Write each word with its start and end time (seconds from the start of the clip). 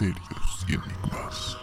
misterios 0.00 0.64
y 0.68 0.74
enigmas. 0.74 1.58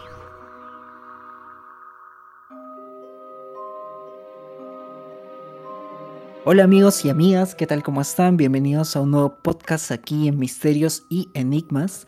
Hola 6.44 6.64
amigos 6.64 7.04
y 7.04 7.10
amigas, 7.10 7.54
¿qué 7.54 7.66
tal? 7.66 7.82
¿Cómo 7.82 8.00
están? 8.00 8.36
Bienvenidos 8.36 8.94
a 8.94 9.00
un 9.00 9.12
nuevo 9.12 9.36
podcast 9.42 9.90
aquí 9.90 10.28
en 10.28 10.38
Misterios 10.38 11.06
y 11.08 11.28
Enigmas. 11.34 12.06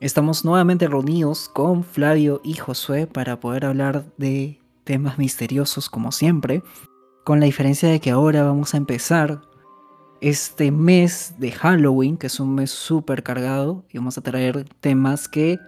Estamos 0.00 0.44
nuevamente 0.44 0.86
reunidos 0.88 1.48
con 1.48 1.84
Flavio 1.84 2.40
y 2.44 2.54
Josué 2.54 3.06
para 3.06 3.40
poder 3.40 3.64
hablar 3.64 4.04
de 4.16 4.60
temas 4.84 5.18
misteriosos 5.18 5.90
como 5.90 6.12
siempre, 6.12 6.62
con 7.24 7.40
la 7.40 7.46
diferencia 7.46 7.88
de 7.88 8.00
que 8.00 8.10
ahora 8.10 8.44
vamos 8.44 8.72
a 8.74 8.76
empezar 8.76 9.42
este 10.20 10.70
mes 10.70 11.34
de 11.38 11.52
Halloween, 11.52 12.16
que 12.16 12.28
es 12.28 12.40
un 12.40 12.54
mes 12.54 12.70
súper 12.70 13.22
cargado, 13.22 13.84
y 13.90 13.98
vamos 13.98 14.18
a 14.18 14.22
traer 14.22 14.64
temas 14.80 15.28
que 15.28 15.58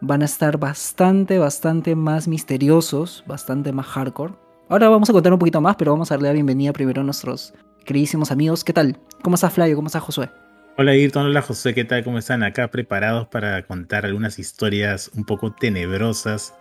van 0.00 0.22
a 0.22 0.26
estar 0.26 0.58
bastante, 0.58 1.38
bastante 1.38 1.94
más 1.94 2.28
misteriosos, 2.28 3.24
bastante 3.26 3.72
más 3.72 3.86
hardcore. 3.86 4.34
Ahora 4.68 4.88
vamos 4.88 5.10
a 5.10 5.12
contar 5.12 5.32
un 5.32 5.38
poquito 5.38 5.60
más, 5.60 5.76
pero 5.76 5.92
vamos 5.92 6.10
a 6.10 6.14
darle 6.14 6.28
la 6.28 6.34
bienvenida 6.34 6.72
primero 6.72 7.00
a 7.00 7.04
nuestros 7.04 7.54
queridísimos 7.84 8.30
amigos. 8.30 8.64
¿Qué 8.64 8.72
tal? 8.72 8.98
¿Cómo 9.22 9.34
está 9.34 9.50
Flavio? 9.50 9.76
¿Cómo 9.76 9.86
está 9.86 10.00
Josué? 10.00 10.30
Hola 10.76 10.90
Ayrton, 10.90 11.26
hola 11.26 11.40
José, 11.40 11.72
¿qué 11.72 11.84
tal? 11.84 12.02
¿Cómo 12.02 12.18
están 12.18 12.42
acá? 12.42 12.68
Preparados 12.68 13.28
para 13.28 13.62
contar 13.64 14.04
algunas 14.04 14.40
historias 14.40 15.08
un 15.14 15.24
poco 15.24 15.52
tenebrosas 15.52 16.52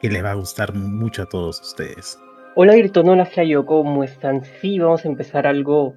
que 0.00 0.10
les 0.10 0.24
va 0.24 0.32
a 0.32 0.34
gustar 0.34 0.74
mucho 0.74 1.22
a 1.22 1.26
todos 1.26 1.60
ustedes. 1.60 2.18
Hola 2.56 2.72
Ayrton, 2.72 3.08
hola 3.08 3.24
Flavio, 3.24 3.64
¿cómo 3.64 4.02
están? 4.02 4.42
Sí, 4.60 4.80
vamos 4.80 5.04
a 5.04 5.08
empezar 5.08 5.46
algo 5.46 5.94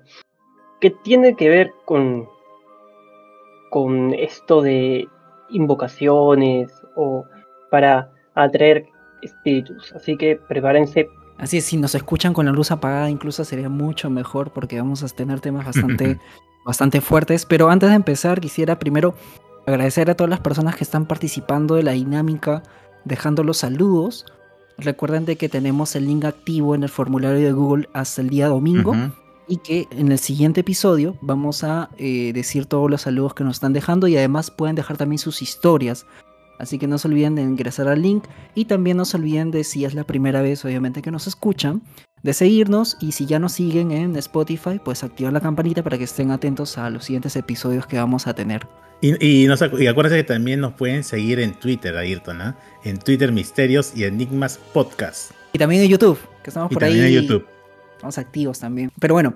que 0.80 0.92
tiene 0.92 1.36
que 1.36 1.50
ver 1.50 1.74
con, 1.86 2.28
con 3.70 4.14
esto 4.14 4.62
de 4.62 5.08
invocaciones 5.50 6.72
o 6.96 7.26
para 7.70 8.12
atraer 8.34 8.86
espíritus. 9.22 9.94
Así 9.94 10.18
que 10.18 10.36
prepárense. 10.36 11.10
Así 11.38 11.58
es, 11.58 11.66
si 11.66 11.78
nos 11.78 11.96
escuchan 11.96 12.34
con 12.34 12.46
la 12.46 12.52
luz 12.52 12.72
apagada, 12.72 13.10
incluso 13.10 13.44
sería 13.44 13.70
mucho 13.70 14.10
mejor 14.10 14.52
porque 14.52 14.78
vamos 14.78 15.04
a 15.04 15.08
tener 15.08 15.42
temas 15.42 15.66
bastante, 15.66 16.20
bastante 16.66 17.02
fuertes. 17.02 17.46
Pero 17.46 17.70
antes 17.70 17.90
de 17.90 17.96
empezar, 17.96 18.40
quisiera 18.40 18.80
primero 18.80 19.16
agradecer 19.68 20.10
a 20.10 20.16
todas 20.16 20.30
las 20.30 20.40
personas 20.40 20.76
que 20.76 20.84
están 20.84 21.06
participando 21.06 21.76
de 21.76 21.84
la 21.84 21.92
dinámica, 21.92 22.64
dejando 23.04 23.44
los 23.44 23.58
saludos. 23.58 24.26
Recuerden 24.78 25.26
de 25.26 25.38
que 25.38 25.50
tenemos 25.50 25.96
el 25.96 26.06
link 26.06 26.26
activo 26.26 26.76
en 26.76 26.84
el 26.84 26.90
formulario 26.90 27.40
de 27.40 27.52
Google 27.54 27.90
hasta 27.94 28.22
el 28.22 28.30
día 28.30 28.48
domingo 28.48 28.94
y 29.48 29.58
que 29.58 29.88
en 29.92 30.12
el 30.12 30.20
siguiente 30.20 30.62
episodio 30.62 31.18
vamos 31.22 31.64
a 31.64 31.90
eh, 31.98 32.32
decir 32.34 32.66
todos 32.66 32.90
los 32.90 33.02
saludos 33.02 33.34
que 33.34 33.44
nos 33.44 33.58
están 33.58 33.74
dejando 33.74 34.08
y 34.08 34.18
además 34.18 34.52
pueden 34.52 34.76
dejar 34.76 34.98
también 34.98 35.20
sus 35.20 35.42
historias. 35.42 36.06
Así 36.58 36.80
que 36.80 36.88
no 36.88 36.98
se 36.98 37.08
olviden 37.08 37.36
de 37.36 37.42
ingresar 37.42 37.88
al 37.88 38.02
link 38.02 38.24
y 38.54 38.66
también 38.66 38.98
no 38.98 39.06
se 39.06 39.18
olviden 39.18 39.52
de 39.52 39.64
si 39.64 39.86
es 39.86 39.94
la 39.94 40.06
primera 40.06 40.42
vez 40.42 40.64
obviamente 40.64 41.02
que 41.02 41.12
nos 41.12 41.28
escuchan, 41.28 41.82
de 42.24 42.34
seguirnos 42.34 42.98
y 43.02 43.12
si 43.12 43.26
ya 43.26 43.40
nos 43.40 43.52
siguen 43.52 43.92
en 43.92 44.16
Spotify, 44.16 44.80
pues 44.84 45.04
activar 45.04 45.34
la 45.34 45.42
campanita 45.42 45.84
para 45.84 45.98
que 45.98 46.06
estén 46.06 46.32
atentos 46.32 46.78
a 46.78 46.90
los 46.90 47.06
siguientes 47.06 47.36
episodios 47.36 47.86
que 47.88 47.98
vamos 47.98 48.28
a 48.28 48.34
tener. 48.34 48.66
Y, 49.02 49.44
y, 49.44 49.48
acuérdense 49.48 50.18
que 50.18 50.24
también 50.24 50.62
nos 50.62 50.74
pueden 50.74 51.04
seguir 51.04 51.40
en 51.40 51.54
Twitter, 51.54 51.96
Ayrton, 51.98 52.42
¿eh? 52.42 52.54
En 52.86 52.98
Twitter 52.98 53.32
Misterios 53.32 53.92
y 53.94 54.06
Enigmas 54.06 54.58
Podcast. 54.74 55.32
Y 55.54 55.60
también 55.60 55.84
en 55.84 55.90
YouTube, 55.90 56.18
que 56.42 56.50
estamos 56.50 56.72
y 56.72 56.74
por 56.74 56.82
también 56.82 57.06
ahí. 57.06 57.16
en 57.18 57.24
YouTube. 57.24 57.55
Estamos 58.06 58.20
activos 58.20 58.60
también. 58.60 58.92
Pero 59.00 59.16
bueno, 59.16 59.34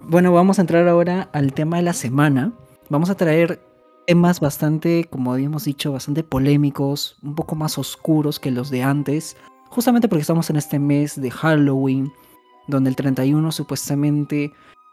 bueno, 0.00 0.32
vamos 0.32 0.58
a 0.58 0.62
entrar 0.62 0.88
ahora 0.88 1.28
al 1.34 1.52
tema 1.52 1.76
de 1.76 1.82
la 1.82 1.92
semana. 1.92 2.50
Vamos 2.88 3.10
a 3.10 3.14
traer 3.14 3.60
temas 4.06 4.40
bastante, 4.40 5.04
como 5.04 5.34
habíamos 5.34 5.64
dicho, 5.64 5.92
bastante 5.92 6.24
polémicos, 6.24 7.18
un 7.22 7.34
poco 7.34 7.56
más 7.56 7.76
oscuros 7.76 8.40
que 8.40 8.50
los 8.52 8.70
de 8.70 8.82
antes, 8.82 9.36
justamente 9.68 10.08
porque 10.08 10.22
estamos 10.22 10.48
en 10.48 10.56
este 10.56 10.78
mes 10.78 11.20
de 11.20 11.30
Halloween, 11.30 12.10
donde 12.68 12.88
el 12.88 12.96
31 12.96 13.52
supuestamente 13.52 14.50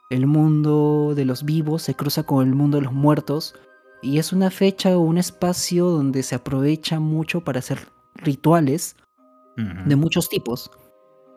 el 0.10 0.28
mundo 0.28 1.14
de 1.16 1.24
los 1.24 1.46
vivos 1.46 1.84
se 1.84 1.96
cruza 1.96 2.24
con 2.24 2.46
el 2.46 2.56
mundo 2.56 2.78
de 2.78 2.84
los 2.84 2.94
muertos, 2.94 3.56
y 4.02 4.18
es 4.18 4.34
una 4.34 4.52
fecha 4.52 4.98
o 4.98 5.00
un 5.00 5.18
espacio 5.18 5.86
donde 5.86 6.24
se 6.24 6.36
aprovecha 6.36 7.00
mucho 7.00 7.40
para 7.40 7.60
hacer 7.60 7.88
rituales 8.16 8.98
de 9.56 9.96
muchos 9.96 10.28
tipos 10.28 10.70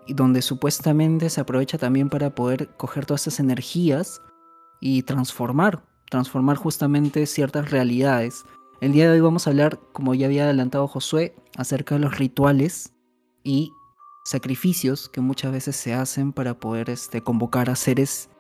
y 0.07 0.15
donde 0.15 0.43
supuestamente 0.43 1.31
se 1.31 1.41
aprovecha 1.41 1.79
también 1.79 2.09
para 2.09 2.35
poder 2.35 2.69
coger 2.77 3.07
todas 3.07 3.23
estas 3.23 3.41
energías 3.41 4.23
y 4.81 5.03
transformar, 5.03 5.83
transformar 6.11 6.57
justamente 6.57 7.27
ciertas 7.27 7.71
realidades. 7.71 8.45
El 8.81 8.93
día 8.93 9.07
de 9.07 9.13
hoy 9.13 9.21
vamos 9.21 9.47
a 9.47 9.51
hablar, 9.51 9.79
como 9.93 10.15
ya 10.15 10.27
había 10.27 10.45
adelantado 10.45 10.89
Josué, 10.89 11.35
acerca 11.57 11.95
de 11.95 12.01
los 12.01 12.19
rituales 12.19 12.95
y 13.45 13.73
sacrificios 14.25 15.09
que 15.09 15.21
muchas 15.21 15.53
veces 15.53 15.77
se 15.77 15.95
hacen 15.95 16.33
para 16.33 16.59
poder 16.59 16.91
este, 16.91 17.23
convocar 17.23 17.71
a 17.71 17.77
seres 17.77 18.31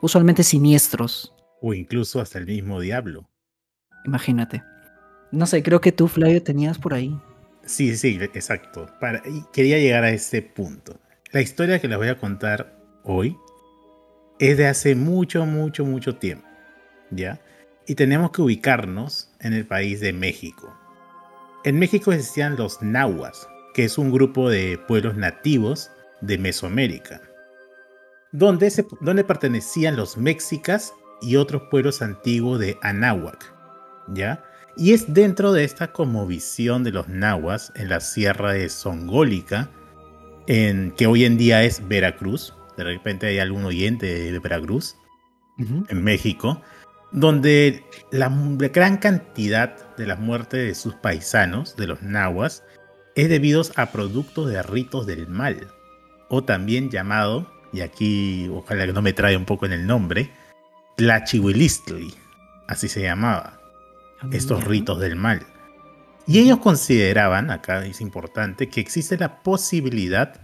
usualmente 0.00 0.42
siniestros. 0.42 1.34
O 1.60 1.74
incluso 1.74 2.20
hasta 2.20 2.38
el 2.38 2.46
mismo 2.46 2.80
diablo. 2.80 3.28
Imagínate. 4.04 4.62
No 5.32 5.46
sé, 5.46 5.62
creo 5.62 5.80
que 5.80 5.92
tú, 5.92 6.08
Flavio, 6.08 6.42
tenías 6.42 6.78
por 6.78 6.94
ahí. 6.94 7.18
Sí, 7.66 7.96
sí, 7.96 8.18
exacto. 8.32 8.86
Para, 9.00 9.22
quería 9.52 9.78
llegar 9.78 10.04
a 10.04 10.10
este 10.10 10.40
punto. 10.40 10.98
La 11.32 11.40
historia 11.40 11.80
que 11.80 11.88
les 11.88 11.98
voy 11.98 12.08
a 12.08 12.18
contar 12.18 12.78
hoy 13.02 13.36
es 14.38 14.56
de 14.56 14.66
hace 14.66 14.94
mucho, 14.94 15.44
mucho, 15.44 15.84
mucho 15.84 16.16
tiempo. 16.16 16.46
¿Ya? 17.10 17.40
Y 17.86 17.94
tenemos 17.94 18.30
que 18.30 18.42
ubicarnos 18.42 19.30
en 19.40 19.52
el 19.52 19.66
país 19.66 20.00
de 20.00 20.12
México. 20.12 20.72
En 21.64 21.78
México 21.78 22.12
existían 22.12 22.56
los 22.56 22.80
nahuas, 22.82 23.48
que 23.74 23.84
es 23.84 23.98
un 23.98 24.12
grupo 24.12 24.48
de 24.48 24.78
pueblos 24.86 25.16
nativos 25.16 25.90
de 26.20 26.38
Mesoamérica, 26.38 27.20
donde, 28.32 28.70
se, 28.70 28.86
donde 29.00 29.24
pertenecían 29.24 29.96
los 29.96 30.16
mexicas 30.16 30.94
y 31.20 31.36
otros 31.36 31.62
pueblos 31.70 32.02
antiguos 32.02 32.60
de 32.60 32.78
Anáhuac. 32.82 33.52
¿Ya? 34.08 34.44
Y 34.76 34.92
es 34.92 35.14
dentro 35.14 35.52
de 35.52 35.64
esta 35.64 35.90
cosmovisión 35.92 36.84
de 36.84 36.92
los 36.92 37.08
nahuas 37.08 37.72
en 37.76 37.88
la 37.88 38.00
sierra 38.00 38.52
de 38.52 38.68
Songólica, 38.68 39.70
en, 40.46 40.90
que 40.92 41.06
hoy 41.06 41.24
en 41.24 41.38
día 41.38 41.62
es 41.62 41.86
Veracruz. 41.88 42.52
De 42.76 42.84
repente 42.84 43.26
hay 43.26 43.38
algún 43.38 43.64
oyente 43.64 44.06
de 44.06 44.38
Veracruz, 44.38 44.96
en 45.58 46.04
México, 46.04 46.60
donde 47.10 47.82
la, 48.10 48.28
la 48.28 48.68
gran 48.68 48.98
cantidad 48.98 49.96
de 49.96 50.06
las 50.06 50.18
muertes 50.18 50.66
de 50.66 50.74
sus 50.74 50.94
paisanos, 50.96 51.74
de 51.76 51.86
los 51.86 52.02
nahuas, 52.02 52.62
es 53.14 53.30
debido 53.30 53.62
a 53.76 53.86
productos 53.86 54.50
de 54.50 54.62
ritos 54.62 55.06
del 55.06 55.26
mal, 55.26 55.68
o 56.28 56.44
también 56.44 56.90
llamado, 56.90 57.50
y 57.72 57.80
aquí 57.80 58.50
ojalá 58.52 58.84
que 58.84 58.92
no 58.92 59.00
me 59.00 59.14
trae 59.14 59.38
un 59.38 59.46
poco 59.46 59.64
en 59.64 59.72
el 59.72 59.86
nombre, 59.86 60.30
Tlachihuilistli, 60.98 62.12
así 62.68 62.88
se 62.88 63.00
llamaba 63.00 63.58
estos 64.32 64.64
ritos 64.64 65.00
del 65.00 65.16
mal. 65.16 65.46
Y 66.26 66.40
ellos 66.40 66.58
consideraban, 66.58 67.50
acá 67.50 67.84
es 67.84 68.00
importante, 68.00 68.68
que 68.68 68.80
existe 68.80 69.16
la 69.16 69.42
posibilidad 69.42 70.40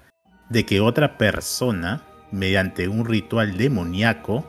de 0.49 0.65
que 0.65 0.81
otra 0.81 1.19
persona, 1.19 2.03
mediante 2.31 2.89
un 2.89 3.05
ritual 3.05 3.57
demoníaco, 3.57 4.49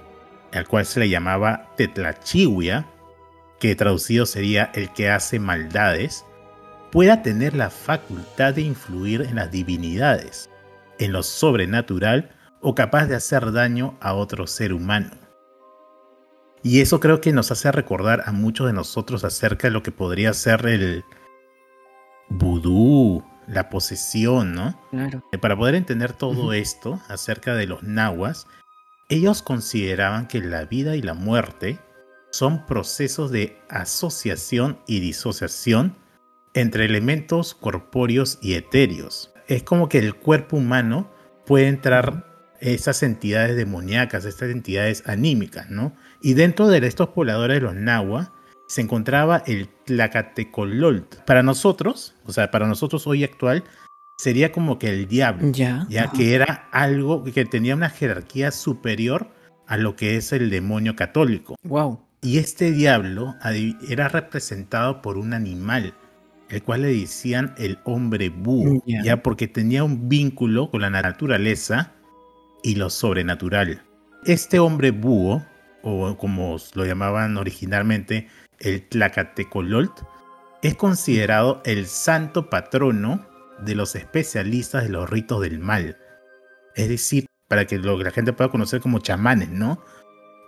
al 0.52 0.68
cual 0.68 0.86
se 0.86 1.00
le 1.00 1.10
llamaba 1.10 1.74
Tetlachihuia, 1.76 2.86
que 3.60 3.76
traducido 3.76 4.26
sería 4.26 4.72
el 4.76 4.92
que 4.92 5.10
hace 5.10 5.40
maldades, 5.40 6.26
pueda 6.92 7.24
tener 7.24 7.56
la 7.56 7.72
facultad 7.72 8.54
de 8.54 8.62
influir 8.62 9.22
en 9.22 9.36
las 9.36 9.50
divinidades, 9.50 10.50
en 11.00 11.12
lo 11.12 11.24
sobrenatural 11.24 12.30
o 12.62 12.76
capaz 12.76 13.08
de 13.08 13.16
hacer 13.16 13.52
daño 13.52 13.98
a 14.00 14.14
otro 14.14 14.46
ser 14.46 14.74
humano. 14.74 15.23
Y 16.64 16.80
eso 16.80 17.02
creo 17.02 17.20
que 17.20 17.34
nos 17.34 17.52
hace 17.52 17.72
recordar 17.72 18.24
a 18.26 18.32
muchos 18.32 18.68
de 18.68 18.74
nosotros 18.74 19.26
acerca 19.26 19.68
de 19.68 19.74
lo 19.74 19.84
que 19.84 19.92
podría 19.92 20.34
ser 20.34 20.66
el 20.66 21.04
vudú, 22.30 23.24
la 23.48 23.70
posesión, 23.70 24.54
¿no? 24.54 24.80
Claro. 24.90 25.24
Eh, 25.34 25.38
Para 25.38 25.58
poder 25.58 25.76
entender 25.76 26.14
todo 26.14 26.54
esto 26.54 27.02
acerca 27.10 27.54
de 27.54 27.68
los 27.68 27.84
nahuas, 27.84 28.48
ellos 29.10 29.42
consideraban 29.42 30.28
que 30.28 30.40
la 30.40 30.64
vida 30.64 30.96
y 30.96 31.02
la 31.02 31.14
muerte 31.14 31.80
son 32.32 32.66
procesos 32.66 33.30
de 33.30 33.62
asociación 33.70 34.80
y 34.88 35.02
disociación 35.02 35.96
entre 36.54 36.86
elementos 36.86 37.54
corpóreos 37.54 38.40
y 38.42 38.54
etéreos. 38.54 39.34
Es 39.48 39.64
como 39.64 39.90
que 39.90 40.00
el 40.00 40.16
cuerpo 40.16 40.58
humano 40.58 41.12
puede 41.46 41.68
entrar 41.68 42.33
esas 42.64 43.04
entidades 43.04 43.56
demoníacas, 43.56 44.26
estas 44.26 44.50
entidades 44.50 45.04
anímicas, 45.06 45.70
¿no? 45.70 45.94
Y 46.22 46.34
dentro 46.34 46.68
de 46.70 46.86
estos 46.88 47.10
pobladores 47.10 47.58
de 47.58 47.62
los 47.62 47.76
Nahua 47.76 48.34
se 48.68 48.82
encontraba 48.82 49.44
el 49.46 49.68
Tlacatecololt. 49.86 51.16
Para 51.26 51.44
nosotros, 51.44 52.16
o 52.26 52.32
sea, 52.32 52.50
para 52.52 52.66
nosotros 52.68 53.06
hoy 53.06 53.24
actual, 53.24 53.64
sería 54.18 54.52
como 54.52 54.80
que 54.80 54.90
el 54.90 55.08
diablo, 55.08 55.52
Ya. 55.52 55.86
ya 55.90 56.12
que 56.12 56.34
era 56.36 56.70
algo 56.72 57.24
que 57.24 57.46
tenía 57.46 57.76
una 57.76 57.90
jerarquía 57.90 58.52
superior 58.52 59.30
a 59.68 59.78
lo 59.78 59.96
que 59.96 60.16
es 60.16 60.32
el 60.32 60.50
demonio 60.50 60.96
católico. 60.96 61.56
Wow. 61.64 62.00
Y 62.22 62.38
este 62.38 62.72
diablo 62.72 63.36
era 63.90 64.08
representado 64.08 65.02
por 65.02 65.18
un 65.18 65.34
animal, 65.34 65.94
el 66.50 66.64
cual 66.64 66.84
le 66.84 66.94
decían 66.94 67.54
el 67.58 67.80
hombre 67.84 68.30
búho, 68.30 68.82
ya 68.86 69.22
porque 69.22 69.48
tenía 69.50 69.84
un 69.84 70.08
vínculo 70.08 70.72
con 70.72 70.82
la 70.82 70.90
naturaleza 70.90 71.92
y 72.64 72.76
lo 72.76 72.90
sobrenatural. 72.90 73.82
Este 74.26 74.60
hombre 74.60 74.92
búho, 74.92 75.46
o 75.82 76.18
como 76.18 76.58
lo 76.74 76.86
llamaban 76.86 77.38
originalmente 77.38 78.28
el 78.60 78.88
Tlacatecololt, 78.88 79.92
es 80.62 80.76
considerado 80.76 81.62
el 81.66 81.88
santo 81.88 82.50
patrono 82.50 83.26
de 83.60 83.76
los 83.76 83.96
especialistas 83.96 84.84
de 84.84 84.90
los 84.90 85.10
ritos 85.10 85.42
del 85.42 85.60
mal. 85.60 85.98
Es 86.76 86.88
decir, 86.90 87.26
para 87.50 87.66
que 87.66 87.78
lo- 87.78 88.02
la 88.02 88.12
gente 88.12 88.34
pueda 88.34 88.50
conocer 88.50 88.80
como 88.80 89.00
chamanes, 89.00 89.50
¿no? 89.50 89.84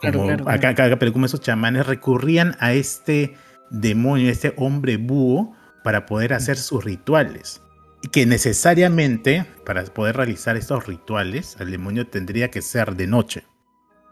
Claro, 0.02 0.18
Como 0.20 0.28
claro, 0.30 0.44
claro. 0.46 0.58
acá, 0.58 0.70
acá, 0.86 1.00
pero 1.00 1.12
como 1.14 1.26
esos 1.26 1.42
chamanes 1.42 1.86
recurrían 1.86 2.56
a 2.60 2.74
este 2.74 3.36
demonio, 3.72 4.30
este 4.32 4.54
hombre 4.58 4.98
búho, 4.98 5.54
para 5.84 6.06
poder 6.06 6.34
hacer 6.34 6.58
sus 6.58 6.84
rituales. 6.84 7.62
Que 8.12 8.26
necesariamente, 8.26 9.46
para 9.66 9.84
poder 9.86 10.18
realizar 10.18 10.58
estos 10.58 10.86
rituales, 10.86 11.58
el 11.60 11.72
demonio 11.72 12.08
tendría 12.08 12.52
que 12.52 12.62
ser 12.62 12.96
de 12.96 13.08
noche. 13.08 13.44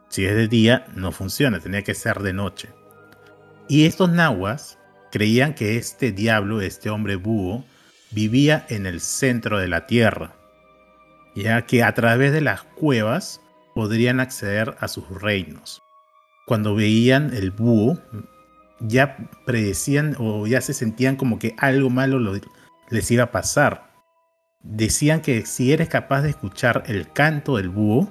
Si 0.09 0.25
es 0.25 0.35
de 0.35 0.47
día, 0.47 0.85
no 0.95 1.11
funciona, 1.11 1.59
tendría 1.59 1.83
que 1.83 1.93
ser 1.93 2.19
de 2.19 2.33
noche. 2.33 2.69
Y 3.67 3.85
estos 3.85 4.11
nahuas 4.11 4.79
creían 5.11 5.53
que 5.53 5.77
este 5.77 6.11
diablo, 6.11 6.61
este 6.61 6.89
hombre 6.89 7.15
búho, 7.15 7.65
vivía 8.11 8.65
en 8.69 8.85
el 8.85 8.99
centro 8.99 9.59
de 9.59 9.67
la 9.67 9.85
tierra, 9.87 10.35
ya 11.35 11.63
que 11.65 11.83
a 11.83 11.93
través 11.93 12.31
de 12.31 12.41
las 12.41 12.63
cuevas 12.63 13.41
podrían 13.73 14.19
acceder 14.19 14.75
a 14.79 14.87
sus 14.87 15.09
reinos. 15.21 15.81
Cuando 16.45 16.75
veían 16.75 17.33
el 17.33 17.51
búho, 17.51 17.99
ya 18.79 19.17
predecían 19.45 20.15
o 20.19 20.45
ya 20.45 20.61
se 20.61 20.73
sentían 20.73 21.15
como 21.15 21.39
que 21.39 21.55
algo 21.57 21.89
malo 21.89 22.19
lo- 22.19 22.39
les 22.93 23.09
iba 23.11 23.23
a 23.25 23.31
pasar. 23.31 23.91
Decían 24.61 25.21
que 25.21 25.45
si 25.45 25.73
eres 25.73 25.89
capaz 25.89 26.21
de 26.21 26.29
escuchar 26.29 26.83
el 26.87 27.11
canto 27.11 27.57
del 27.57 27.69
búho, 27.69 28.09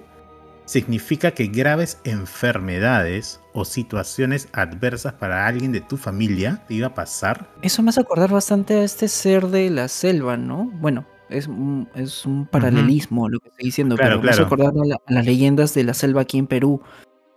significa 0.67 1.31
que 1.32 1.46
graves 1.46 1.99
enfermedades 2.05 3.40
o 3.55 3.64
situaciones 3.64 4.49
adversas 4.52 5.14
para 5.14 5.46
alguien 5.46 5.73
de 5.73 5.81
tu 5.81 5.96
familia 5.96 6.62
te 6.69 6.75
iba 6.75 6.88
a 6.88 6.94
pasar. 6.94 7.49
Eso 7.62 7.82
me 7.82 7.90
hace 7.90 8.00
acordar 8.00 8.31
bastante 8.31 8.75
a 8.75 8.84
este 8.84 9.08
ser 9.08 9.46
de 9.49 9.70
la 9.70 9.88
selva, 9.88 10.37
¿no? 10.37 10.70
Bueno, 10.81 11.06
es 11.31 11.46
un, 11.46 11.88
es 11.94 12.26
un 12.26 12.46
paralelismo 12.46 13.29
lo 13.29 13.40
que 13.40 13.49
estoy 13.49 13.64
diciendo, 13.67 13.96
Claro, 13.96 14.17
pero 14.17 14.23
me 14.23 14.31
hace 14.31 14.43
acordar 14.43 14.73
a, 14.82 14.87
la- 14.87 14.96
a 15.06 15.12
las 15.12 15.25
leyendas 15.26 15.75
de 15.75 15.84
la 15.84 15.94
selva 15.94 16.20
aquí 16.23 16.38
en 16.38 16.46
Perú 16.46 16.82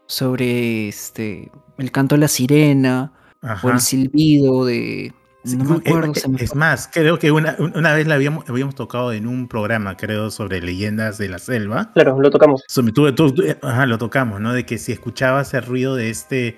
sobre 0.07 0.87
este 0.89 1.51
el 1.77 1.91
canto 1.91 2.15
de 2.15 2.21
la 2.21 2.27
sirena 2.27 3.13
o 3.41 3.69
el 3.69 3.79
silbido 3.79 4.65
de 4.65 5.13
Sí, 5.45 5.57
no 5.57 5.63
me 5.65 5.75
acuerdo, 5.75 6.13
se 6.15 6.27
me 6.27 6.37
es 6.41 6.55
más, 6.55 6.89
creo 6.91 7.19
que 7.19 7.31
una, 7.31 7.55
una 7.59 7.93
vez 7.93 8.07
la 8.07 8.15
habíamos, 8.15 8.49
habíamos 8.49 8.75
tocado 8.75 9.13
en 9.13 9.27
un 9.27 9.47
programa, 9.47 9.95
creo, 9.95 10.31
sobre 10.31 10.59
leyendas 10.61 11.17
de 11.17 11.29
la 11.29 11.37
selva. 11.39 11.91
Claro, 11.93 12.19
lo 12.19 12.29
tocamos. 12.31 12.63
Sobre- 12.67 12.91
tú- 12.93 13.13
tú- 13.13 13.31
tú- 13.33 13.43
ajá, 13.61 13.85
lo 13.85 13.97
tocamos, 13.97 14.41
¿no? 14.41 14.53
De 14.53 14.65
que 14.65 14.77
si 14.77 14.91
escuchabas 14.91 15.53
el 15.53 15.63
ruido 15.63 15.95
de 15.95 16.09
este 16.09 16.57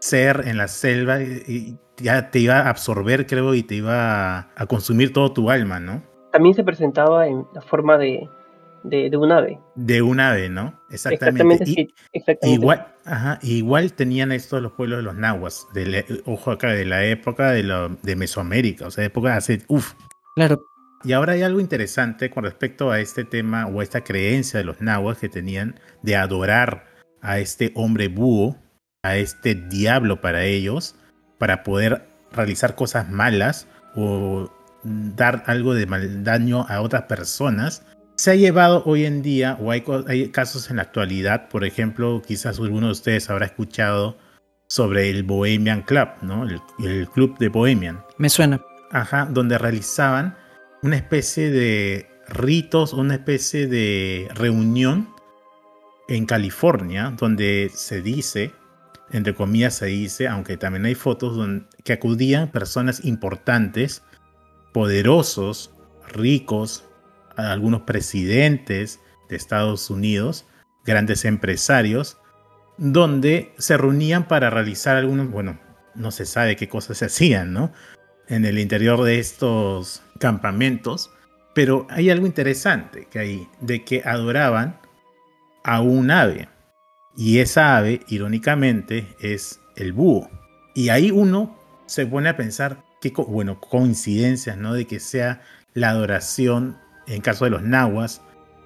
ser 0.00 0.42
en 0.46 0.56
la 0.58 0.68
selva, 0.68 1.20
eh, 1.20 1.42
y 1.46 1.76
ya 1.96 2.30
te 2.30 2.40
iba 2.40 2.58
a 2.60 2.68
absorber, 2.70 3.26
creo, 3.26 3.54
y 3.54 3.62
te 3.62 3.76
iba 3.76 4.38
a, 4.38 4.48
a 4.56 4.66
consumir 4.66 5.12
todo 5.12 5.32
tu 5.32 5.50
alma, 5.50 5.78
¿no? 5.78 6.02
También 6.32 6.54
se 6.56 6.64
presentaba 6.64 7.28
en 7.28 7.46
la 7.54 7.60
forma 7.62 7.96
de, 7.96 8.28
de, 8.84 9.10
de 9.10 9.16
un 9.16 9.32
ave. 9.32 9.58
De 9.74 10.00
un 10.02 10.20
ave, 10.20 10.48
¿no? 10.48 10.80
Exactamente. 10.90 11.42
Exactamente, 11.42 11.70
Y- 11.70 11.74
sí, 11.74 11.94
exactamente. 12.12 12.60
Igual, 12.60 12.86
ajá, 13.04 13.38
igual 13.42 13.92
tenían 13.94 14.30
estos 14.32 14.62
los 14.62 14.72
pueblos 14.72 14.98
de 14.98 15.02
los 15.02 15.16
nahuas, 15.16 15.66
de 15.74 15.86
la- 15.86 16.04
ojo 16.26 16.50
acá, 16.52 16.68
de 16.68 16.84
la 16.84 17.04
época 17.04 17.50
de, 17.50 17.62
lo- 17.64 17.88
de 18.02 18.16
Mesoamérica, 18.16 18.86
o 18.86 18.90
sea, 18.90 19.04
época 19.04 19.36
hace, 19.36 19.62
uff. 19.68 19.94
Claro, 20.36 20.60
Y 21.04 21.12
ahora 21.12 21.34
hay 21.34 21.42
algo 21.42 21.60
interesante 21.60 22.30
con 22.30 22.44
respecto 22.44 22.90
a 22.90 22.98
este 23.00 23.24
tema 23.24 23.66
o 23.66 23.80
a 23.80 23.82
esta 23.82 24.02
creencia 24.02 24.58
de 24.58 24.64
los 24.64 24.80
nahuas 24.80 25.18
que 25.18 25.28
tenían 25.28 25.78
de 26.02 26.16
adorar 26.16 26.86
a 27.20 27.38
este 27.38 27.72
hombre 27.74 28.08
búho, 28.08 28.56
a 29.02 29.16
este 29.16 29.54
diablo 29.54 30.20
para 30.22 30.44
ellos, 30.44 30.94
para 31.38 31.62
poder 31.62 32.06
realizar 32.32 32.74
cosas 32.74 33.10
malas 33.10 33.68
o 33.94 34.50
dar 34.82 35.42
algo 35.46 35.74
de 35.74 35.86
mal 35.86 36.24
daño 36.24 36.64
a 36.68 36.80
otras 36.80 37.02
personas. 37.02 37.84
Se 38.16 38.30
ha 38.30 38.34
llevado 38.36 38.82
hoy 38.86 39.04
en 39.06 39.22
día, 39.22 39.58
o 39.60 39.72
hay, 39.72 39.82
casos 40.30 40.70
en 40.70 40.76
la 40.76 40.82
actualidad, 40.82 41.48
por 41.48 41.64
ejemplo, 41.64 42.22
quizás 42.24 42.60
alguno 42.60 42.86
de 42.86 42.92
ustedes 42.92 43.28
habrá 43.28 43.46
escuchado 43.46 44.16
sobre 44.68 45.10
el 45.10 45.24
Bohemian 45.24 45.82
Club, 45.82 46.08
¿no? 46.22 46.44
El, 46.44 46.60
el 46.78 47.08
club 47.08 47.36
de 47.38 47.48
Bohemian. 47.48 48.02
me 48.18 48.28
suena. 48.28 48.60
Ajá, 48.92 49.26
donde 49.28 49.58
realizaban 49.58 50.36
una 50.82 50.96
especie 50.96 51.50
de 51.50 52.06
ritos, 52.28 52.92
una 52.92 53.14
especie 53.14 53.66
de 53.66 54.28
reunión 54.34 55.08
en 56.08 56.26
California, 56.26 57.12
donde 57.18 57.70
se 57.74 58.00
dice, 58.00 58.52
entre 59.10 59.34
comillas 59.34 59.74
se 59.74 59.86
dice, 59.86 60.28
aunque 60.28 60.56
también 60.56 60.84
hay 60.84 60.94
fotos, 60.94 61.36
donde, 61.36 61.66
que 61.82 61.94
acudían 61.94 62.52
personas 62.52 63.04
importantes, 63.04 64.02
poderosos, 64.72 65.72
ricos, 66.12 66.84
algunos 67.36 67.82
presidentes 67.82 69.00
de 69.28 69.36
Estados 69.36 69.90
Unidos, 69.90 70.46
grandes 70.84 71.24
empresarios, 71.24 72.18
donde 72.76 73.54
se 73.58 73.76
reunían 73.76 74.26
para 74.28 74.50
realizar 74.50 74.96
algunos, 74.96 75.30
bueno, 75.30 75.58
no 75.94 76.10
se 76.10 76.26
sabe 76.26 76.56
qué 76.56 76.68
cosas 76.68 76.98
se 76.98 77.06
hacían, 77.06 77.52
¿no? 77.52 77.72
En 78.28 78.44
el 78.44 78.58
interior 78.58 79.02
de 79.02 79.18
estos 79.18 80.02
campamentos, 80.18 81.10
pero 81.54 81.86
hay 81.90 82.10
algo 82.10 82.26
interesante 82.26 83.06
que 83.10 83.18
hay, 83.18 83.48
de 83.60 83.84
que 83.84 84.02
adoraban 84.04 84.80
a 85.62 85.80
un 85.80 86.10
ave, 86.10 86.48
y 87.16 87.38
esa 87.38 87.76
ave, 87.76 88.00
irónicamente, 88.08 89.06
es 89.20 89.60
el 89.76 89.92
búho. 89.92 90.28
Y 90.74 90.88
ahí 90.88 91.10
uno 91.10 91.56
se 91.86 92.06
pone 92.06 92.28
a 92.28 92.36
pensar, 92.36 92.82
qué 93.00 93.12
bueno, 93.28 93.60
coincidencias, 93.60 94.56
¿no? 94.56 94.74
De 94.74 94.86
que 94.86 94.98
sea 94.98 95.42
la 95.74 95.90
adoración, 95.90 96.76
en 97.06 97.20
caso 97.20 97.44
de 97.44 97.50
los 97.50 97.62
nahuas, 97.62 98.22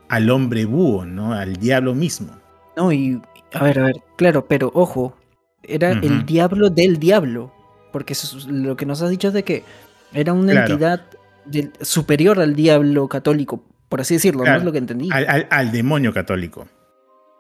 al 0.09 0.31
hombre 0.31 0.65
búho, 0.65 1.05
¿no? 1.05 1.33
Al 1.33 1.57
diablo 1.57 1.95
mismo. 1.95 2.33
No, 2.77 2.93
y 2.93 3.21
a 3.53 3.63
ver, 3.65 3.79
a 3.81 3.85
ver, 3.85 3.97
claro, 4.17 4.47
pero 4.47 4.71
ojo, 4.75 5.17
era 5.63 5.91
el 5.93 6.25
diablo 6.25 6.71
del 6.71 6.99
diablo, 6.99 7.53
porque 7.93 8.13
eso 8.13 8.39
es 8.39 8.47
lo 8.47 8.77
que 8.77 8.87
nos 8.87 9.03
has 9.03 9.11
dicho 9.11 9.29
es 9.29 9.35
de 9.35 9.43
que 9.45 9.65
era 10.13 10.33
una 10.33 10.53
Claro. 10.53 10.73
entidad 10.73 11.05
del- 11.45 11.73
superior 11.81 12.39
al 12.41 12.55
diablo 12.55 13.09
católico, 13.09 13.63
por 13.89 14.01
así 14.01 14.15
decirlo, 14.15 14.41
¿no? 14.41 14.45
Claro. 14.45 14.59
Es 14.61 14.65
lo 14.65 14.73
que 14.73 14.79
entendí. 14.79 15.09
Al, 15.13 15.27
al- 15.29 15.47
al 15.51 15.73
demonio 15.73 16.13
católico. 16.13 16.67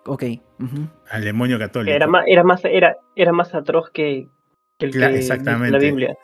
Ok. 0.06 0.24
Al 1.10 1.24
demonio 1.24 1.58
católico. 1.58 1.94
Era 1.94 2.06
más, 2.06 2.24
era 2.26 2.42
más, 2.42 2.64
era, 2.64 2.96
era 3.14 3.32
más 3.32 3.54
atroz 3.54 3.90
que, 3.90 4.28
que 4.78 4.86
el 4.86 4.92
que 4.92 4.98
dice 4.98 5.18
exactamente. 5.18 5.72
la 5.72 5.78
Biblia. 5.78 6.16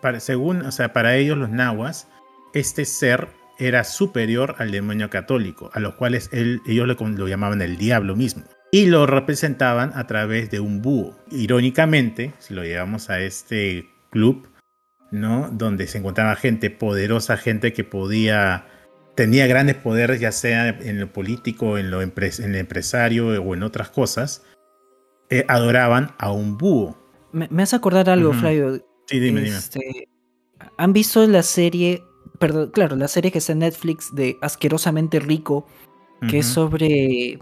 Para- 0.00 0.20
según, 0.20 0.62
o 0.62 0.70
sea, 0.72 0.92
para 0.92 1.16
ellos 1.16 1.36
los 1.36 1.48
nahuas, 1.50 2.08
este 2.54 2.84
ser 2.84 3.28
era 3.60 3.84
superior 3.84 4.56
al 4.58 4.70
demonio 4.72 5.10
católico, 5.10 5.70
a 5.72 5.80
los 5.80 5.94
cuales 5.94 6.28
él- 6.32 6.60
ellos 6.66 6.88
lo, 6.88 6.96
lo 7.08 7.28
llamaban 7.28 7.62
el 7.62 7.76
diablo 7.76 8.16
mismo. 8.16 8.42
Y 8.72 8.86
lo 8.86 9.06
representaban 9.06 9.92
a 9.94 10.06
través 10.06 10.50
de 10.50 10.60
un 10.60 10.80
búho. 10.80 11.16
Irónicamente, 11.30 12.32
si 12.38 12.54
lo 12.54 12.62
llevamos 12.64 13.10
a 13.10 13.20
este 13.20 13.88
club, 14.10 14.48
¿no? 15.10 15.50
Donde 15.52 15.86
se 15.86 15.98
encontraba 15.98 16.36
gente 16.36 16.70
poderosa, 16.70 17.36
gente 17.36 17.72
que 17.72 17.82
podía, 17.84 18.66
tenía 19.16 19.46
grandes 19.48 19.74
poderes, 19.76 20.20
ya 20.20 20.30
sea 20.32 20.68
en 20.68 21.00
lo 21.00 21.12
político, 21.12 21.78
en 21.78 21.90
lo, 21.90 22.00
empres- 22.02 22.42
en 22.42 22.52
lo 22.52 22.58
empresario 22.58 23.42
o 23.42 23.54
en 23.54 23.62
otras 23.64 23.90
cosas, 23.90 24.44
eh, 25.30 25.44
adoraban 25.48 26.12
a 26.18 26.30
un 26.30 26.56
búho. 26.56 26.96
Me, 27.32 27.48
me 27.50 27.62
hace 27.64 27.74
acordar 27.76 28.08
algo. 28.08 28.32
Flavio. 28.32 28.84
Sí, 29.06 29.18
dime, 29.18 29.40
dime. 29.42 29.56
Este, 29.56 30.08
¿Han 30.76 30.92
visto 30.92 31.26
la 31.26 31.42
serie, 31.42 32.04
perdón, 32.40 32.70
claro, 32.70 32.96
la 32.96 33.06
serie 33.06 33.30
que 33.30 33.38
está 33.38 33.52
en 33.52 33.60
Netflix 33.60 34.12
de 34.14 34.38
Asquerosamente 34.40 35.20
Rico, 35.20 35.66
que 36.28 36.38
es 36.38 36.46
sobre 36.46 37.38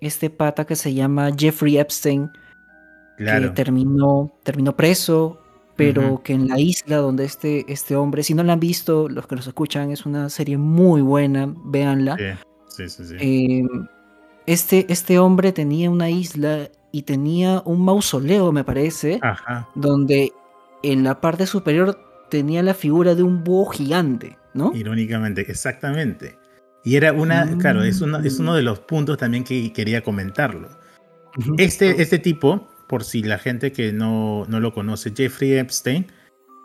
este 0.00 0.30
pata 0.30 0.66
que 0.66 0.76
se 0.76 0.94
llama 0.94 1.30
Jeffrey 1.36 1.78
Epstein, 1.78 2.30
que 3.16 3.50
terminó, 3.54 4.30
terminó 4.42 4.76
preso, 4.76 5.40
pero 5.74 6.22
que 6.22 6.34
en 6.34 6.48
la 6.48 6.60
isla 6.60 6.98
donde 6.98 7.24
este, 7.24 7.64
este 7.66 7.96
hombre, 7.96 8.22
si 8.22 8.34
no 8.34 8.42
la 8.42 8.52
han 8.52 8.60
visto, 8.60 9.08
los 9.08 9.26
que 9.26 9.36
nos 9.36 9.46
escuchan, 9.46 9.90
es 9.90 10.04
una 10.04 10.28
serie 10.28 10.58
muy 10.58 11.00
buena, 11.00 11.52
véanla. 11.64 12.16
Sí, 12.68 12.88
sí, 12.88 13.04
sí. 13.04 13.04
sí. 13.04 13.16
Eh, 13.20 13.66
este, 14.46 14.86
este 14.90 15.18
hombre 15.18 15.52
tenía 15.52 15.90
una 15.90 16.10
isla 16.10 16.68
y 16.90 17.02
tenía 17.02 17.62
un 17.64 17.84
mausoleo, 17.84 18.52
me 18.52 18.64
parece, 18.64 19.18
Ajá. 19.22 19.68
donde 19.74 20.32
en 20.82 21.04
la 21.04 21.20
parte 21.22 21.46
superior 21.46 21.98
tenía 22.28 22.62
la 22.62 22.74
figura 22.74 23.14
de 23.14 23.22
un 23.22 23.44
búho 23.44 23.70
gigante, 23.70 24.36
¿no? 24.54 24.72
Irónicamente, 24.74 25.42
exactamente. 25.50 26.38
Y 26.84 26.96
era 26.96 27.12
una, 27.12 27.56
claro, 27.58 27.84
es 27.84 28.00
uno, 28.00 28.18
es 28.18 28.38
uno 28.38 28.54
de 28.54 28.62
los 28.62 28.80
puntos 28.80 29.18
también 29.18 29.44
que 29.44 29.72
quería 29.72 30.02
comentarlo. 30.02 30.68
Este, 31.56 32.02
este 32.02 32.18
tipo, 32.18 32.68
por 32.88 33.04
si 33.04 33.22
la 33.22 33.38
gente 33.38 33.72
que 33.72 33.92
no, 33.92 34.44
no 34.48 34.60
lo 34.60 34.72
conoce, 34.72 35.12
Jeffrey 35.16 35.54
Epstein, 35.54 36.06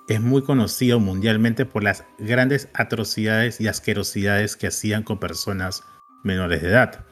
es 0.07 0.21
muy 0.21 0.41
conocido 0.41 0.99
mundialmente 0.99 1.65
por 1.65 1.83
las 1.83 2.03
grandes 2.17 2.69
atrocidades 2.73 3.61
y 3.61 3.67
asquerosidades 3.67 4.55
que 4.55 4.67
hacían 4.67 5.03
con 5.03 5.19
personas 5.19 5.83
menores 6.23 6.61
de 6.61 6.69
edad, 6.69 7.05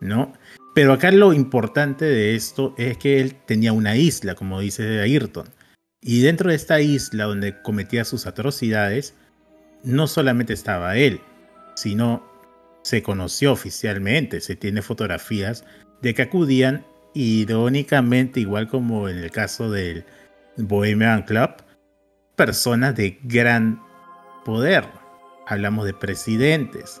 ¿no? 0.00 0.32
Pero 0.74 0.92
acá 0.92 1.10
lo 1.10 1.32
importante 1.32 2.04
de 2.04 2.34
esto 2.34 2.74
es 2.78 2.96
que 2.98 3.20
él 3.20 3.36
tenía 3.46 3.72
una 3.72 3.96
isla, 3.96 4.34
como 4.34 4.60
dice 4.60 5.00
Ayrton. 5.00 5.48
Y 6.00 6.22
dentro 6.22 6.50
de 6.50 6.56
esta 6.56 6.80
isla 6.80 7.24
donde 7.24 7.60
cometía 7.62 8.04
sus 8.04 8.26
atrocidades, 8.26 9.14
no 9.82 10.06
solamente 10.06 10.52
estaba 10.52 10.96
él, 10.96 11.20
sino 11.74 12.26
se 12.82 13.02
conoció 13.02 13.52
oficialmente, 13.52 14.40
se 14.40 14.56
tiene 14.56 14.82
fotografías 14.82 15.64
de 16.00 16.14
que 16.14 16.22
acudían 16.22 16.86
irónicamente, 17.14 18.40
igual 18.40 18.68
como 18.68 19.08
en 19.08 19.18
el 19.18 19.30
caso 19.30 19.70
del 19.70 20.04
Bohemian 20.56 21.22
Club, 21.22 21.50
personas 22.36 22.94
de 22.96 23.18
gran 23.24 23.82
poder. 24.44 24.84
Hablamos 25.46 25.86
de 25.86 25.94
presidentes. 25.94 27.00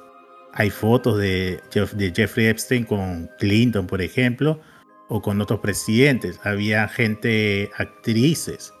Hay 0.52 0.70
fotos 0.70 1.18
de, 1.18 1.60
de 1.72 2.12
Jeffrey 2.14 2.46
Epstein 2.46 2.84
con 2.84 3.30
Clinton, 3.38 3.86
por 3.86 4.02
ejemplo, 4.02 4.60
o 5.08 5.22
con 5.22 5.40
otros 5.40 5.60
presidentes. 5.60 6.40
Había 6.44 6.88
gente, 6.88 7.70
actrices, 7.76 8.72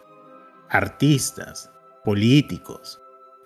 artistas, 0.68 1.70
políticos. 2.04 3.00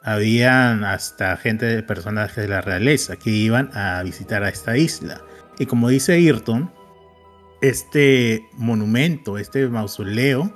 Habían 0.05 0.85
hasta 0.85 1.37
gente 1.37 1.67
de 1.67 1.83
personajes 1.83 2.37
de 2.37 2.49
la 2.49 2.61
realeza 2.61 3.17
que 3.17 3.31
iban 3.31 3.71
a 3.77 4.03
visitar 4.03 4.43
a 4.43 4.49
esta 4.49 4.77
isla. 4.77 5.23
Y 5.59 5.67
como 5.67 5.89
dice 5.89 6.15
Ayrton, 6.15 6.73
este 7.61 8.45
monumento, 8.55 9.39
este 9.39 9.69
mausoleo, 9.69 10.53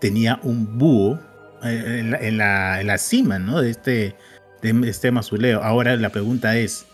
tenía 0.00 0.38
un 0.42 0.78
búho 0.78 1.18
eh, 1.64 1.98
en 2.00 2.38
la, 2.38 2.80
en 2.80 2.86
la, 2.86 2.98
cima 2.98 3.38
¿no? 3.38 3.60
de, 3.60 3.70
este, 3.70 4.16
de 4.62 4.88
este 4.88 5.10
mausoleo. 5.10 5.62
Ahora 5.62 5.96
la 5.96 6.10
pregunta 6.10 6.56
es, 6.56 6.86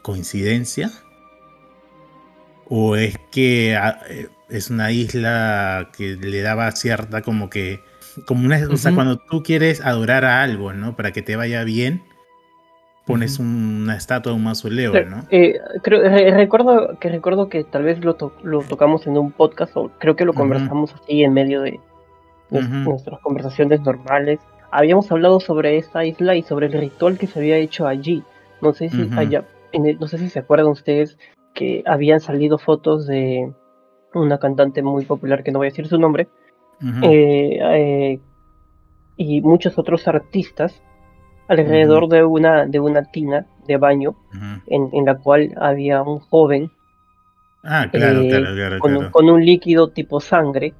¿coincidencia? 0.00 0.90
¿O 2.68 2.96
es 2.96 3.16
que 3.30 3.76
ah, 3.76 4.00
eh, 4.08 4.28
es 4.48 4.70
una 4.70 4.92
isla 4.92 5.90
que 5.96 6.16
le 6.16 6.40
daba 6.40 6.70
cierta 6.72 7.22
como 7.22 7.50
que... 7.50 7.80
Como 8.26 8.44
una, 8.44 8.58
O 8.70 8.76
sea, 8.76 8.94
cuando 8.94 9.18
tú 9.18 9.42
quieres 9.42 9.80
adorar 9.80 10.24
a 10.24 10.42
algo, 10.42 10.72
¿no? 10.72 10.96
Para 10.96 11.12
que 11.12 11.22
te 11.22 11.36
vaya 11.36 11.64
bien, 11.64 12.02
pones 13.06 13.38
una 13.38 13.96
estatua, 13.96 14.32
un 14.32 14.44
mausoleo, 14.44 14.92
¿no? 15.04 15.24
Eh, 15.30 15.58
creo, 15.82 16.02
recuerdo 16.02 16.98
que 17.00 17.08
recuerdo 17.08 17.48
que 17.48 17.64
tal 17.64 17.84
vez 17.84 18.04
lo, 18.04 18.16
lo, 18.42 18.62
tocamos 18.62 19.06
en 19.06 19.18
un 19.18 19.32
podcast 19.32 19.76
o 19.76 19.90
creo 19.98 20.16
que 20.16 20.24
lo 20.24 20.34
conversamos 20.34 20.94
así 20.94 21.22
en 21.22 21.32
medio 21.32 21.62
de 21.62 21.80
nuestras 22.50 23.20
conversaciones 23.20 23.80
normales. 23.80 24.40
Habíamos 24.70 25.10
hablado 25.10 25.40
sobre 25.40 25.76
esta 25.76 26.04
isla 26.04 26.36
y 26.36 26.42
sobre 26.42 26.66
el 26.66 26.72
ritual 26.72 27.18
que 27.18 27.26
se 27.26 27.38
había 27.38 27.56
hecho 27.56 27.86
allí. 27.86 28.22
No 28.60 28.72
sé 28.72 28.88
si 28.88 29.10
allá, 29.16 29.44
no 29.72 30.06
sé 30.06 30.18
si 30.18 30.28
se 30.28 30.38
acuerdan 30.38 30.68
ustedes 30.68 31.18
que 31.54 31.82
habían 31.86 32.20
salido 32.20 32.58
fotos 32.58 33.06
de 33.06 33.52
una 34.14 34.38
cantante 34.38 34.82
muy 34.82 35.04
popular 35.04 35.42
que 35.42 35.50
no 35.50 35.58
voy 35.58 35.66
a 35.66 35.70
decir 35.70 35.88
su 35.88 35.98
nombre 35.98 36.28
eh, 37.02 37.58
eh, 37.60 38.20
y 39.16 39.40
muchos 39.40 39.78
otros 39.78 40.08
artistas 40.08 40.80
alrededor 41.48 42.08
de 42.08 42.24
una 42.24 42.66
de 42.66 42.80
una 42.80 43.04
tina 43.04 43.46
de 43.66 43.76
baño 43.76 44.16
en, 44.66 45.04
la 45.04 45.16
cual 45.16 45.52
había 45.56 46.02
un 46.02 46.18
joven 46.18 46.70
ah, 47.62 47.88
eh, 47.92 48.78
con, 48.80 49.28
un 49.28 49.44
líquido 49.44 49.90
tipo 49.90 50.20
sangre 50.20 50.74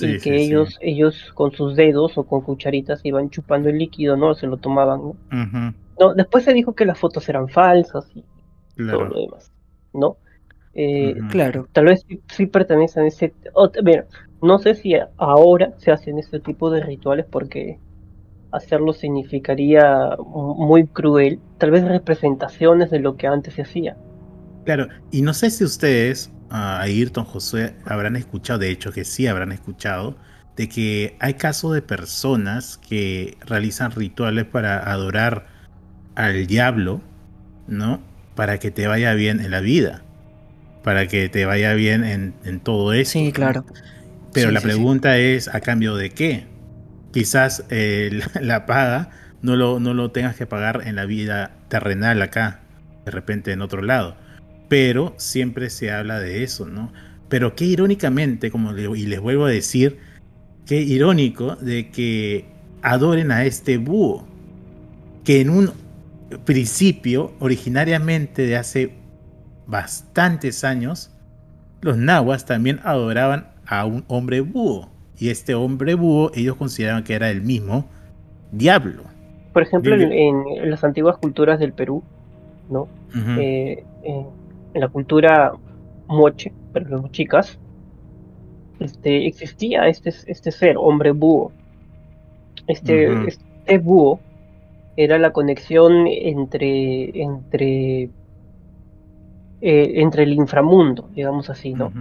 y 0.00 0.18
que 0.18 0.36
ellos 0.36 0.78
ellos 0.80 1.32
con 1.34 1.52
sus 1.52 1.76
dedos 1.76 2.16
o 2.16 2.24
con 2.24 2.40
cucharitas 2.40 3.00
iban 3.04 3.30
chupando 3.30 3.68
el 3.68 3.78
líquido 3.78 4.16
no 4.16 4.34
se 4.34 4.46
lo 4.46 4.56
tomaban 4.56 5.12
no, 5.98 6.14
después 6.14 6.44
se 6.44 6.54
dijo 6.54 6.74
que 6.74 6.86
las 6.86 6.98
fotos 6.98 7.28
eran 7.28 7.48
falsas 7.48 8.10
y 8.14 8.24
todo 8.76 9.04
lo 9.04 9.20
demás 9.20 9.52
no 9.92 10.16
eh, 10.76 11.14
claro. 11.30 11.68
tal 11.72 11.84
vez 11.84 12.04
sí, 12.28 12.46
pertenecen 12.46 13.04
a 13.04 13.06
ese 13.06 13.32
no 14.44 14.58
sé 14.58 14.74
si 14.74 14.94
ahora 15.16 15.74
se 15.78 15.90
hacen 15.90 16.18
este 16.18 16.40
tipo 16.40 16.70
de 16.70 16.80
rituales 16.80 17.26
porque 17.30 17.78
hacerlo 18.52 18.92
significaría 18.92 20.16
muy 20.18 20.86
cruel, 20.86 21.40
tal 21.58 21.72
vez 21.72 21.84
representaciones 21.84 22.90
de 22.90 23.00
lo 23.00 23.16
que 23.16 23.26
antes 23.26 23.54
se 23.54 23.62
hacía. 23.62 23.96
Claro, 24.64 24.88
y 25.10 25.22
no 25.22 25.34
sé 25.34 25.50
si 25.50 25.64
ustedes, 25.64 26.32
a 26.50 26.80
Ayrton 26.80 27.24
José, 27.24 27.74
habrán 27.84 28.16
escuchado, 28.16 28.60
de 28.60 28.70
hecho 28.70 28.92
que 28.92 29.04
sí 29.04 29.26
habrán 29.26 29.52
escuchado, 29.52 30.16
de 30.56 30.68
que 30.68 31.16
hay 31.18 31.34
casos 31.34 31.74
de 31.74 31.82
personas 31.82 32.78
que 32.78 33.36
realizan 33.44 33.90
rituales 33.90 34.44
para 34.44 34.78
adorar 34.90 35.46
al 36.14 36.46
diablo, 36.46 37.00
¿no? 37.66 38.00
Para 38.36 38.58
que 38.58 38.70
te 38.70 38.86
vaya 38.86 39.14
bien 39.14 39.40
en 39.40 39.50
la 39.50 39.60
vida, 39.60 40.02
para 40.84 41.08
que 41.08 41.28
te 41.28 41.44
vaya 41.44 41.74
bien 41.74 42.04
en, 42.04 42.60
todo 42.60 42.92
eso. 42.92 43.12
Sí, 43.12 43.32
claro. 43.32 43.64
Pero 44.34 44.50
la 44.50 44.60
pregunta 44.60 45.16
es, 45.16 45.48
¿a 45.48 45.60
cambio 45.60 45.96
de 45.96 46.10
qué? 46.10 46.46
quizás 47.14 47.64
eh, 47.70 48.20
la, 48.40 48.66
paga 48.66 49.10
no 49.40 49.56
lo, 49.56 49.78
no 49.78 49.94
lo 49.94 50.10
tengas 50.10 50.36
que 50.36 50.46
pagar 50.46 50.82
en 50.84 50.96
la 50.96 51.06
vida 51.06 51.52
terrenal 51.68 52.20
acá, 52.20 52.60
de 53.04 53.12
repente 53.12 53.52
en 53.52 53.62
otro 53.62 53.80
lado. 53.80 54.16
Pero 54.68 55.14
siempre 55.16 55.70
se 55.70 55.92
habla 55.92 56.18
de 56.18 56.42
eso, 56.42 56.66
¿no? 56.66 56.92
Pero 57.28 57.54
qué 57.54 57.64
irónicamente, 57.64 58.50
como 58.50 58.76
y 58.76 59.06
les 59.06 59.20
vuelvo 59.20 59.46
a 59.46 59.50
decir, 59.50 59.98
qué 60.66 60.80
irónico 60.80 61.56
de 61.56 61.90
que 61.90 62.46
adoren 62.82 63.30
a 63.30 63.44
este 63.44 63.78
búho, 63.78 64.26
que 65.24 65.40
en 65.40 65.50
un 65.50 65.72
principio, 66.44 67.34
originariamente 67.38 68.46
de 68.46 68.56
hace 68.56 68.94
bastantes 69.66 70.64
años, 70.64 71.10
los 71.80 71.96
nahuas 71.96 72.46
también 72.46 72.80
adoraban 72.82 73.53
a 73.66 73.84
un 73.86 74.04
hombre 74.08 74.40
búho 74.40 74.88
y 75.18 75.30
este 75.30 75.54
hombre 75.54 75.94
búho 75.94 76.30
ellos 76.34 76.56
consideraban 76.56 77.04
que 77.04 77.14
era 77.14 77.30
el 77.30 77.42
mismo 77.42 77.86
diablo. 78.52 79.02
Por 79.52 79.62
ejemplo, 79.62 79.94
en, 79.94 80.70
las 80.70 80.82
antiguas 80.82 81.16
culturas 81.18 81.60
del 81.60 81.72
Perú, 81.72 82.02
¿no? 82.68 82.88
Eh, 83.38 83.84
en 84.02 84.80
la 84.80 84.88
cultura 84.88 85.52
moche, 86.08 86.52
pero 86.72 86.88
los 86.88 87.12
chicas, 87.12 87.58
este, 88.80 89.26
existía 89.26 89.86
este, 89.86 90.10
este 90.26 90.50
ser, 90.50 90.76
hombre 90.76 91.12
búho. 91.12 91.52
Este, 92.66 93.28
este 93.28 93.78
búho 93.78 94.20
era 94.96 95.18
la 95.18 95.32
conexión 95.32 96.06
entre, 96.06 97.22
entre, 97.22 98.02
eh, 98.02 98.10
entre 99.60 100.24
el 100.24 100.32
inframundo, 100.32 101.08
digamos 101.14 101.50
así, 101.50 101.74
¿no? 101.74 101.92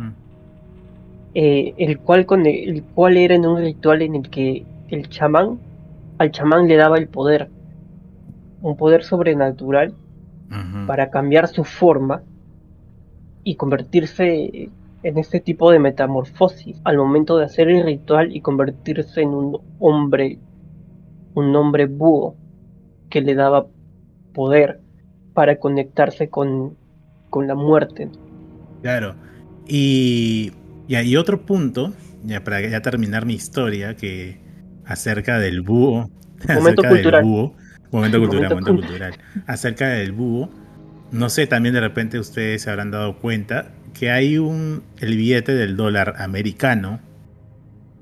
Eh, 1.36 1.74
el, 1.78 1.98
cual 2.00 2.28
con 2.28 2.46
el, 2.46 2.84
cual 2.84 3.18
era 3.18 3.34
en 3.34 3.46
un 3.46 3.58
ritual 3.60 4.04
en 4.04 4.16
el 4.16 4.30
que 4.30 4.66
el 4.90 5.10
chamán, 5.10 5.60
al 6.20 6.32
chamán 6.32 6.68
le 6.68 6.76
daba 6.76 6.98
el 6.98 7.08
poder, 7.08 7.50
un 8.62 8.78
poder 8.78 9.04
sobrenatural 9.04 9.94
para 10.86 11.10
cambiar 11.10 11.48
su 11.48 11.64
forma 11.64 12.22
y 13.44 13.56
convertirse 13.56 14.70
en 15.02 15.18
este 15.18 15.40
tipo 15.40 15.72
de 15.72 15.80
metamorfosis 15.80 16.80
al 16.84 16.98
momento 16.98 17.38
de 17.38 17.46
hacer 17.46 17.70
el 17.70 17.84
ritual 17.84 18.36
y 18.36 18.42
convertirse 18.42 19.22
en 19.22 19.30
un 19.30 19.60
hombre, 19.80 20.38
un 21.34 21.56
hombre 21.56 21.88
búho 21.88 22.36
que 23.10 23.22
le 23.22 23.34
daba 23.34 23.66
poder 24.36 24.80
para 25.34 25.58
conectarse 25.58 26.30
con, 26.30 26.78
con 27.32 27.48
la 27.48 27.56
muerte. 27.56 28.10
Claro. 28.84 29.16
Y 29.68 30.52
y 30.88 30.96
hay 30.96 31.16
otro 31.16 31.46
punto, 31.46 31.94
ya 32.24 32.44
para 32.44 32.62
ya 32.62 32.82
terminar 32.82 33.26
mi 33.26 33.34
historia, 33.34 33.96
que 33.96 34.38
acerca 34.86 35.40
del 35.40 35.62
búho. 35.62 36.10
Momento 36.48 36.84
cultural. 36.84 37.24
momento 37.92 38.20
cultural, 38.20 38.50
momento, 38.50 38.76
cultural. 38.76 39.14
Acerca 39.48 39.88
del 39.88 40.12
búho. 40.12 40.50
No 41.12 41.30
sé, 41.30 41.48
también 41.48 41.74
de 41.76 41.82
repente 41.82 42.20
ustedes 42.20 42.64
se 42.64 42.70
habrán 42.70 42.92
dado 42.92 43.20
cuenta 43.20 43.72
que 43.94 44.12
hay 44.12 44.38
un. 44.38 44.84
el 45.00 45.16
billete 45.16 45.54
del 45.54 45.78
dólar 45.78 46.16
americano, 46.18 47.00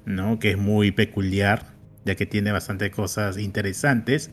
¿no? 0.06 0.40
Que 0.40 0.52
es 0.52 0.58
muy 0.58 0.92
peculiar, 0.92 1.66
ya 2.06 2.16
que 2.16 2.26
tiene 2.26 2.52
bastante 2.52 2.90
cosas 2.90 3.38
interesantes. 3.38 4.32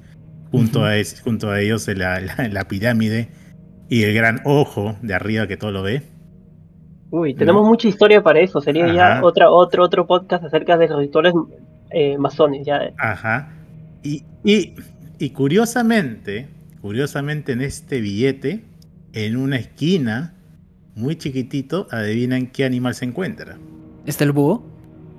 Junto, 0.51 0.87
a, 0.87 0.93
junto 1.23 1.51
a 1.51 1.61
ellos 1.61 1.87
la, 1.89 2.21
la 2.21 2.69
pirámide 2.69 3.29
y 3.91 4.05
el 4.05 4.15
gran 4.15 4.41
ojo 4.45 4.97
de 5.03 5.13
arriba 5.13 5.47
que 5.47 5.59
todo 5.59 5.73
lo 5.73 5.83
ve. 5.83 6.03
Uy, 7.11 7.35
tenemos 7.35 7.67
mucha 7.67 7.89
historia 7.89 8.23
para 8.23 8.41
eso. 8.41 8.61
Sería 8.61 8.93
ya 8.93 9.21
otra, 9.23 9.51
otro, 9.51 9.85
otro 9.85 10.07
podcast 10.07 10.45
acerca 10.45 10.77
de 10.77 10.89
los 10.89 10.99
rituales 10.99 11.33
eh, 11.91 12.19
masones. 12.19 12.67
Ya. 12.67 12.93
Ajá. 12.99 13.51
Y, 14.03 14.25
y, 14.45 14.75
y, 15.19 15.31
curiosamente, 15.31 16.49
curiosamente 16.83 17.53
en 17.53 17.63
este 17.63 18.01
billete, 18.01 18.65
en 19.13 19.37
una 19.37 19.57
esquina, 19.57 20.35
muy 20.95 21.17
chiquitito, 21.17 21.87
adivinan 21.91 22.49
qué 22.49 22.65
animal 22.65 22.95
se 22.95 23.07
encuentra. 23.07 23.57
¿Está 24.05 24.25
el 24.25 24.33
búho? 24.33 24.63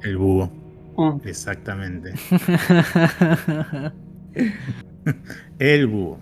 El 0.03 0.17
búho. 0.17 0.51
Mm. 0.98 1.27
Exactamente. 1.27 2.13
El 5.60 5.88
búho. 5.88 6.19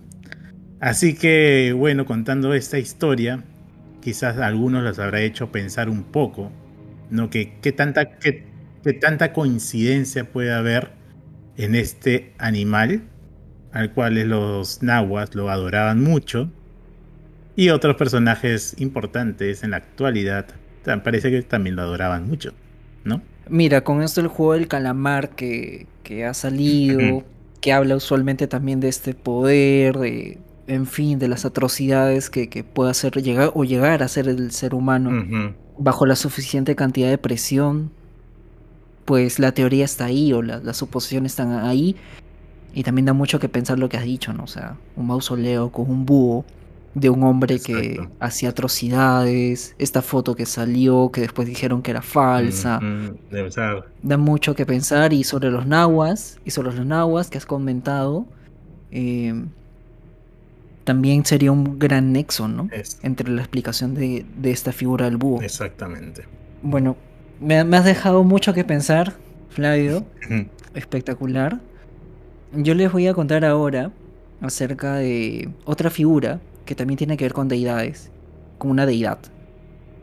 Así 0.80 1.16
que, 1.16 1.74
bueno, 1.76 2.06
contando 2.06 2.54
esta 2.54 2.78
historia, 2.78 3.44
quizás 4.08 4.38
a 4.38 4.48
algunos 4.48 4.86
los 4.86 5.00
habrá 5.00 5.20
hecho 5.20 5.52
pensar 5.52 5.90
un 5.90 6.02
poco, 6.02 6.50
¿no? 7.10 7.30
Que 7.30 7.58
qué 7.62 7.74
tanta, 7.74 8.18
qué, 8.18 8.46
qué 8.82 8.94
tanta 8.94 9.34
coincidencia 9.34 10.32
puede 10.32 10.54
haber 10.54 10.92
en 11.58 11.76
este 11.76 12.32
animal, 12.38 13.02
al 13.74 13.92
cual 13.92 14.14
los 14.30 14.82
nahuas 14.82 15.36
lo 15.36 15.50
adoraban 15.50 16.02
mucho, 16.02 16.50
y 17.58 17.68
otros 17.68 17.98
personajes 17.98 18.80
importantes 18.80 19.62
en 19.64 19.72
la 19.72 19.78
actualidad, 19.78 20.46
parece 21.04 21.30
que 21.30 21.42
también 21.42 21.76
lo 21.76 21.82
adoraban 21.82 22.30
mucho, 22.30 22.54
¿no? 23.04 23.22
Mira, 23.50 23.84
con 23.84 24.02
esto 24.02 24.22
el 24.22 24.28
juego 24.28 24.54
del 24.54 24.70
calamar 24.70 25.32
que, 25.32 25.86
que 26.04 26.24
ha 26.24 26.34
salido, 26.34 27.26
que 27.60 27.74
habla 27.74 27.98
usualmente 27.98 28.48
también 28.48 28.80
de 28.80 28.88
este 28.88 29.14
poder, 29.14 29.98
de, 29.98 30.38
en 30.68 30.86
fin, 30.86 31.18
de 31.20 31.28
las 31.28 31.46
atrocidades 31.46 32.30
que, 32.30 32.50
que 32.50 32.64
puede 32.64 32.92
hacer 32.92 33.14
llegar 33.22 33.52
o 33.56 33.64
llegar 33.64 34.04
a 34.04 34.08
ser 34.08 34.28
el 34.28 34.52
ser 34.52 34.74
humano 34.76 35.10
bajo 35.78 36.06
la 36.06 36.16
suficiente 36.16 36.76
cantidad 36.76 37.10
de 37.10 37.18
presión, 37.18 37.92
pues 39.06 39.40
la 39.40 39.52
teoría 39.54 39.86
está 39.86 40.06
ahí 40.06 40.34
o 40.34 40.42
la- 40.42 40.60
las 40.60 40.78
suposiciones 40.78 41.32
están 41.34 41.54
ahí. 41.54 41.96
Y 42.74 42.84
también 42.84 43.06
da 43.06 43.14
mucho 43.14 43.40
que 43.40 43.50
pensar 43.50 43.80
lo 43.80 43.88
que 43.90 43.98
has 43.98 44.04
dicho, 44.04 44.34
¿no? 44.34 44.44
O 44.44 44.48
sea, 44.48 44.76
un 44.96 45.08
mausoleo 45.08 45.72
con 45.72 45.90
un 45.90 46.06
búho 46.06 46.46
de 46.94 47.10
un 47.10 47.24
hombre 47.24 47.60
que 47.60 47.74
hacía 48.20 48.50
atrocidades, 48.50 49.76
esta 49.78 50.02
foto 50.02 50.36
que 50.36 50.46
salió, 50.46 51.10
que 51.12 51.22
después 51.22 51.48
dijeron 51.48 51.82
que 51.82 51.92
era 51.92 52.02
falsa. 52.02 52.80
Da 54.04 54.18
mucho 54.18 54.56
que 54.56 54.66
pensar 54.66 55.14
y 55.14 55.24
sobre 55.24 55.50
los 55.52 55.66
nahuas, 55.66 56.40
y 56.44 56.52
sobre 56.52 56.76
los 56.76 56.86
nahuas 56.86 57.30
que 57.30 57.38
has 57.38 57.46
comentado, 57.46 58.26
eh, 58.92 59.46
también 60.88 61.26
sería 61.26 61.52
un 61.52 61.78
gran 61.80 62.14
nexo, 62.14 62.48
¿no? 62.48 62.70
Es- 62.72 62.98
Entre 63.04 63.30
la 63.30 63.42
explicación 63.42 63.94
de, 63.94 64.26
de 64.38 64.52
esta 64.52 64.72
figura 64.72 65.04
del 65.06 65.18
búho. 65.18 65.42
exactamente. 65.42 66.24
Bueno, 66.64 66.96
me, 67.42 67.64
me 67.66 67.76
has 67.76 67.84
dejado 67.84 68.24
mucho 68.24 68.54
que 68.54 68.64
pensar, 68.64 69.14
Flavio. 69.50 70.06
Espectacular. 70.74 71.60
Yo 72.54 72.74
les 72.74 72.90
voy 72.92 73.08
a 73.08 73.14
contar 73.14 73.44
ahora 73.44 73.92
acerca 74.40 74.96
de 74.96 75.50
otra 75.66 75.90
figura 75.90 76.40
que 76.66 76.74
también 76.76 76.98
tiene 76.98 77.18
que 77.18 77.26
ver 77.26 77.34
con 77.34 77.50
deidades, 77.50 78.10
con 78.58 78.72
una 78.72 78.86
deidad. 78.86 79.20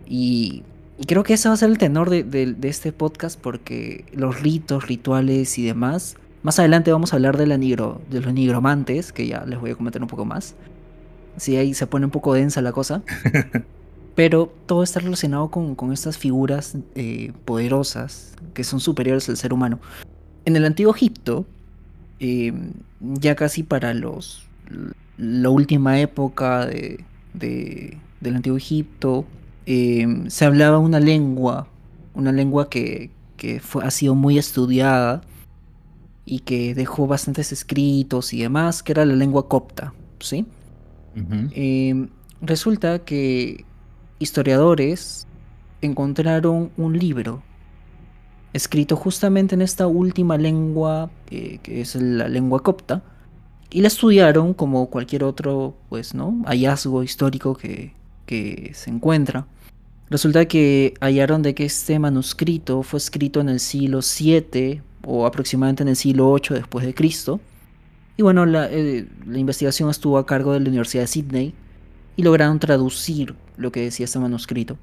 Y, 0.06 0.62
y 0.98 1.06
creo 1.06 1.22
que 1.22 1.34
ese 1.34 1.48
va 1.48 1.54
a 1.54 1.56
ser 1.56 1.70
el 1.70 1.78
tenor 1.78 2.10
de, 2.10 2.24
de- 2.24 2.52
de 2.52 2.68
este 2.68 2.92
podcast 2.92 3.40
porque 3.40 4.04
los 4.12 4.42
ritos, 4.42 4.86
rituales 4.86 5.58
y 5.58 5.64
demás. 5.64 6.16
Más 6.42 6.58
adelante 6.58 6.92
vamos 6.92 7.12
a 7.14 7.16
hablar 7.16 7.38
de, 7.38 7.46
la 7.46 7.56
nigro, 7.56 8.02
de 8.10 8.20
los 8.20 8.34
nigromantes, 8.34 9.12
que 9.14 9.26
ya 9.26 9.44
les 9.46 9.58
voy 9.58 9.70
a 9.70 9.74
comentar 9.76 10.02
un 10.02 10.08
poco 10.08 10.26
más. 10.26 10.54
Sí, 11.36 11.56
ahí 11.56 11.74
se 11.74 11.86
pone 11.86 12.04
un 12.06 12.10
poco 12.10 12.34
densa 12.34 12.60
la 12.62 12.72
cosa. 12.72 13.02
Pero 14.14 14.52
todo 14.66 14.82
está 14.84 15.00
relacionado 15.00 15.48
con, 15.50 15.74
con 15.74 15.92
estas 15.92 16.16
figuras 16.18 16.76
eh, 16.94 17.32
poderosas 17.44 18.34
que 18.54 18.62
son 18.62 18.78
superiores 18.78 19.28
al 19.28 19.36
ser 19.36 19.52
humano. 19.52 19.80
En 20.44 20.54
el 20.54 20.64
antiguo 20.64 20.94
Egipto, 20.94 21.46
eh, 22.20 22.52
ya 23.00 23.34
casi 23.34 23.62
para 23.64 23.92
los 23.94 24.46
la 25.18 25.50
última 25.50 26.00
época 26.00 26.64
de, 26.66 27.04
de- 27.34 27.98
del 28.20 28.36
antiguo 28.36 28.56
Egipto, 28.56 29.24
eh, 29.66 30.06
se 30.28 30.44
hablaba 30.44 30.78
una 30.78 31.00
lengua, 31.00 31.66
una 32.14 32.30
lengua 32.32 32.68
que, 32.70 33.10
que 33.36 33.58
fue- 33.60 33.84
ha 33.84 33.90
sido 33.90 34.14
muy 34.14 34.38
estudiada 34.38 35.22
y 36.24 36.40
que 36.40 36.74
dejó 36.74 37.06
bastantes 37.06 37.50
escritos 37.52 38.32
y 38.32 38.40
demás, 38.42 38.82
que 38.82 38.92
era 38.92 39.04
la 39.04 39.14
lengua 39.14 39.48
copta, 39.48 39.92
¿sí? 40.20 40.46
Eh, 41.52 42.08
resulta 42.40 43.00
que 43.00 43.64
historiadores 44.18 45.26
encontraron 45.80 46.70
un 46.76 46.98
libro 46.98 47.42
escrito 48.52 48.96
justamente 48.96 49.54
en 49.54 49.62
esta 49.62 49.86
última 49.86 50.38
lengua, 50.38 51.10
eh, 51.30 51.58
que 51.62 51.80
es 51.80 51.96
la 51.96 52.28
lengua 52.28 52.62
copta, 52.62 53.02
y 53.70 53.80
la 53.80 53.88
estudiaron 53.88 54.54
como 54.54 54.88
cualquier 54.88 55.24
otro, 55.24 55.76
pues, 55.88 56.14
¿no? 56.14 56.42
hallazgo 56.46 57.02
histórico 57.02 57.56
que, 57.56 57.92
que 58.26 58.70
se 58.74 58.90
encuentra. 58.90 59.46
Resulta 60.08 60.46
que 60.46 60.94
hallaron 61.00 61.42
de 61.42 61.54
que 61.54 61.64
este 61.64 61.98
manuscrito 61.98 62.82
fue 62.82 62.98
escrito 62.98 63.40
en 63.40 63.48
el 63.48 63.58
siglo 63.58 64.02
7 64.02 64.82
o 65.06 65.26
aproximadamente 65.26 65.82
en 65.82 65.88
el 65.88 65.96
siglo 65.96 66.30
8 66.30 66.54
después 66.54 66.86
de 66.86 66.94
Cristo. 66.94 67.40
Y 68.16 68.22
bueno, 68.22 68.46
la, 68.46 68.68
eh, 68.70 69.08
la 69.26 69.38
investigación 69.38 69.90
estuvo 69.90 70.18
a 70.18 70.26
cargo 70.26 70.52
de 70.52 70.60
la 70.60 70.68
Universidad 70.68 71.02
de 71.02 71.08
Sydney 71.08 71.54
y 72.16 72.22
lograron 72.22 72.60
traducir 72.60 73.34
lo 73.56 73.72
que 73.72 73.80
decía 73.80 74.04
este 74.04 74.18
manuscrito. 74.18 74.76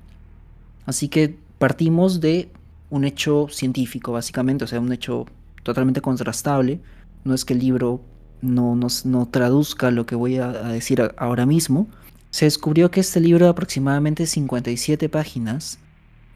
Así 0.85 1.07
que 1.07 1.37
partimos 1.57 2.19
de 2.19 2.49
un 2.89 3.05
hecho 3.05 3.47
científico, 3.49 4.11
básicamente, 4.11 4.65
o 4.65 4.67
sea, 4.67 4.79
un 4.81 4.91
hecho 4.91 5.25
totalmente 5.63 6.01
contrastable. 6.01 6.79
No 7.23 7.33
es 7.33 7.45
que 7.45 7.53
el 7.53 7.59
libro 7.59 8.01
no, 8.41 8.75
nos- 8.75 9.05
no 9.05 9.27
traduzca 9.27 9.91
lo 9.91 10.05
que 10.05 10.15
voy 10.15 10.37
a, 10.37 10.51
decir 10.51 11.01
ahora 11.17 11.45
mismo. 11.45 11.87
Se 12.31 12.45
descubrió 12.45 12.91
que 12.91 12.99
este 12.99 13.19
libro 13.21 13.45
de 13.45 13.51
aproximadamente 13.51 14.25
57 14.25 15.07
páginas 15.07 15.79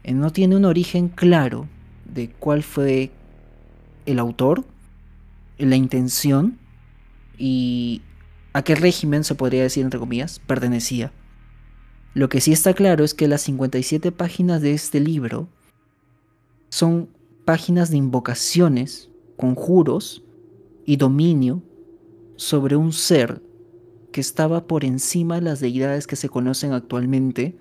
eh, 0.04 0.14
no 0.14 0.30
tiene 0.32 0.56
un 0.56 0.64
origen 0.64 1.08
claro 1.08 1.66
de 2.06 2.30
cuál 2.30 2.62
fue 2.62 3.10
el 4.06 4.18
autor, 4.18 4.64
la 5.58 5.76
intención 5.76 6.58
y 7.38 8.02
a 8.52 8.62
qué 8.62 8.74
régimen 8.74 9.24
se 9.24 9.34
podría 9.34 9.62
decir, 9.62 9.84
entre 9.84 10.00
comillas, 10.00 10.38
pertenecía. 10.38 11.12
Lo 12.14 12.28
que 12.28 12.40
sí 12.40 12.52
está 12.52 12.72
claro 12.72 13.04
es 13.04 13.12
que 13.12 13.28
las 13.28 13.42
57 13.42 14.12
páginas 14.12 14.62
de 14.62 14.72
este 14.72 15.00
libro 15.00 15.48
son 16.70 17.10
páginas 17.44 17.90
de 17.90 17.98
invocaciones, 17.98 19.10
conjuros 19.36 20.24
y 20.86 20.96
dominio 20.96 21.62
sobre 22.36 22.76
un 22.76 22.92
ser 22.92 23.42
que 24.12 24.20
estaba 24.20 24.66
por 24.66 24.84
encima 24.84 25.34
de 25.34 25.42
las 25.42 25.60
deidades 25.60 26.06
que 26.06 26.16
se 26.16 26.28
conocen 26.28 26.72
actualmente 26.72 27.56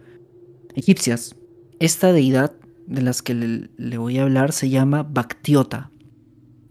egipcias. 0.75 1.35
Esta 1.79 2.13
deidad 2.13 2.53
de 2.87 3.01
las 3.01 3.21
que 3.21 3.33
le, 3.33 3.97
voy 3.97 4.19
a 4.19 4.23
hablar 4.23 4.53
se 4.53 4.69
llama 4.69 5.03
Bactiota, 5.03 5.91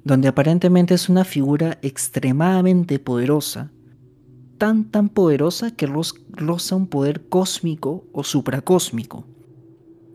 donde 0.05 0.29
aparentemente 0.29 0.95
es 0.95 1.09
una 1.09 1.25
figura 1.25 1.79
extremadamente 1.83 2.99
poderosa, 2.99 3.71
tan 4.59 4.85
tan 4.91 5.09
poderosa 5.09 5.71
que 5.73 5.87
roz- 5.89 6.21
roza 6.31 6.77
un 6.77 6.87
poder 6.87 7.29
cósmico 7.29 8.05
o 8.13 8.23
supracósmico, 8.23 9.25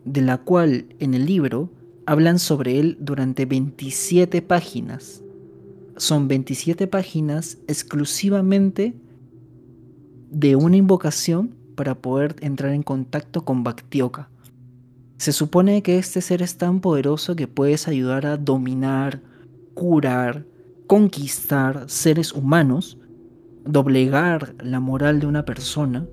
de 0.06 0.22
la 0.22 0.38
cual 0.38 0.86
en 1.00 1.14
el 1.14 1.26
libro 1.26 1.72
hablan 2.06 2.40
sobre 2.40 2.80
él 2.80 2.98
durante 3.00 3.46
27 3.46 4.42
páginas. 4.42 5.22
Son 5.98 6.28
27 6.28 6.88
páginas 6.88 7.58
exclusivamente 7.68 8.94
de 10.32 10.56
una 10.56 10.78
invocación 10.78 11.56
para 11.76 11.96
poder 11.96 12.36
entrar 12.42 12.74
en 12.74 12.84
contacto 12.84 13.44
con 13.44 13.64
Bactioca. 13.64 14.30
Se 15.18 15.34
supone 15.34 15.82
que 15.84 15.98
este 15.98 16.22
ser 16.22 16.42
es 16.42 16.58
tan 16.58 16.80
poderoso 16.80 17.36
que 17.36 17.48
puedes 17.48 17.88
ayudar 17.88 18.26
a 18.26 18.38
dominar, 18.38 19.22
curar, 19.74 20.46
conquistar 20.88 21.84
seres 21.88 22.34
humanos, 22.34 22.98
doblegar 23.66 24.56
la 24.64 24.80
moral 24.80 25.20
de 25.20 25.28
una 25.28 25.46
persona, 25.46 26.08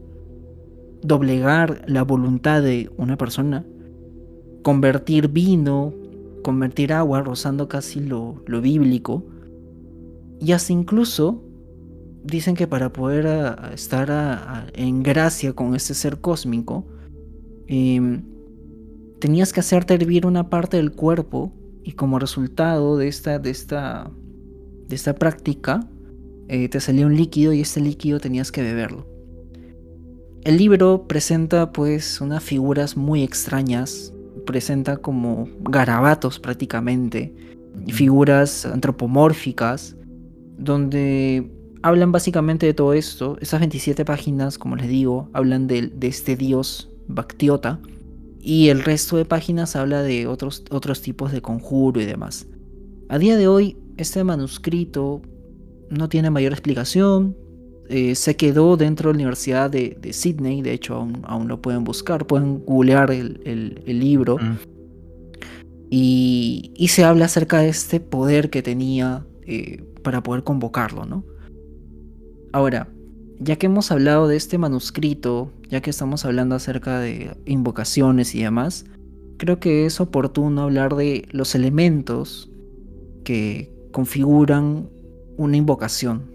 doblegar 1.03 1.83
la 1.87 2.03
voluntad 2.03 2.62
de 2.62 2.90
una 2.97 3.16
persona, 3.16 3.64
convertir 4.62 5.29
vino, 5.29 5.95
convertir 6.42 6.92
agua, 6.92 7.23
rozando 7.23 7.69
casi 7.69 8.01
lo, 8.01 8.42
lo 8.47 8.61
bíblico, 8.61 9.25
y 10.40 10.53
hasta 10.53 10.73
incluso 10.73 11.42
dicen 12.25 12.57
que 12.57 12.66
para 12.66 12.92
poder 12.92 13.27
a- 13.27 13.69
a 13.69 13.73
estar 13.73 14.11
a- 14.11 14.35
a- 14.61 14.66
en 14.75 15.03
gracia 15.03 15.53
con 15.53 15.75
este 15.75 15.95
ser 15.95 16.21
cósmico, 16.21 16.85
em, 17.69 18.23
tenías 19.21 19.53
que 19.53 19.61
hacerte 19.61 19.95
hervir 19.95 20.27
una 20.27 20.51
parte 20.51 20.77
del 20.77 20.92
cuerpo 20.92 21.53
y 21.87 21.92
como 21.92 22.18
resultado 22.18 22.96
de 22.96 23.07
esta, 23.07 23.38
de 23.38 23.51
esta, 23.51 24.11
de 24.88 24.96
esta 24.96 25.14
práctica, 25.14 25.88
eh, 26.49 26.68
te 26.68 26.81
salía 26.81 27.07
un 27.07 27.16
líquido 27.16 27.53
y 27.53 27.61
este 27.61 27.81
líquido 27.81 28.18
tenías 28.18 28.51
que 28.51 28.61
beberlo. 28.61 29.07
El 30.42 30.59
libro 30.59 31.07
presenta 31.07 31.70
pues 31.70 32.20
unas 32.20 32.42
figuras 32.42 32.96
muy 32.96 33.22
extrañas, 33.22 34.12
presenta 34.46 34.96
como 34.96 35.49
garabatos 35.61 36.40
prácticamente, 36.40 37.33
figuras 37.87 38.66
antropomórficas, 38.66 39.96
donde 40.59 41.49
hablan 41.83 42.11
básicamente 42.11 42.66
de 42.66 42.75
todo 42.75 42.94
esto. 42.94 43.38
Esas 43.40 43.61
27 43.61 44.05
páginas, 44.05 44.59
como 44.59 44.75
les 44.75 44.88
digo, 44.88 45.31
hablan 45.33 45.68
de, 45.68 45.83
de 45.87 46.09
este 46.09 46.35
dios 46.35 46.90
Bactiota, 47.07 47.79
y 48.46 48.68
el 48.68 48.85
resto 48.85 49.16
de 49.16 49.24
páginas 49.24 49.74
habla 49.74 50.02
de 50.02 50.28
otros, 50.28 50.62
otros 50.70 51.02
tipos 51.02 51.32
de 51.32 51.42
conjuro 51.42 52.00
y 52.00 52.04
demás. 52.04 52.46
A 53.09 53.18
día 53.18 53.37
de 53.37 53.48
hoy, 53.48 53.76
este 53.96 54.22
manuscrito 54.22 55.20
no 55.90 56.09
tiene 56.09 56.30
mayor 56.30 56.52
explicación. 56.52 57.37
Eh, 57.88 58.14
se 58.14 58.37
quedó 58.37 58.76
dentro 58.76 59.09
de 59.09 59.14
la 59.14 59.16
Universidad 59.16 59.68
de, 59.68 59.98
Sydney, 60.12 60.62
de 60.62 60.74
hecho 60.74 60.94
aún, 61.24 61.48
lo 61.48 61.61
pueden 61.61 61.82
buscar, 61.82 62.24
pueden 62.28 62.64
googlear 62.64 63.11
el, 63.11 63.82
libro. 63.85 64.38
Y, 65.90 66.87
se 66.88 67.02
habla 67.02 67.24
acerca 67.24 67.59
de 67.59 67.70
este 67.70 67.98
poder 67.98 68.48
que 68.48 68.62
tenía 68.62 69.26
eh, 69.44 69.82
para 70.04 70.22
poder 70.22 70.44
convocarlo, 70.44 71.04
¿no? 71.04 71.24
Ahora, 72.52 72.88
ya 73.38 73.57
que 73.57 73.66
hemos 73.66 73.90
hablado 73.90 74.29
de 74.29 74.37
este 74.37 74.59
manuscrito, 74.59 75.51
ya 75.68 75.81
que 75.81 75.90
estamos 75.90 76.25
hablando 76.25 76.55
acerca 76.55 77.01
de 77.01 77.37
invocaciones 77.44 78.35
y 78.35 78.42
demás, 78.42 78.87
creo 79.37 79.61
que 79.61 79.87
es 79.87 80.01
oportuno 80.01 80.62
hablar 80.62 80.96
de 80.96 81.29
los 81.31 81.55
elementos 81.55 82.51
que 83.25 83.72
configuran 83.92 84.88
una 85.37 85.57
invocación. 85.57 86.35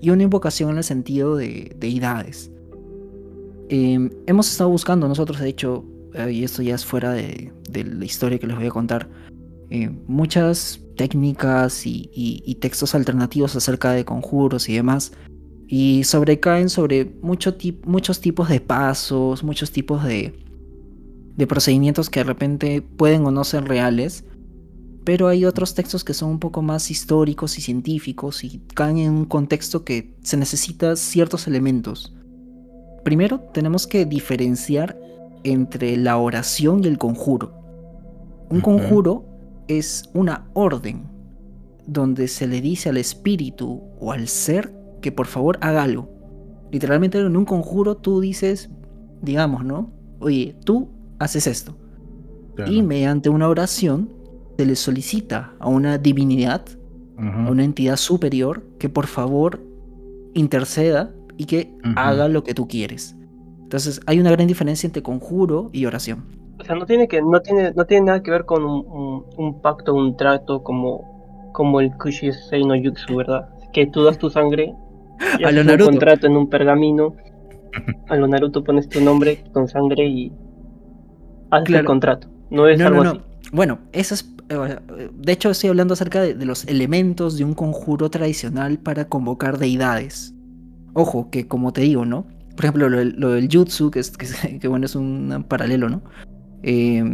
Y 0.00 0.10
una 0.10 0.24
invocación 0.24 0.70
en 0.70 0.78
el 0.78 0.84
sentido 0.84 1.36
de 1.36 1.74
deidades. 1.78 2.50
Em, 3.68 4.10
hemos 4.26 4.50
estado 4.50 4.70
buscando 4.70 5.08
nosotros, 5.08 5.40
de 5.40 5.48
hecho, 5.48 5.84
eh, 6.14 6.30
y 6.32 6.44
esto 6.44 6.62
ya 6.62 6.74
es 6.74 6.84
fuera 6.84 7.12
de, 7.12 7.52
la 7.72 8.04
historia 8.04 8.38
que 8.38 8.46
les 8.46 8.56
voy 8.56 8.66
a 8.66 8.70
contar, 8.70 9.08
eh, 9.70 9.90
muchas 10.06 10.80
técnicas 10.96 11.86
y, 11.86 12.56
textos 12.60 12.94
alternativos 12.94 13.54
acerca 13.56 13.92
de 13.92 14.04
conjuros 14.04 14.68
y 14.68 14.74
demás 14.74 15.12
y 15.68 16.04
sobrecaen 16.04 16.68
sobre 16.68 17.12
muchos 17.22 18.20
tipos 18.20 18.48
de 18.48 18.60
pasos, 18.60 19.42
muchos 19.42 19.72
tipos 19.72 20.04
de, 20.04 20.38
de 21.36 21.46
procedimientos 21.46 22.08
que 22.08 22.20
de 22.20 22.24
repente 22.24 22.82
pueden 22.82 23.26
o 23.26 23.30
no 23.30 23.44
ser 23.44 23.64
reales, 23.64 24.24
pero 25.04 25.28
hay 25.28 25.44
otros 25.44 25.74
textos 25.74 26.04
que 26.04 26.14
son 26.14 26.30
un 26.30 26.38
poco 26.40 26.62
más 26.62 26.90
históricos 26.90 27.58
y 27.58 27.62
científicos 27.62 28.42
y 28.44 28.60
caen 28.74 28.98
en 28.98 29.12
un 29.12 29.24
contexto 29.24 29.84
que 29.84 30.16
se 30.22 30.36
necesitan 30.36 30.96
ciertos 30.96 31.46
elementos. 31.46 32.12
Primero 33.04 33.40
tenemos 33.54 33.86
que 33.86 34.04
diferenciar 34.04 34.98
entre 35.44 35.96
la 35.96 36.16
oración 36.16 36.82
y 36.82 36.88
el 36.88 36.98
conjuro. 36.98 37.54
Un 38.50 38.60
conjuro 38.60 39.24
es 39.68 40.08
una 40.12 40.48
orden 40.54 41.04
donde 41.86 42.26
se 42.26 42.48
le 42.48 42.60
dice 42.60 42.88
al 42.88 42.96
espíritu 42.96 43.82
o 44.00 44.12
al 44.12 44.26
ser 44.26 44.72
que 45.00 45.12
por 45.12 45.26
favor 45.26 45.58
haga 45.60 45.82
algo. 45.82 46.08
Literalmente 46.70 47.18
en 47.18 47.36
un 47.36 47.44
conjuro 47.44 47.96
tú 47.96 48.20
dices, 48.20 48.70
digamos, 49.22 49.64
¿no? 49.64 49.92
Oye, 50.20 50.56
tú 50.64 50.88
haces 51.18 51.46
esto. 51.46 51.76
Y 52.66 52.82
mediante 52.82 53.28
una 53.28 53.48
oración 53.48 54.10
se 54.56 54.64
le 54.64 54.76
solicita 54.76 55.52
a 55.58 55.68
una 55.68 55.98
divinidad, 55.98 56.64
a 57.18 57.50
una 57.50 57.64
entidad 57.64 57.96
superior, 57.96 58.62
que 58.78 58.88
por 58.88 59.06
favor 59.06 59.60
interceda 60.34 61.10
y 61.36 61.44
que 61.44 61.76
haga 61.96 62.28
lo 62.28 62.42
que 62.44 62.54
tú 62.54 62.66
quieres. 62.66 63.16
Entonces 63.62 64.00
hay 64.06 64.20
una 64.20 64.30
gran 64.30 64.46
diferencia 64.46 64.86
entre 64.86 65.02
conjuro 65.02 65.70
y 65.72 65.84
oración. 65.86 66.24
O 66.58 66.64
sea, 66.64 66.74
no 66.74 66.86
tiene, 66.86 67.08
que, 67.08 67.20
no 67.20 67.40
tiene, 67.42 67.72
no 67.72 67.84
tiene 67.84 68.06
nada 68.06 68.22
que 68.22 68.30
ver 68.30 68.44
con 68.46 68.64
un, 68.64 69.60
pacto, 69.60 69.94
un 69.94 70.16
trato 70.16 70.62
como, 70.62 71.50
como 71.52 71.80
el 71.80 71.94
Kushisei 71.96 72.64
no 72.64 72.74
Jutsu, 72.74 73.16
¿verdad? 73.16 73.48
Que 73.72 73.86
tú 73.86 74.04
das 74.04 74.18
tu 74.18 74.30
sangre 74.30 74.74
a 75.44 75.52
lo 75.52 75.64
Naruto. 75.64 75.86
un 75.86 75.90
contrato 75.92 76.26
en 76.26 76.36
un 76.36 76.48
pergamino. 76.48 77.14
A 78.08 78.16
lo 78.16 78.26
Naruto 78.26 78.64
pones 78.64 78.88
tu 78.88 79.00
nombre 79.00 79.44
con 79.52 79.68
sangre 79.68 80.06
y 80.06 80.32
haces 81.50 81.76
el 81.76 81.84
contrato. 81.84 82.28
No 82.50 82.66
es 82.68 82.80
algo 82.80 83.02
así. 83.02 83.20
Bueno, 83.52 83.78
eso 83.92 84.14
es. 84.14 84.32
Eh, 84.48 84.78
de 85.12 85.32
hecho, 85.32 85.50
estoy 85.50 85.70
hablando 85.70 85.94
acerca 85.94 86.22
de, 86.22 86.44
los 86.44 86.64
elementos 86.66 87.36
de 87.36 87.44
un 87.44 87.54
conjuro 87.54 88.10
tradicional 88.10 88.78
para 88.78 89.06
convocar 89.06 89.58
deidades. 89.58 90.34
Ojo, 90.94 91.30
que 91.30 91.46
como 91.46 91.72
te 91.72 91.82
digo, 91.82 92.04
¿no? 92.04 92.26
Por 92.54 92.64
ejemplo, 92.64 92.88
lo, 92.88 93.30
del 93.30 93.48
jutsu, 93.52 93.90
que, 93.90 94.00
es, 94.00 94.10
que, 94.60 94.68
bueno, 94.68 94.86
es 94.86 94.94
un 94.94 95.44
paralelo, 95.48 95.88
¿no? 95.88 96.02
Eh, 96.62 97.04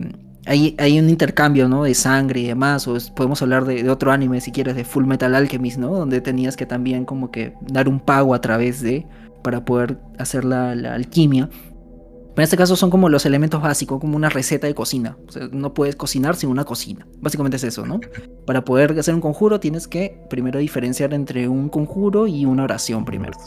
hay, 0.46 0.98
un 0.98 1.08
intercambio, 1.08 1.68
¿no? 1.68 1.84
De 1.84 1.94
sangre 1.94 2.40
y 2.40 2.46
demás, 2.46 2.88
o 2.88 2.96
podemos 3.14 3.40
hablar 3.42 3.64
de, 3.64 3.88
otro 3.88 4.10
anime, 4.10 4.40
si 4.40 4.50
quieres, 4.50 4.74
de 4.74 4.84
Full 4.84 5.04
Metal 5.04 5.34
Alchemist, 5.34 5.78
¿no? 5.78 5.90
Donde 5.90 6.20
tenías 6.20 6.56
que 6.56 6.66
también 6.66 7.04
como 7.04 7.30
que 7.30 7.54
dar 7.60 7.88
un 7.88 8.00
pago 8.00 8.34
a 8.34 8.40
través 8.40 8.80
de, 8.80 9.06
para 9.44 9.64
poder 9.64 9.98
hacer 10.18 10.44
la, 10.44 10.72
alquimia. 10.72 11.48
Pero 11.48 12.40
en 12.40 12.44
este 12.44 12.56
caso 12.56 12.76
son 12.76 12.90
como 12.90 13.08
los 13.08 13.24
elementos 13.24 13.62
básicos, 13.62 14.00
como 14.00 14.16
una 14.16 14.30
receta 14.30 14.66
de 14.66 14.74
cocina. 14.74 15.16
O 15.28 15.30
sea, 15.30 15.48
no 15.52 15.74
puedes 15.74 15.94
cocinar 15.94 16.34
sin 16.34 16.48
una 16.48 16.64
cocina. 16.64 17.06
Básicamente 17.20 17.56
es 17.56 17.64
eso, 17.64 17.86
¿no? 17.86 18.00
Para 18.46 18.64
poder 18.64 18.98
hacer 18.98 19.14
un 19.14 19.20
conjuro 19.20 19.60
tienes 19.60 19.86
que 19.86 20.26
primero 20.28 20.58
diferenciar 20.58 21.14
entre 21.14 21.48
un 21.48 21.68
conjuro 21.68 22.26
y 22.26 22.46
una 22.46 22.64
oración 22.64 23.04
primero. 23.04 23.38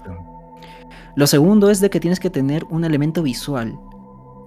Lo 1.16 1.28
segundo 1.28 1.70
es 1.70 1.82
de 1.82 1.90
que 1.90 2.00
tienes 2.00 2.20
que 2.20 2.30
tener 2.30 2.64
un 2.70 2.86
elemento 2.86 3.24
visual. 3.24 3.78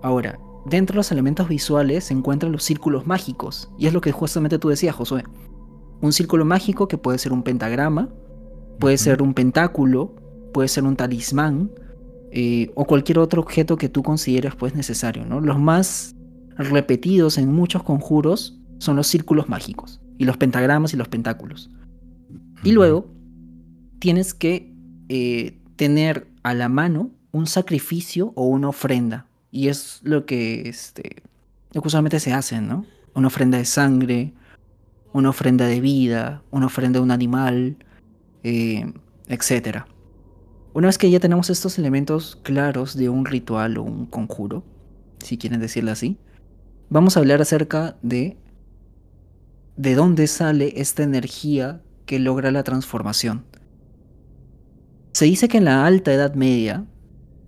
Ahora, 0.02 0.38
dentro 0.66 0.94
de 0.94 0.98
los 0.98 1.12
elementos 1.12 1.48
visuales 1.48 2.04
se 2.04 2.14
encuentran 2.14 2.52
los 2.52 2.62
círculos 2.62 3.06
mágicos, 3.06 3.70
y 3.78 3.86
es 3.86 3.92
lo 3.92 4.00
que 4.00 4.12
justamente 4.12 4.58
tú 4.58 4.68
decías, 4.68 4.94
Josué. 4.94 5.24
Un 6.00 6.12
círculo 6.12 6.44
mágico 6.44 6.88
que 6.88 6.98
puede 6.98 7.18
ser 7.18 7.32
un 7.32 7.42
pentagrama, 7.42 8.08
puede 8.78 8.98
ser 8.98 9.22
un 9.22 9.34
pentáculo, 9.34 10.14
puede 10.52 10.68
ser 10.68 10.84
un 10.84 10.96
talismán, 10.96 11.70
eh, 12.30 12.70
o 12.74 12.84
cualquier 12.84 13.18
otro 13.18 13.40
objeto 13.40 13.76
que 13.76 13.88
tú 13.88 14.02
consideres 14.02 14.54
pues 14.54 14.74
necesario. 14.74 15.24
¿no? 15.24 15.40
Los 15.40 15.58
más 15.58 16.14
repetidos 16.56 17.38
en 17.38 17.52
muchos 17.52 17.82
conjuros 17.82 18.60
son 18.78 18.96
los 18.96 19.06
círculos 19.06 19.48
mágicos, 19.48 20.00
y 20.18 20.24
los 20.24 20.36
pentagramas 20.36 20.94
y 20.94 20.96
los 20.96 21.08
pentáculos. 21.08 21.70
Y 22.62 22.72
luego 22.72 23.10
tienes 23.98 24.34
que 24.34 24.74
eh, 25.08 25.60
tener 25.76 26.28
a 26.42 26.54
la 26.54 26.68
mano 26.68 27.10
un 27.32 27.46
sacrificio 27.46 28.32
o 28.34 28.46
una 28.46 28.68
ofrenda 28.68 29.26
y 29.50 29.68
es 29.68 30.00
lo 30.02 30.26
que 30.26 30.68
este, 30.68 31.22
usualmente 31.74 32.20
se 32.20 32.32
hace, 32.32 32.60
¿no? 32.60 32.86
Una 33.14 33.28
ofrenda 33.28 33.58
de 33.58 33.64
sangre, 33.64 34.34
una 35.12 35.30
ofrenda 35.30 35.66
de 35.66 35.80
vida, 35.80 36.42
una 36.50 36.66
ofrenda 36.66 36.98
de 36.98 37.02
un 37.02 37.10
animal, 37.10 37.76
eh, 38.42 38.92
etc. 39.28 39.84
Una 40.74 40.88
vez 40.88 40.98
que 40.98 41.10
ya 41.10 41.20
tenemos 41.20 41.50
estos 41.50 41.78
elementos 41.78 42.36
claros 42.42 42.96
de 42.96 43.08
un 43.08 43.24
ritual 43.24 43.78
o 43.78 43.82
un 43.82 44.06
conjuro, 44.06 44.64
si 45.18 45.38
quieren 45.38 45.60
decirlo 45.60 45.90
así, 45.90 46.18
vamos 46.90 47.16
a 47.16 47.20
hablar 47.20 47.40
acerca 47.40 47.96
de 48.02 48.36
de 49.78 49.94
dónde 49.94 50.26
sale 50.26 50.72
esta 50.76 51.04
energía 51.04 51.80
que 52.04 52.18
logra 52.18 52.50
la 52.50 52.64
transformación. 52.64 53.44
Se 55.12 55.24
dice 55.24 55.48
que 55.48 55.58
en 55.58 55.64
la 55.64 55.86
alta 55.86 56.12
Edad 56.12 56.34
Media, 56.34 56.84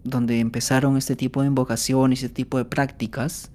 donde 0.05 0.41
empezaron 0.41 0.97
este 0.97 1.17
tipo 1.17 1.43
de 1.43 1.49
invocaciones 1.49 2.23
este 2.23 2.35
tipo 2.35 2.59
de 2.59 2.65
prácticas, 2.65 3.51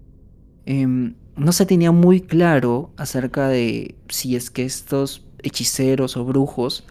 em, 0.66 1.16
no 1.36 1.52
se 1.52 1.66
tenía 1.66 1.92
muy 1.92 2.22
claro 2.22 2.92
acerca 2.98 3.48
de 3.50 3.96
si 4.10 4.36
es 4.36 4.50
que 4.50 4.64
estos 4.64 5.26
hechiceros 5.44 6.18
o 6.18 6.26
brujos 6.26 6.86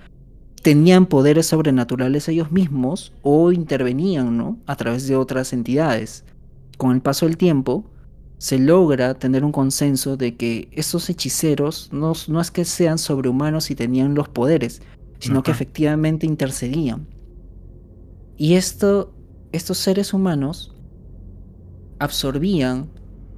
tenían 0.63 1.07
poderes 1.07 1.47
sobrenaturales 1.47 2.29
ellos 2.29 2.51
mismos 2.51 3.13
o 3.23 3.53
intervenían 3.53 4.37
¿no? 4.37 4.59
a 4.67 4.77
través 4.77 5.07
de 5.07 5.17
otras 5.17 5.53
entidades. 5.53 6.25
Con 6.79 6.93
el 6.93 7.01
paso 7.01 7.27
del 7.27 7.37
tiempo, 7.37 7.85
se 8.39 8.59
logra 8.59 9.15
tener 9.15 9.45
un 9.45 9.53
consenso 9.53 10.17
de 10.17 10.37
que 10.37 10.69
estos 10.73 11.09
hechiceros 11.09 11.89
no, 11.93 12.13
no 12.29 12.41
es 12.41 12.51
que 12.51 12.65
sean 12.65 12.99
sobrehumanos 12.99 13.71
y 13.71 13.75
tenían 13.75 14.15
los 14.15 14.29
poderes, 14.29 14.83
sino 15.19 15.43
que 15.43 15.51
efectivamente 15.51 16.27
intercedían. 16.27 17.07
Y 18.37 18.55
esto 18.55 19.14
estos 19.55 19.79
seres 19.79 20.13
humanos 20.13 20.75
absorbían 22.01 22.91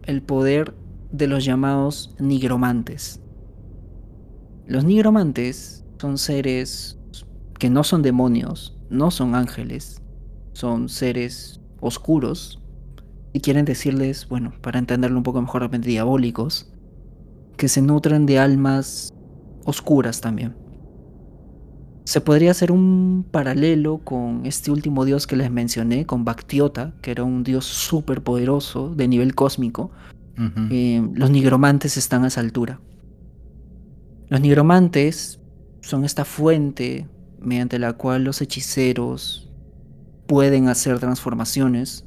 el 0.05 0.23
poder 0.23 0.75
de 1.13 1.27
los 1.27 1.45
llamados 1.45 2.15
nigromantes. 2.19 3.21
Los 4.67 4.85
nigromantes 4.85 5.85
son 6.01 6.17
seres 6.17 6.99
que 7.59 7.69
no 7.69 7.85
son 7.85 8.01
demonios, 8.01 8.79
no 8.89 9.11
son 9.11 9.35
ángeles, 9.35 10.01
son 10.55 10.89
seres 10.89 11.61
oscuros, 11.81 12.63
y 13.35 13.41
quieren 13.41 13.67
decirles, 13.67 14.27
bueno, 14.27 14.55
para 14.63 14.79
entenderlo 14.79 15.19
un 15.19 15.23
poco 15.23 15.43
mejor, 15.43 15.69
diabólicos, 15.79 16.73
que 17.59 17.69
se 17.69 17.83
nutren 17.83 18.25
de 18.25 18.39
almas 18.39 19.13
oscuras 19.67 20.23
también. 20.23 20.66
Se 22.07 22.21
podría 22.21 22.53
hacer 22.53 22.71
un 22.71 23.27
paralelo 23.29 23.99
con 23.99 24.47
este 24.47 24.71
último 24.71 25.05
dios 25.05 25.27
que 25.27 25.35
les 25.35 25.51
mencioné, 25.51 26.07
con 26.07 26.25
Bactiota, 26.25 26.95
que 27.03 27.11
era 27.11 27.25
un 27.25 27.43
dios 27.43 27.65
súper 27.65 28.23
poderoso 28.23 28.95
de 28.95 29.09
nivel 29.09 29.35
cósmico. 29.35 29.91
Eh, 30.71 31.05
los 31.15 31.31
nigromantes 31.31 31.97
están 31.97 32.23
a 32.23 32.29
esa 32.29 32.43
altura. 32.43 32.81
Los 34.29 34.41
nigromantes 34.41 35.41
son 35.81 36.05
esta 36.05 36.25
fuente 36.25 37.09
mediante 37.41 37.81
la 37.81 37.95
cual 37.95 38.23
los 38.23 38.41
hechiceros 38.41 39.53
pueden 40.29 40.69
hacer 40.69 41.01
transformaciones, 41.01 42.05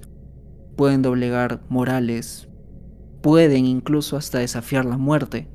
pueden 0.78 1.02
doblegar 1.02 1.62
morales, 1.68 2.48
pueden 3.22 3.66
incluso 3.66 4.16
hasta 4.16 4.40
desafiar 4.40 4.86
la 4.86 4.98
muerte. 4.98 5.50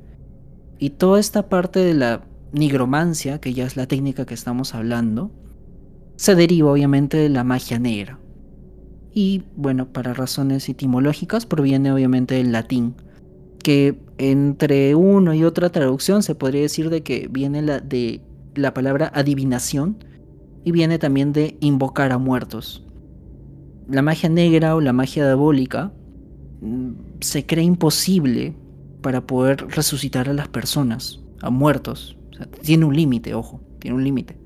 Y 0.77 0.91
toda 0.91 1.19
esta 1.19 1.49
parte 1.49 1.79
de 1.79 1.95
la 1.95 2.21
nigromancia, 2.51 3.39
que 3.39 3.53
ya 3.53 3.65
es 3.65 3.75
la 3.75 3.87
técnica 3.87 4.25
que 4.25 4.33
estamos 4.33 4.75
hablando, 4.75 5.31
se 6.15 6.35
deriva 6.35 6.71
obviamente 6.71 7.17
de 7.17 7.29
la 7.29 7.43
magia 7.43 7.79
negra. 7.79 8.19
Y 9.13 9.43
bueno, 9.55 9.91
para 9.91 10.13
razones 10.13 10.67
etimológicas 10.67 11.45
proviene 11.45 11.91
obviamente 11.91 12.35
del 12.35 12.51
latín, 12.51 12.95
que 13.63 13.99
entre 14.17 14.95
uno 14.95 15.33
y 15.33 15.43
otra 15.43 15.69
traducción 15.69 16.21
se 16.23 16.35
podría 16.35 16.61
decir 16.61 16.89
de 16.89 17.01
que 17.03 17.27
viene 17.29 17.61
la, 17.61 17.79
de 17.79 18.21
la 18.55 18.73
palabra 18.73 19.11
adivinación 19.13 20.03
y 20.63 20.71
viene 20.71 20.99
también 20.99 21.31
de 21.33 21.57
invocar 21.61 22.11
a 22.11 22.17
muertos. 22.17 22.85
La 23.89 24.01
magia 24.01 24.29
negra 24.29 24.75
o 24.75 24.81
la 24.81 24.93
magia 24.93 25.25
diabólica 25.25 25.93
mm, 26.61 26.91
se 27.21 27.45
cree 27.45 27.63
imposible 27.63 28.55
para 29.01 29.21
poder 29.21 29.67
resucitar 29.69 30.27
a 30.29 30.33
las 30.33 30.47
personas, 30.47 31.21
a 31.41 31.49
muertos. 31.49 32.17
Tiene 32.61 32.85
un 32.85 32.95
límite, 32.95 33.33
ojo, 33.33 33.61
tiene 33.79 33.97
un 33.97 34.03
límite. 34.03 34.37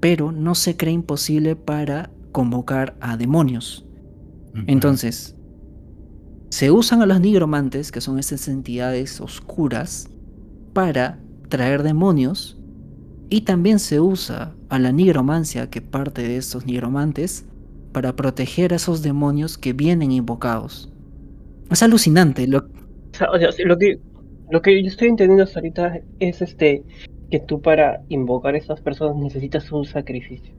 Pero 0.00 0.32
no 0.32 0.54
se 0.54 0.76
cree 0.76 0.92
imposible 0.92 1.56
para 1.56 2.10
convocar 2.32 2.96
a 3.00 3.16
demonios. 3.16 3.86
Entonces, 4.66 5.36
se 6.48 6.70
usan 6.70 7.02
a 7.02 7.06
los 7.06 7.20
nigromantes, 7.20 7.92
que 7.92 8.00
son 8.00 8.18
estas 8.18 8.48
entidades 8.48 9.20
oscuras, 9.20 10.08
para 10.72 11.18
traer 11.48 11.82
demonios. 11.82 12.58
Y 13.28 13.42
también 13.42 13.78
se 13.78 14.00
usa 14.00 14.54
a 14.68 14.78
la 14.78 14.92
nigromancia, 14.92 15.68
que 15.68 15.82
parte 15.82 16.22
de 16.22 16.36
estos 16.36 16.64
nigromantes, 16.64 17.44
para 17.92 18.14
proteger 18.14 18.72
a 18.72 18.76
esos 18.76 19.02
demonios 19.02 19.58
que 19.58 19.72
vienen 19.72 20.12
invocados. 20.12 20.92
Es 21.70 21.82
alucinante. 21.82 22.46
Lo, 22.46 22.68
lo 23.64 23.78
que 23.78 24.00
lo 24.50 24.62
que 24.62 24.80
yo 24.82 24.88
estoy 24.88 25.08
entendiendo 25.08 25.44
hasta 25.44 25.58
ahorita 25.58 26.00
es 26.20 26.42
este 26.42 26.84
que 27.30 27.40
tú 27.40 27.60
para 27.60 28.02
invocar 28.08 28.54
a 28.54 28.58
esas 28.58 28.80
personas 28.80 29.16
necesitas 29.16 29.70
un 29.72 29.84
sacrificio. 29.84 30.54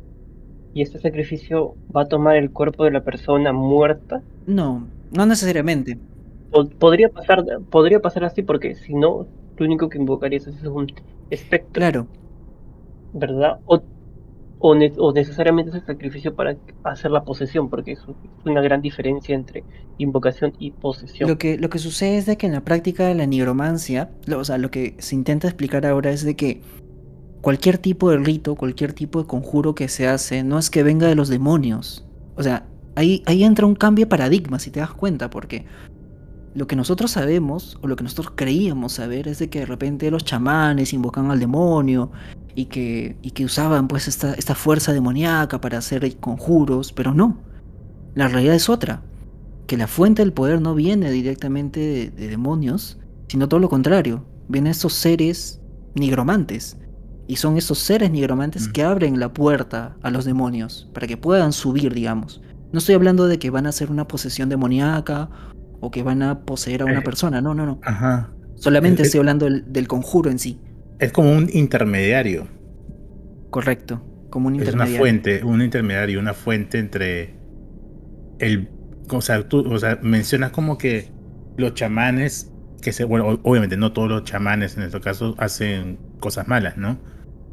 Y 0.74 0.82
este 0.82 1.00
sacrificio 1.00 1.76
va 1.96 2.02
a 2.02 2.06
tomar 2.08 2.36
el 2.36 2.52
cuerpo 2.52 2.84
de 2.84 2.92
la 2.92 3.04
persona 3.04 3.54
muerta. 3.54 4.22
No, 4.46 4.88
no 5.12 5.26
necesariamente. 5.26 5.98
podría 6.78 7.10
pasar, 7.10 7.44
podría 7.70 8.00
pasar 8.00 8.26
así 8.26 8.44
porque 8.44 8.76
si 8.76 8.94
no, 8.94 9.28
lo 9.58 9.66
único 9.66 9.90
que 9.90 9.98
invocarías 9.98 10.46
es 10.48 10.62
un 10.64 10.92
espectro. 11.30 11.72
Claro. 11.74 12.08
¿Verdad? 13.14 13.60
O, 13.66 13.82
o, 14.60 14.76
necesariamente 15.14 15.70
es 15.70 15.76
el 15.78 15.86
sacrificio 15.86 16.36
para 16.36 16.58
hacer 16.84 17.12
la 17.12 17.24
posesión, 17.24 17.70
porque 17.70 17.92
es 17.92 18.00
una 18.46 18.62
gran 18.62 18.82
diferencia 18.82 19.36
entre 19.36 19.64
invocación 19.98 20.54
y 20.58 20.72
posesión. 20.72 21.30
Lo 21.30 21.38
que, 21.38 21.58
lo 21.58 21.70
que 21.70 21.80
sucede 21.80 22.18
es 22.18 22.26
de 22.26 22.38
que 22.38 22.48
en 22.48 22.54
la 22.54 22.62
práctica 22.62 23.08
de 23.08 23.16
la 23.16 23.26
nigromancia, 23.26 24.10
o 24.36 24.44
sea, 24.44 24.58
lo 24.58 24.72
que 24.72 24.96
se 25.00 25.16
intenta 25.16 25.48
explicar 25.48 25.86
ahora 25.86 26.10
es 26.12 26.24
de 26.24 26.36
que 26.36 26.62
cualquier 27.42 27.78
tipo 27.78 28.10
de 28.10 28.18
rito, 28.18 28.56
cualquier 28.56 28.94
tipo 28.94 29.22
de 29.22 29.28
conjuro 29.28 29.76
que 29.76 29.88
se 29.88 30.08
hace, 30.08 30.44
no 30.44 30.58
es 30.58 30.70
que 30.70 30.82
venga 30.84 31.08
de 31.08 31.16
los 31.16 31.30
demonios. 31.30 32.06
O 32.36 32.42
sea, 32.42 32.68
ahí, 32.96 33.22
ahí 33.28 33.44
entra 33.44 33.68
un 33.68 33.76
cambio 33.76 34.06
de 34.06 34.10
paradigma, 34.10 34.58
si 34.58 34.72
te 34.72 34.80
das 34.80 34.92
cuenta, 34.92 35.30
porque 35.30 35.66
lo 36.56 36.66
que 36.66 36.76
nosotros 36.76 37.12
sabemos, 37.12 37.78
o 37.84 37.88
lo 37.88 37.96
que 37.96 38.04
nosotros 38.04 38.34
creíamos 38.36 38.94
saber, 38.94 39.28
es 39.28 39.38
de 39.38 39.52
que 39.52 39.60
de 39.60 39.66
repente 39.68 40.10
los 40.10 40.26
chamanes 40.26 40.94
invocan 40.94 41.30
al 41.30 41.40
demonio 41.40 42.12
y 42.58 42.66
que, 42.66 43.16
y 43.22 43.32
que 43.32 43.46
usaban 43.46 43.88
pues 43.88 44.08
esta, 44.08 44.34
esta 44.34 44.56
fuerza 44.56 44.92
demoníaca 44.92 45.62
para 45.62 45.78
hacer 45.78 46.18
conjuros, 46.18 46.92
pero 46.92 47.14
no. 47.14 47.38
La 48.16 48.28
realidad 48.28 48.56
es 48.56 48.68
otra, 48.68 49.04
que 49.68 49.78
la 49.78 49.86
fuente 49.86 50.24
del 50.24 50.34
poder 50.34 50.60
no 50.60 50.74
viene 50.74 51.12
directamente 51.12 51.80
de, 51.80 52.10
de 52.10 52.28
demonios, 52.28 52.98
sino 53.28 53.48
todo 53.48 53.60
lo 53.60 53.70
contrario, 53.70 54.26
vienen 54.48 54.72
estos 54.72 54.94
seres 54.94 55.62
nigromantes. 55.94 56.80
Y 57.28 57.36
son 57.36 57.58
esos 57.58 57.78
seres 57.78 58.10
nigromantes 58.10 58.70
mm. 58.70 58.72
que 58.72 58.84
abren 58.84 59.20
la 59.20 59.32
puerta 59.34 59.96
a 60.02 60.10
los 60.10 60.26
demonios 60.26 60.90
para 60.96 61.06
que 61.06 61.16
puedan 61.16 61.54
subir, 61.54 61.94
digamos. 61.94 62.42
No 62.72 62.80
estoy 62.80 62.96
hablando 62.96 63.28
de 63.28 63.38
que 63.38 63.52
van 63.52 63.68
a 63.68 63.70
hacer 63.70 63.92
una 63.92 64.08
posesión 64.08 64.50
demoníaca 64.50 65.30
o 65.80 65.92
que 65.92 66.02
van 66.02 66.24
a 66.24 66.40
poseer 66.42 66.82
a 66.82 66.86
una 66.86 67.02
eh, 67.02 67.04
persona, 67.04 67.40
no, 67.40 67.54
no, 67.54 67.68
no. 67.68 67.80
Ajá. 67.84 68.32
Solamente 68.56 69.04
estoy 69.04 69.20
hablando 69.20 69.48
del, 69.48 69.88
conjuro 69.88 70.32
en 70.32 70.40
sí. 70.40 70.60
Es 71.00 71.12
como 71.12 71.32
un 71.32 71.50
intermediario. 71.54 72.48
Correcto, 73.50 74.04
como 74.30 74.48
un 74.48 74.56
intermediario. 74.56 74.86
Es 74.86 74.92
una 74.92 75.00
fuente, 75.00 75.44
un 75.44 75.62
intermediario, 75.62 76.20
una 76.20 76.34
fuente 76.34 76.80
entre 76.80 77.36
el... 78.40 78.70
O 79.10 79.22
sea, 79.22 79.48
tú 79.48 79.60
o 79.72 79.80
sea, 79.80 80.00
mencionas 80.02 80.52
como 80.52 80.78
que 80.78 81.12
los 81.56 81.74
chamanes, 81.74 82.52
que 82.82 82.92
se, 82.92 83.04
bueno, 83.06 83.40
obviamente 83.44 83.78
no 83.78 83.94
todos 83.94 84.10
los 84.10 84.24
chamanes 84.26 84.76
en 84.78 84.84
este 84.84 85.00
caso 85.00 85.36
hacen 85.38 85.98
cosas 86.20 86.48
malas, 86.48 86.78
¿no? 86.78 87.00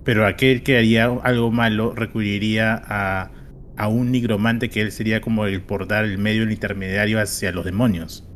Pero 0.04 0.26
aquel 0.26 0.62
que 0.62 0.76
haría 0.76 1.04
algo 1.04 1.50
malo 1.50 1.94
recurriría 1.94 2.82
a 2.86 3.30
a 3.76 3.88
un 3.88 4.12
nigromante 4.12 4.70
que 4.70 4.80
él 4.80 4.92
sería 4.92 5.20
como 5.20 5.46
el 5.46 5.62
portal, 5.62 6.04
el 6.04 6.18
medio, 6.18 6.42
el 6.42 6.52
intermediario 6.52 7.20
hacia 7.20 7.52
los 7.52 7.64
demonios. 7.64 8.28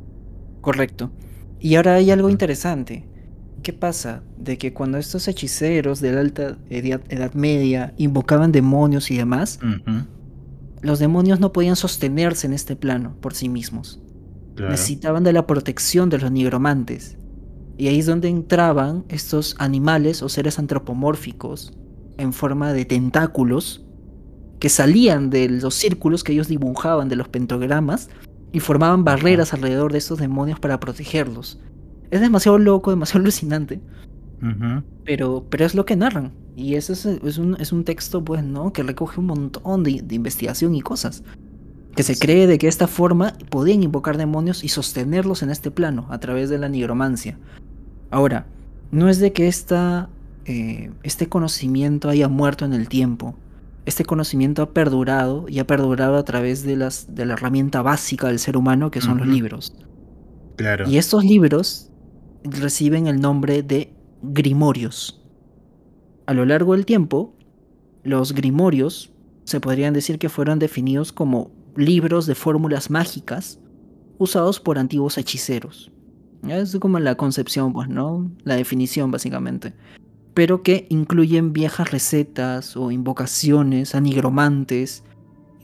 Correcto. 0.60 1.12
Y 1.60 1.76
ahora 1.76 1.94
hay 1.94 2.10
algo 2.10 2.28
interesante. 2.28 3.07
¿Qué 3.62 3.72
pasa? 3.72 4.22
De 4.36 4.56
que 4.56 4.72
cuando 4.72 4.98
estos 4.98 5.28
hechiceros 5.28 6.00
de 6.00 6.12
la 6.12 6.20
alta 6.20 6.56
edad, 6.70 7.34
media 7.34 7.94
invocaban 7.96 8.52
demonios 8.52 9.10
y 9.10 9.16
demás, 9.16 9.58
los 10.80 10.98
demonios 10.98 11.40
no 11.40 11.52
podían 11.52 11.76
sostenerse 11.76 12.46
en 12.46 12.52
este 12.52 12.76
plano 12.76 13.16
por 13.20 13.34
sí 13.34 13.48
mismos. 13.48 14.00
Necesitaban 14.56 15.24
de 15.24 15.32
la 15.32 15.46
protección 15.46 16.08
de 16.08 16.18
los 16.18 16.30
nigromantes. 16.32 17.16
Y 17.76 17.88
ahí 17.88 18.00
es 18.00 18.06
donde 18.06 18.28
entraban 18.28 19.04
estos 19.08 19.54
animales 19.58 20.22
o 20.22 20.28
seres 20.28 20.58
antropomórficos 20.58 21.72
en 22.16 22.32
forma 22.32 22.72
de 22.72 22.84
tentáculos 22.84 23.84
que 24.58 24.68
salían 24.68 25.30
de 25.30 25.48
los 25.48 25.74
círculos 25.74 26.24
que 26.24 26.32
ellos 26.32 26.48
dibujaban 26.48 27.08
de 27.08 27.14
los 27.14 27.28
pentagramas 27.28 28.10
y 28.52 28.60
formaban 28.60 29.04
barreras 29.04 29.54
alrededor 29.54 29.92
de 29.92 29.98
estos 29.98 30.18
demonios 30.18 30.58
para 30.58 30.80
protegerlos. 30.80 31.60
Es 32.10 32.20
demasiado 32.20 32.58
loco, 32.58 32.90
demasiado 32.90 33.20
alucinante. 33.22 33.80
pero, 35.04 35.44
pero 35.48 35.64
es 35.64 35.74
lo 35.74 35.84
que 35.84 35.96
narran. 35.96 36.32
Y 36.56 36.74
eso 36.74 36.92
es, 36.92 37.04
un, 37.38 37.56
es 37.60 37.72
un, 37.72 37.84
texto, 37.84 38.24
pues, 38.24 38.42
¿no? 38.42 38.72
Que 38.72 38.82
recoge 38.82 39.20
un 39.20 39.26
montón 39.26 39.84
de, 39.84 40.02
de, 40.02 40.14
investigación 40.14 40.74
y 40.74 40.80
cosas. 40.80 41.22
Que 41.94 42.02
se 42.02 42.18
cree 42.18 42.46
de 42.46 42.58
que 42.58 42.66
de 42.66 42.70
esta 42.70 42.88
forma 42.88 43.34
podían 43.50 43.82
invocar 43.82 44.16
demonios 44.16 44.64
y 44.64 44.68
sostenerlos 44.68 45.42
en 45.42 45.50
este 45.50 45.70
plano, 45.70 46.06
a 46.10 46.18
través 46.18 46.50
de 46.50 46.58
la 46.58 46.68
nigromancia. 46.68 47.38
Ahora, 48.10 48.46
no 48.90 49.08
es 49.08 49.20
de 49.20 49.32
que 49.32 49.46
esta, 49.46 50.08
eh, 50.46 50.90
este 51.02 51.28
conocimiento 51.28 52.08
haya 52.08 52.28
muerto 52.28 52.64
en 52.64 52.72
el 52.72 52.88
tiempo 52.88 53.36
este 53.88 54.04
conocimiento 54.04 54.60
ha 54.60 54.70
perdurado 54.70 55.46
y 55.48 55.60
ha 55.60 55.66
perdurado 55.66 56.18
a 56.18 56.22
través 56.22 56.62
de, 56.62 56.76
las, 56.76 57.14
de 57.14 57.24
la 57.24 57.32
herramienta 57.32 57.80
básica 57.80 58.26
del 58.26 58.38
ser 58.38 58.58
humano 58.58 58.90
que 58.90 59.00
son 59.00 59.16
los 59.16 59.26
libros. 59.26 59.74
Claro. 60.56 60.86
Y 60.86 60.98
estos 60.98 61.24
libros 61.24 61.90
reciben 62.44 63.06
el 63.06 63.20
nombre 63.20 63.62
de 63.62 63.94
grimorios. 64.22 65.22
A 66.26 66.34
lo 66.34 66.44
largo 66.44 66.74
del 66.74 66.86
tiempo, 66.86 67.34
los 68.02 68.32
grimorios 68.32 69.12
se 69.44 69.60
podrían 69.60 69.94
decir 69.94 70.18
que 70.18 70.28
fueron 70.28 70.58
definidos 70.58 71.12
como 71.12 71.50
libros 71.76 72.26
de 72.26 72.34
fórmulas 72.34 72.90
mágicas 72.90 73.60
usados 74.18 74.60
por 74.60 74.78
antiguos 74.78 75.16
hechiceros. 75.18 75.90
Es 76.46 76.76
como 76.76 76.98
la 76.98 77.16
concepción, 77.16 77.72
pues, 77.72 77.88
¿no? 77.88 78.30
La 78.44 78.56
definición, 78.56 79.10
básicamente 79.10 79.74
pero 80.38 80.62
que 80.62 80.86
incluyen 80.88 81.52
viejas 81.52 81.90
recetas 81.90 82.76
o 82.76 82.92
invocaciones 82.92 83.96
a 83.96 84.00
nigromantes 84.00 85.02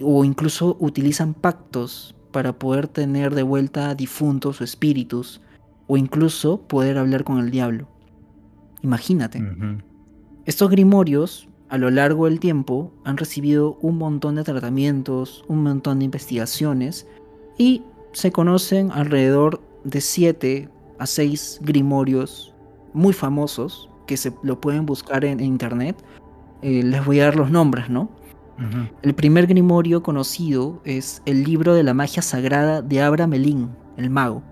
o 0.00 0.24
incluso 0.24 0.76
utilizan 0.80 1.32
pactos 1.32 2.16
para 2.32 2.58
poder 2.58 2.88
tener 2.88 3.36
de 3.36 3.44
vuelta 3.44 3.94
difuntos 3.94 4.60
o 4.60 4.64
espíritus 4.64 5.40
o 5.86 5.96
incluso 5.96 6.60
poder 6.62 6.98
hablar 6.98 7.24
con 7.24 7.38
el 7.38 7.50
diablo. 7.50 7.88
Imagínate. 8.82 9.42
Estos 10.44 10.70
grimorios 10.70 11.48
a 11.68 11.78
lo 11.78 11.90
largo 11.90 12.26
del 12.26 12.40
tiempo 12.40 12.92
han 13.04 13.16
recibido 13.16 13.78
un 13.80 13.98
montón 13.98 14.34
de 14.36 14.44
tratamientos, 14.44 15.44
un 15.48 15.62
montón 15.62 15.98
de 15.98 16.04
investigaciones 16.04 17.06
y 17.58 17.82
se 18.12 18.30
conocen 18.30 18.90
alrededor 18.92 19.60
de 19.84 20.00
7 20.00 20.68
a 20.98 21.06
6 21.06 21.60
grimorios 21.62 22.54
muy 22.92 23.12
famosos 23.12 23.88
que 24.06 24.16
se 24.16 24.32
lo 24.42 24.60
pueden 24.60 24.86
buscar 24.86 25.24
en, 25.24 25.40
internet. 25.40 25.96
Eh, 26.62 26.82
les 26.82 27.04
voy 27.04 27.20
a 27.20 27.24
dar 27.24 27.36
los 27.36 27.50
nombres, 27.50 27.90
¿no? 27.90 28.08
El 29.02 29.14
primer 29.14 29.48
grimorio 29.48 30.04
conocido 30.04 30.80
es 30.84 31.22
el 31.26 31.42
libro 31.42 31.74
de 31.74 31.82
la 31.82 31.92
magia 31.92 32.22
sagrada 32.22 32.82
de 32.82 33.02
Abra 33.02 33.26
Melín, 33.26 33.70
el 33.96 34.10
mago. 34.10 34.44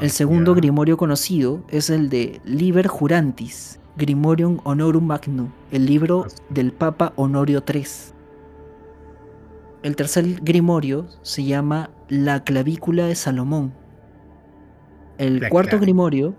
El 0.00 0.10
segundo 0.10 0.54
grimorio 0.54 0.96
conocido 0.96 1.62
es 1.68 1.90
el 1.90 2.08
de 2.08 2.40
Liber 2.44 2.86
Jurantis, 2.86 3.80
Grimorium 3.96 4.58
Honorum 4.64 5.04
Magnum, 5.04 5.48
el 5.70 5.86
libro 5.86 6.26
del 6.50 6.72
Papa 6.72 7.12
Honorio 7.16 7.62
III. 7.66 7.84
El 9.82 9.96
tercer 9.96 10.40
grimorio 10.42 11.06
se 11.22 11.44
llama 11.44 11.90
La 12.08 12.44
clavícula 12.44 13.06
de 13.06 13.14
Salomón. 13.14 13.72
El 15.18 15.48
cuarto 15.48 15.78
grimorio 15.78 16.34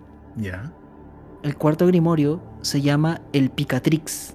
el 1.42 1.56
cuarto 1.56 1.86
grimorio 1.86 2.42
se 2.60 2.82
llama 2.82 3.22
el 3.32 3.50
Picatrix. 3.50 4.34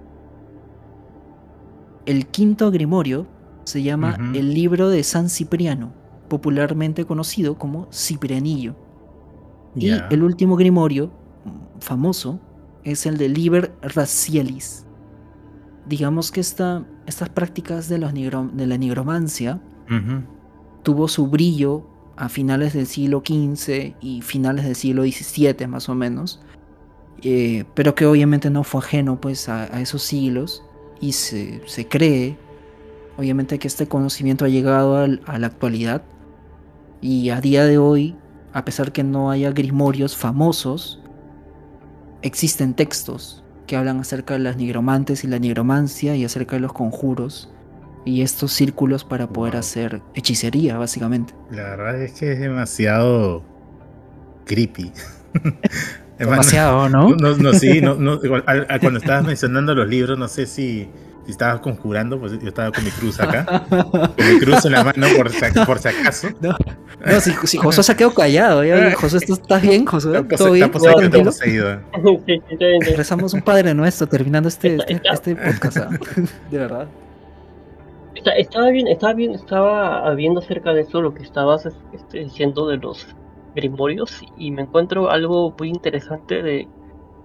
El 2.05 2.27
quinto 2.27 2.71
grimorio 2.71 3.27
se 3.63 3.83
llama 3.83 4.17
el 4.33 4.53
libro 4.53 4.89
de 4.89 5.03
San 5.03 5.29
Cipriano, 5.29 5.93
popularmente 6.29 7.05
conocido 7.05 7.57
como 7.57 7.87
Ciprianillo. 7.91 8.75
Y 9.75 9.89
el 10.09 10.23
último 10.23 10.55
grimorio 10.55 11.07
mm, 11.45 11.79
famoso 11.79 12.39
es 12.83 13.05
el 13.05 13.17
de 13.17 13.29
Liber 13.29 13.73
Racielis. 13.81 14.85
Digamos 15.87 16.31
que 16.31 16.39
esta, 16.39 16.83
estas 17.05 17.29
prácticas 17.29 17.89
de, 17.89 17.97
los 17.99 18.13
nigro- 18.13 18.49
de 18.53 18.65
la 18.67 18.77
nigromancia 18.77 19.59
tuvo 20.83 21.07
su 21.07 21.27
brillo 21.27 21.85
a 22.15 22.29
finales 22.29 22.73
del 22.73 22.87
siglo 22.87 23.21
XV 23.25 23.93
y 24.01 24.21
finales 24.21 24.65
del 24.65 24.75
siglo 24.75 25.03
XVII 25.03 25.67
más 25.67 25.89
o 25.89 25.95
menos, 25.95 26.39
eh, 27.21 27.65
pero 27.75 27.93
que 27.93 28.05
obviamente 28.05 28.49
no 28.49 28.63
fue 28.63 28.79
ajeno 28.81 29.19
pues 29.19 29.49
a, 29.49 29.63
a 29.75 29.81
esos 29.81 30.01
siglos 30.03 30.63
y 31.01 31.11
se, 31.11 31.61
se 31.67 31.87
cree 31.87 32.37
obviamente 33.17 33.59
que 33.59 33.67
este 33.67 33.87
conocimiento 33.87 34.45
ha 34.45 34.49
llegado 34.49 34.97
al- 34.97 35.21
a 35.25 35.37
la 35.39 35.47
actualidad. 35.47 36.03
Y 37.01 37.29
a 37.29 37.41
día 37.41 37.65
de 37.65 37.77
hoy, 37.77 38.15
a 38.55 38.63
pesar 38.63 38.93
que 38.93 39.03
no 39.03 39.29
haya 39.31 39.51
grimorios 39.51 40.15
famosos, 40.15 41.01
existen 42.21 42.73
textos 42.73 43.43
que 43.67 43.75
hablan 43.75 43.99
acerca 43.99 44.35
de 44.35 44.39
las 44.39 44.55
nigromantes 44.55 45.25
y 45.25 45.27
la 45.27 45.39
nigromancia 45.39 46.15
y 46.15 46.23
acerca 46.23 46.55
de 46.55 46.61
los 46.61 46.71
conjuros 46.71 47.51
y 48.05 48.21
estos 48.21 48.53
círculos 48.53 49.03
para 49.03 49.27
poder 49.27 49.55
Wow. 49.55 49.59
hacer 49.59 50.01
hechicería, 50.13 50.77
básicamente. 50.77 51.33
La 51.51 51.63
verdad 51.63 52.01
es 52.01 52.13
que 52.13 52.31
es 52.31 52.39
demasiado 52.39 53.43
creepy. 54.45 54.93
Demasiado, 56.17 56.87
¿no? 56.87 57.09
No, 57.09 57.15
no, 57.17 57.35
no, 57.35 57.53
sí, 57.53 57.81
no, 57.81 57.95
no, 57.95 58.21
cuando 58.21 58.99
estabas 58.99 59.25
mencionando 59.25 59.75
los 59.75 59.89
libros, 59.89 60.17
no 60.17 60.29
sé 60.29 60.45
si, 60.45 60.87
si 61.25 61.31
estabas 61.31 61.59
conjurando, 61.59 62.19
pues 62.19 62.39
yo 62.39 62.47
estaba 62.47 62.71
con 62.71 62.83
mi 62.83 62.91
cruz 62.91 63.19
acá, 63.19 63.63
con 63.69 64.13
mi 64.33 64.39
cruz 64.39 64.63
en 64.65 64.71
la 64.73 64.83
mano 64.83 65.07
por, 65.17 65.29
si- 65.31 65.59
por 65.65 65.79
si 65.79 65.87
acaso. 65.87 66.27
No, 66.39 66.55
no, 67.05 67.19
si, 67.19 67.31
si 67.47 67.57
Josué 67.57 67.83
se 67.83 67.91
ha 67.91 67.97
quedado 67.97 68.13
callado. 68.13 68.63
Ya, 68.63 68.91
Josué, 68.95 69.19
¿tú 69.25 69.33
¿estás 69.33 69.61
bien? 69.61 69.81
Está 69.91 69.99
¿Todo 70.37 70.51
bien? 70.51 70.65
está 70.65 70.71
poseído, 70.79 70.99
está 71.01 71.09
¿Tranquilo? 71.09 71.23
poseído. 71.25 71.79
Rezamos 72.95 73.33
un 73.33 73.41
Padre 73.41 73.73
Nuestro 73.73 74.07
terminando 74.07 74.49
este, 74.49 74.75
Está- 74.75 74.85
este, 74.85 74.93
está- 74.95 75.13
este 75.13 75.35
podcast. 75.35 75.77
¿ah? 75.77 75.89
De 76.51 76.57
verdad. 76.57 76.87
Está- 78.15 78.31
Estaba 78.37 78.69
bien, 78.69 78.87
estaba 78.87 79.13
bien, 79.13 79.31
estaba 79.33 80.13
viendo 80.15 80.39
acerca 80.39 80.73
de 80.73 80.81
eso 80.81 81.01
lo 81.01 81.13
que 81.13 81.23
estabas 81.23 81.65
este, 81.93 82.19
diciendo 82.19 82.67
de 82.67 82.77
los 82.77 83.07
grimorios 83.55 84.21
y 84.37 84.51
me 84.51 84.61
encuentro 84.63 85.09
algo 85.09 85.53
muy 85.57 85.69
interesante 85.69 86.41
de 86.43 86.67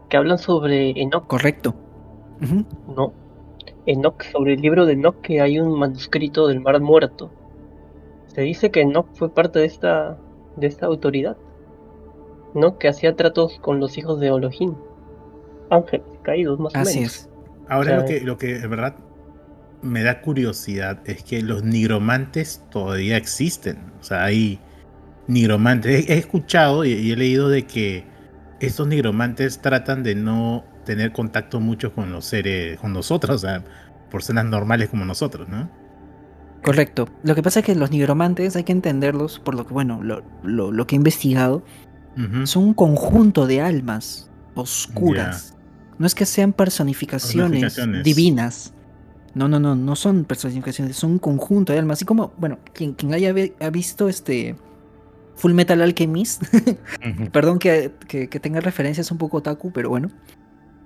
que 0.09 0.17
hablan 0.17 0.39
sobre 0.39 0.91
Enoch, 1.01 1.27
Correcto. 1.27 1.75
Ujú. 2.43 2.65
¿no? 2.97 3.13
Enoch, 3.91 4.23
sobre 4.25 4.55
el 4.55 4.61
libro 4.61 4.87
de 4.87 4.95
Enoch 4.95 5.21
que 5.21 5.41
hay 5.41 5.59
un 5.59 5.79
manuscrito 5.79 6.47
del 6.49 6.61
Mar 6.61 6.81
Muerto. 6.81 7.31
Se 8.27 8.43
dice 8.43 8.71
que 8.71 8.83
Enoch 8.83 9.07
fue 9.15 9.33
parte 9.35 9.59
de 9.59 9.67
esta 9.67 10.19
de 10.57 10.67
esta 10.67 10.87
autoridad, 10.87 11.37
¿no? 12.55 12.79
Que 12.79 12.89
hacía 12.89 13.17
tratos 13.17 13.59
con 13.61 13.81
los 13.81 13.97
hijos 13.99 14.21
de 14.21 14.29
Elohim, 14.29 14.75
ángeles 15.71 16.07
caídos 16.23 16.59
más 16.61 16.75
o 16.75 16.79
Así 16.79 16.99
menos. 17.01 17.17
es. 17.17 17.31
Ahora 17.69 17.95
O 17.95 18.01
lo 18.01 18.05
que, 18.05 18.21
lo 18.21 18.39
que 18.39 18.59
de 18.59 18.67
verdad 18.67 18.97
me 19.83 20.03
da 20.03 20.21
curiosidad 20.21 21.01
es 21.07 21.23
que 21.23 21.43
los 21.43 21.63
nigromantes 21.65 22.65
todavía 22.71 23.17
existen. 23.17 23.93
O 24.01 24.03
sea, 24.03 24.25
hay 24.25 24.59
nigromantes. 25.27 26.09
He, 26.09 26.15
he 26.15 26.19
escuchado 26.19 26.85
y, 26.85 26.93
y 26.93 27.13
he 27.13 27.17
leído 27.17 27.49
de 27.49 27.67
que 27.67 28.05
estos 28.61 28.87
nigromantes 28.87 29.61
tratan 29.61 30.03
de 30.03 30.15
no 30.15 30.65
tener 30.95 31.13
contacto 31.13 31.61
mucho 31.61 31.95
con 31.95 32.11
los 32.13 32.25
seres, 32.25 32.79
con 32.81 32.93
nosotros, 32.93 33.37
o 33.37 33.39
sea, 33.39 33.63
personas 34.11 34.45
normales 34.45 34.89
como 34.89 35.05
nosotros, 35.05 35.49
¿no? 35.49 35.71
Correcto. 36.63 37.09
Lo 37.23 37.35
que 37.35 37.43
pasa 37.43 37.61
es 37.61 37.67
que 37.67 37.75
los 37.75 37.91
nigromantes 37.91 38.57
hay 38.57 38.65
que 38.65 38.73
entenderlos 38.73 39.39
por 39.39 39.55
lo 39.55 39.67
que, 39.67 39.73
bueno, 39.73 40.03
lo, 40.03 40.23
lo- 40.43 40.73
lo 40.73 40.87
que 40.87 40.95
he 40.95 40.99
investigado. 40.99 41.63
Son 42.45 42.65
un 42.65 42.75
conjunto 42.75 43.47
de 43.47 43.61
almas 43.63 44.31
oscuras. 44.55 45.57
No 45.99 46.07
es 46.07 46.15
que 46.15 46.27
sean 46.27 46.53
personificaciones, 46.53 47.61
Personificaciones. 47.63 48.05
divinas. 48.05 48.75
No, 49.35 49.49
no, 49.49 49.61
no, 49.61 49.75
no 49.77 49.95
son 49.97 50.25
personificaciones, 50.25 50.97
son 50.97 51.13
un 51.13 51.19
conjunto 51.19 51.73
de 51.73 51.79
almas. 51.79 51.99
Así 51.99 52.05
como, 52.05 52.33
bueno, 52.37 52.59
quien, 52.75 52.95
quien 52.95 53.15
haya 53.15 53.33
ha 53.61 53.71
visto 53.71 54.09
este 54.09 54.57
Full 55.37 55.53
Metal 55.55 55.81
Alchemist, 55.81 56.43
perdón 57.33 57.59
que, 57.59 57.93
que- 58.09 58.29
que 58.29 58.41
tenga 58.41 58.61
referencias 58.61 59.11
un 59.13 59.17
poco 59.19 59.39
otaku, 59.39 59.71
pero 59.73 59.89
bueno. 59.89 60.11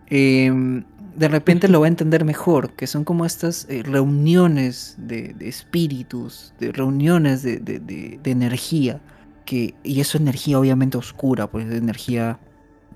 Em, 0.08 0.84
de 1.16 1.28
repente 1.28 1.68
lo 1.68 1.80
va 1.80 1.86
a 1.86 1.88
entender 1.88 2.24
mejor, 2.24 2.70
que 2.72 2.86
son 2.86 3.04
como 3.04 3.24
estas 3.24 3.66
eh, 3.70 3.82
reuniones 3.84 4.96
de, 4.98 5.32
de 5.34 5.48
espíritus, 5.48 6.52
de 6.58 6.72
reuniones 6.72 7.42
de, 7.42 7.58
de- 7.58 8.18
energía, 8.24 9.00
que, 9.44 9.74
y 9.84 10.00
eso 10.00 10.18
es 10.18 10.22
energía 10.22 10.58
obviamente 10.58 10.96
oscura, 10.98 11.46
pues 11.46 11.70
energía 11.70 12.38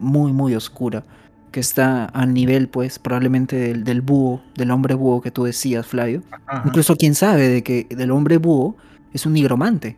muy, 0.01 0.33
muy 0.33 0.55
oscura, 0.55 1.05
que 1.53 1.61
está 1.61 2.07
al 2.07 2.35
nivel 2.35 2.69
pues 2.69 2.99
probablemente 2.99 3.57
del, 3.57 3.85
del 3.85 4.01
búho, 4.01 4.43
del 4.57 4.71
hombre 4.71 4.95
búho 4.95 5.21
que 5.21 5.31
tú 5.31 5.45
decías, 5.45 5.87
Flavio. 5.87 6.23
Ajá. 6.31 6.63
Incluso 6.67 6.97
quién 6.97 7.15
sabe 7.15 7.49
de 7.49 7.63
que 7.63 7.87
el 7.91 8.11
hombre 8.11 8.39
búho 8.39 8.77
es 9.13 9.25
un 9.27 9.33
nigromante, 9.35 9.97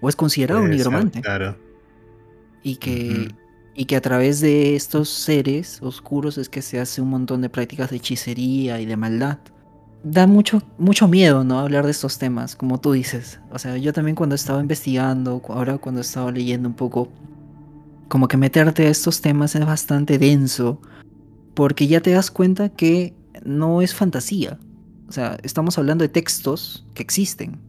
o 0.00 0.08
es 0.08 0.16
considerado 0.16 0.60
un 0.60 0.68
ser, 0.68 0.76
nigromante 0.76 1.20
Claro. 1.20 1.56
y 2.62 2.76
que. 2.76 3.28
Y 3.78 3.84
que 3.84 3.94
a 3.94 4.00
través 4.00 4.40
de 4.40 4.74
estos 4.74 5.08
seres 5.08 5.78
oscuros 5.82 6.36
es 6.36 6.48
que 6.48 6.62
se 6.62 6.80
hace 6.80 7.00
un 7.00 7.10
montón 7.10 7.42
de 7.42 7.48
prácticas 7.48 7.90
de 7.90 7.98
hechicería 7.98 8.80
y 8.80 8.86
de 8.86 8.96
maldad. 8.96 9.38
Da 10.02 10.26
mucho, 10.26 10.64
mucho 10.78 11.06
miedo, 11.06 11.44
¿no? 11.44 11.60
Hablar 11.60 11.84
de 11.84 11.92
estos 11.92 12.18
temas, 12.18 12.56
como 12.56 12.80
tú 12.80 12.90
dices. 12.90 13.38
O 13.52 13.58
sea, 13.60 13.76
yo 13.76 13.92
también 13.92 14.16
cuando 14.16 14.34
estaba 14.34 14.60
investigando, 14.60 15.40
ahora 15.46 15.78
cuando 15.78 16.00
estaba 16.00 16.32
leyendo 16.32 16.68
un 16.68 16.74
poco, 16.74 17.08
como 18.08 18.26
que 18.26 18.36
meterte 18.36 18.84
a 18.84 18.90
estos 18.90 19.20
temas 19.20 19.54
es 19.54 19.64
bastante 19.64 20.18
denso, 20.18 20.80
porque 21.54 21.86
ya 21.86 22.00
te 22.00 22.10
das 22.10 22.32
cuenta 22.32 22.70
que 22.70 23.14
no 23.44 23.80
es 23.80 23.94
fantasía. 23.94 24.58
O 25.08 25.12
sea, 25.12 25.38
estamos 25.44 25.78
hablando 25.78 26.02
de 26.02 26.08
textos 26.08 26.84
que 26.94 27.04
existen. 27.04 27.60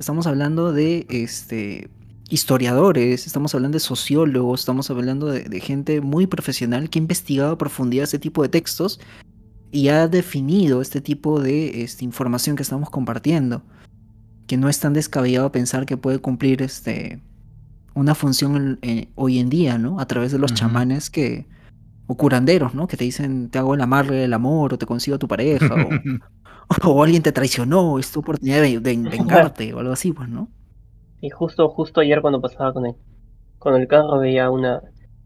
Estamos 0.00 0.26
hablando 0.26 0.72
de 0.72 1.06
este 1.08 1.88
historiadores, 2.32 3.26
estamos 3.26 3.54
hablando 3.54 3.76
de 3.76 3.80
sociólogos, 3.80 4.60
estamos 4.60 4.90
hablando 4.90 5.26
de, 5.26 5.44
de 5.44 5.60
gente 5.60 6.00
muy 6.00 6.26
profesional 6.26 6.88
que 6.88 6.98
ha 6.98 7.02
investigado 7.02 7.52
a 7.52 7.58
profundidad 7.58 8.04
este 8.04 8.18
tipo 8.18 8.42
de 8.42 8.48
textos 8.48 8.98
y 9.72 9.88
ha 9.88 10.06
definido 10.06 10.82
este 10.82 11.00
tipo 11.00 11.40
de 11.40 11.82
este, 11.82 12.04
información 12.04 12.56
que 12.56 12.62
estamos 12.62 12.90
compartiendo. 12.90 13.62
Que 14.46 14.58
no 14.58 14.68
es 14.68 14.78
tan 14.78 14.92
descabellado 14.92 15.50
pensar 15.50 15.86
que 15.86 15.96
puede 15.96 16.18
cumplir 16.18 16.60
este, 16.60 17.22
una 17.94 18.14
función 18.14 18.78
eh, 18.82 19.08
hoy 19.14 19.38
en 19.38 19.48
día, 19.48 19.78
¿no? 19.78 19.98
A 19.98 20.06
través 20.06 20.30
de 20.30 20.38
los 20.38 20.52
chamanes 20.52 21.08
que. 21.08 21.46
o 22.06 22.16
curanderos, 22.16 22.74
¿no? 22.74 22.86
Que 22.86 22.98
te 22.98 23.04
dicen, 23.04 23.48
te 23.48 23.58
hago 23.58 23.74
el 23.74 23.80
amarre 23.80 24.16
del 24.16 24.34
amor, 24.34 24.74
o 24.74 24.78
te 24.78 24.84
consigo 24.84 25.16
a 25.16 25.18
tu 25.18 25.26
pareja, 25.26 25.74
o, 25.74 26.90
o 26.90 27.02
alguien 27.02 27.22
te 27.22 27.32
traicionó, 27.32 27.98
es 27.98 28.12
tu 28.12 28.20
oportunidad 28.20 28.60
de, 28.60 28.78
de 28.78 28.96
vengarte, 29.10 29.72
o 29.72 29.78
algo 29.78 29.92
así, 29.92 30.12
pues, 30.12 30.28
¿no? 30.28 30.50
Y 31.22 31.30
justo, 31.30 31.68
justo 31.70 32.00
ayer 32.00 32.20
cuando 32.20 32.40
pasaba 32.40 32.74
con 32.74 32.84
el, 32.84 32.94
con 33.58 33.80
el 33.80 33.86
carro 33.86 34.18
veía 34.18 34.46
a 34.46 34.50
una 34.50 34.82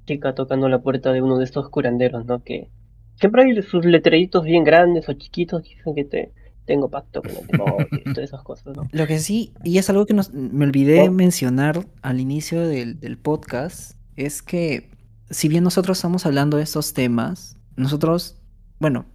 chica 0.06 0.34
tocando 0.34 0.68
la 0.68 0.82
puerta 0.82 1.12
de 1.12 1.22
uno 1.22 1.38
de 1.38 1.44
estos 1.44 1.70
curanderos, 1.70 2.26
¿no? 2.26 2.44
Que 2.44 2.70
siempre 3.14 3.42
hay 3.42 3.62
sus 3.62 3.84
letreritos 3.86 4.44
bien 4.44 4.62
grandes 4.62 5.08
o 5.08 5.14
chiquitos 5.14 5.62
que 5.62 5.70
dicen 5.70 5.94
que 5.94 6.04
te 6.04 6.32
tengo 6.66 6.90
pacto 6.90 7.22
con 7.22 7.30
el 7.30 7.46
demonio 7.50 7.86
y 7.90 8.12
todas 8.12 8.28
esas 8.28 8.42
cosas, 8.42 8.76
¿no? 8.76 8.86
Lo 8.92 9.06
que 9.06 9.18
sí, 9.18 9.54
y 9.64 9.78
es 9.78 9.88
algo 9.88 10.04
que 10.04 10.12
nos, 10.12 10.34
me 10.34 10.66
olvidé 10.66 11.08
mencionar 11.08 11.86
al 12.02 12.20
inicio 12.20 12.60
del, 12.68 13.00
del 13.00 13.16
podcast, 13.16 13.96
es 14.16 14.42
que 14.42 14.90
si 15.30 15.48
bien 15.48 15.64
nosotros 15.64 15.96
estamos 15.96 16.26
hablando 16.26 16.58
de 16.58 16.62
estos 16.62 16.92
temas, 16.92 17.56
nosotros, 17.76 18.36
bueno, 18.78 19.06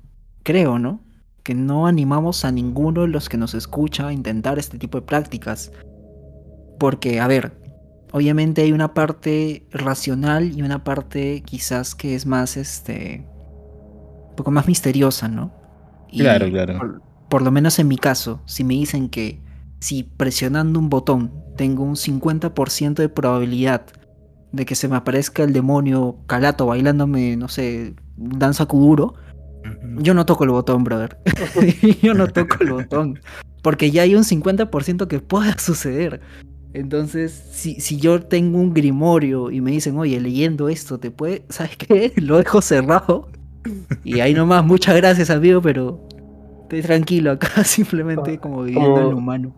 creo, 0.41 0.79
¿no? 0.79 0.99
Que 1.43 1.53
no 1.53 1.85
animamos 1.85 2.43
a 2.43 2.51
ninguno 2.51 3.01
de 3.01 3.07
los 3.07 3.29
que 3.29 3.37
nos 3.37 3.53
escucha 3.53 4.07
a 4.07 4.13
intentar 4.13 4.59
este 4.59 4.77
tipo 4.77 4.99
de 4.99 5.05
prácticas. 5.05 5.71
Porque, 6.81 7.19
a 7.19 7.27
ver, 7.27 7.53
obviamente 8.11 8.63
hay 8.63 8.71
una 8.71 8.95
parte 8.95 9.67
racional 9.69 10.57
y 10.57 10.63
una 10.63 10.83
parte 10.83 11.43
quizás 11.45 11.93
que 11.93 12.15
es 12.15 12.25
más, 12.25 12.57
este, 12.57 13.23
un 14.29 14.35
poco 14.35 14.49
más 14.49 14.65
misteriosa, 14.65 15.27
¿no? 15.27 15.53
Y 16.09 16.21
Claro, 16.21 16.49
claro. 16.49 16.79
Por, 16.79 17.01
por 17.29 17.41
lo 17.43 17.51
menos 17.51 17.77
en 17.77 17.87
mi 17.87 17.97
caso, 17.97 18.41
si 18.47 18.63
me 18.63 18.73
dicen 18.73 19.09
que 19.09 19.39
si 19.79 20.01
presionando 20.01 20.79
un 20.79 20.89
botón 20.89 21.31
tengo 21.55 21.83
un 21.83 21.95
50% 21.95 22.95
de 22.95 23.09
probabilidad 23.09 23.85
de 24.51 24.65
que 24.65 24.73
se 24.73 24.87
me 24.87 24.95
aparezca 24.95 25.43
el 25.43 25.53
demonio 25.53 26.17
calato 26.25 26.65
bailándome, 26.65 27.37
no 27.37 27.47
sé, 27.47 27.93
danza 28.17 28.65
kuduro, 28.65 29.13
yo 29.99 30.15
no 30.15 30.25
toco 30.25 30.45
el 30.45 30.49
botón, 30.49 30.83
brother. 30.83 31.19
yo 32.01 32.15
no 32.15 32.27
toco 32.27 32.57
el 32.61 32.71
botón. 32.71 33.19
Porque 33.61 33.91
ya 33.91 34.01
hay 34.01 34.15
un 34.15 34.23
50% 34.23 35.07
que 35.07 35.19
pueda 35.19 35.55
suceder. 35.59 36.21
Entonces, 36.73 37.31
si, 37.51 37.75
si 37.81 37.97
yo 37.97 38.21
tengo 38.21 38.57
un 38.59 38.73
grimorio 38.73 39.51
y 39.51 39.59
me 39.61 39.71
dicen, 39.71 39.97
oye, 39.97 40.19
leyendo 40.19 40.69
esto, 40.69 40.99
¿te 40.99 41.11
puede? 41.11 41.43
¿Sabes 41.49 41.77
qué? 41.77 42.13
Lo 42.15 42.37
dejo 42.37 42.61
cerrado. 42.61 43.27
Y 44.03 44.21
ahí 44.21 44.33
nomás, 44.33 44.65
muchas 44.65 44.95
gracias, 44.95 45.29
amigo, 45.29 45.61
pero 45.61 46.07
estoy 46.63 46.81
tranquilo 46.81 47.31
acá, 47.31 47.47
simplemente 47.63 48.37
como 48.39 48.63
viviendo 48.63 49.01
en 49.01 49.09
lo 49.11 49.17
humano. 49.17 49.55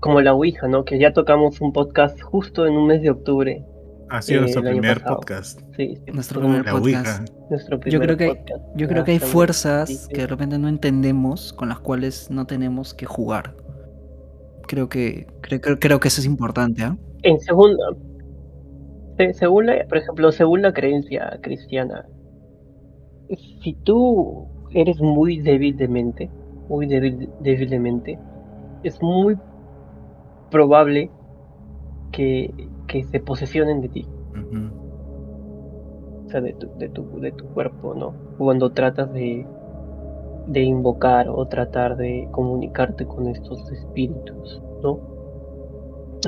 Como 0.00 0.20
la 0.20 0.34
Ouija, 0.34 0.66
¿no? 0.68 0.84
Que 0.84 0.98
ya 0.98 1.12
tocamos 1.12 1.60
un 1.60 1.72
podcast 1.72 2.20
justo 2.20 2.66
en 2.66 2.74
un 2.74 2.86
mes 2.88 3.02
de 3.02 3.10
octubre. 3.10 3.64
Ha 4.10 4.20
sido 4.20 4.38
Eh, 4.38 4.40
nuestro 4.42 4.62
primer 4.62 4.98
pasado. 5.00 5.16
podcast. 5.16 5.60
Sí, 5.76 5.96
sí, 6.04 6.12
Nuestro 6.12 6.40
primer 6.40 6.64
La 6.66 6.72
podcast. 6.72 7.20
Ouija. 7.20 7.24
nuestro 7.50 7.76
Yo 7.76 7.80
primer 7.80 8.16
creo 8.16 8.16
que, 8.18 8.26
podcast. 8.40 8.64
yo 8.76 8.88
creo 8.88 9.04
que 9.04 9.10
hay 9.12 9.18
fuerzas 9.18 9.88
sí, 9.88 9.96
sí. 9.96 10.08
que 10.12 10.20
de 10.22 10.26
repente 10.26 10.58
no 10.58 10.68
entendemos 10.68 11.52
con 11.54 11.68
las 11.70 11.78
cuales 11.80 12.30
no 12.30 12.46
tenemos 12.46 12.92
que 12.94 13.06
jugar. 13.06 13.54
Creo 14.66 14.88
que, 14.88 15.26
creo, 15.40 15.60
creo, 15.60 15.78
creo 15.78 16.00
que 16.00 16.08
eso 16.08 16.20
es 16.20 16.26
importante, 16.26 16.82
¿ah? 16.82 16.96
En 17.22 17.40
segunda, 17.40 17.84
se- 19.16 19.34
según 19.34 19.66
la, 19.66 19.84
por 19.88 19.98
ejemplo, 19.98 20.30
según 20.32 20.62
la 20.62 20.72
creencia 20.72 21.38
cristiana, 21.42 22.06
si 23.62 23.74
tú 23.84 24.50
eres 24.70 24.98
muy 25.00 25.40
débil 25.40 25.76
de 25.76 25.88
mente, 25.88 26.32
muy 26.68 26.86
débil, 26.86 27.34
débil 27.38 27.68
de 27.70 27.78
mente, 27.78 28.22
es 28.82 29.02
muy 29.02 29.36
probable 30.48 31.12
que, 32.12 32.72
que 32.86 33.04
se 33.04 33.20
posesionen 33.20 33.80
de 33.82 33.90
ti, 33.90 34.12
o 36.26 36.30
sea, 36.30 36.40
de 36.40 36.54
tu, 36.54 36.70
de 36.74 36.90
tu, 36.90 37.08
de 37.20 37.32
tu 37.32 37.48
cuerpo, 37.48 37.94
¿no? 37.94 38.18
Cuando 38.36 38.72
tratas 38.72 39.10
de, 39.12 39.48
de 40.46 40.62
invocar 40.62 41.28
o 41.28 41.46
tratar 41.46 41.96
de 41.96 42.28
comunicarte 42.30 43.06
con 43.06 43.28
estos 43.28 43.70
espíritus, 43.70 44.62
¿no? 44.82 45.00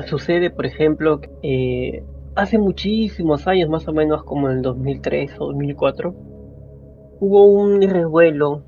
Sucede, 0.05 0.49
por 0.49 0.65
ejemplo, 0.65 1.19
eh, 1.41 2.03
hace 2.35 2.57
muchísimos 2.57 3.47
años, 3.47 3.69
más 3.69 3.87
o 3.87 3.93
menos 3.93 4.23
como 4.23 4.49
en 4.49 4.57
el 4.57 4.61
2003 4.61 5.35
o 5.39 5.47
2004, 5.47 6.15
hubo 7.19 7.45
un 7.45 7.81
revuelo 7.81 8.63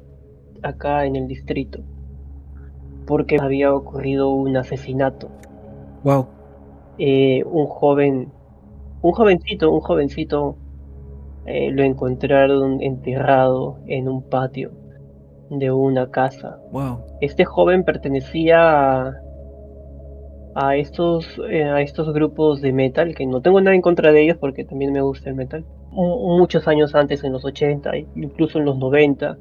acá 0.63 1.05
en 1.05 1.15
el 1.15 1.27
distrito 1.27 1.83
porque 3.09 3.37
había 3.41 3.73
ocurrido 3.73 4.29
un 4.29 4.55
asesinato. 4.55 5.29
Wow. 6.03 6.27
Eh, 6.99 7.43
un 7.43 7.65
joven, 7.65 8.31
un 9.01 9.11
jovencito, 9.13 9.71
un 9.71 9.79
jovencito 9.79 10.55
eh, 11.47 11.71
lo 11.71 11.81
encontraron 11.81 12.83
enterrado 12.83 13.79
en 13.87 14.07
un 14.07 14.21
patio 14.21 14.78
de 15.49 15.71
una 15.71 16.09
casa. 16.09 16.57
Wow. 16.71 16.99
Este 17.21 17.45
joven 17.45 17.83
pertenecía 17.83 19.07
a, 19.07 19.13
a 20.55 20.75
estos 20.75 21.25
eh, 21.49 21.63
a 21.63 21.81
estos 21.81 22.11
grupos 22.13 22.61
de 22.61 22.73
metal 22.73 23.15
que 23.15 23.25
no 23.25 23.41
tengo 23.41 23.61
nada 23.61 23.75
en 23.75 23.81
contra 23.81 24.11
de 24.11 24.23
ellos 24.23 24.37
porque 24.39 24.65
también 24.65 24.91
me 24.93 25.01
gusta 25.01 25.29
el 25.29 25.35
metal. 25.35 25.65
Mu- 25.91 26.37
muchos 26.37 26.67
años 26.67 26.93
antes, 26.95 27.23
en 27.23 27.31
los 27.33 27.45
80, 27.45 27.91
incluso 28.15 28.59
en 28.59 28.65
los 28.65 28.77
90 28.77 29.37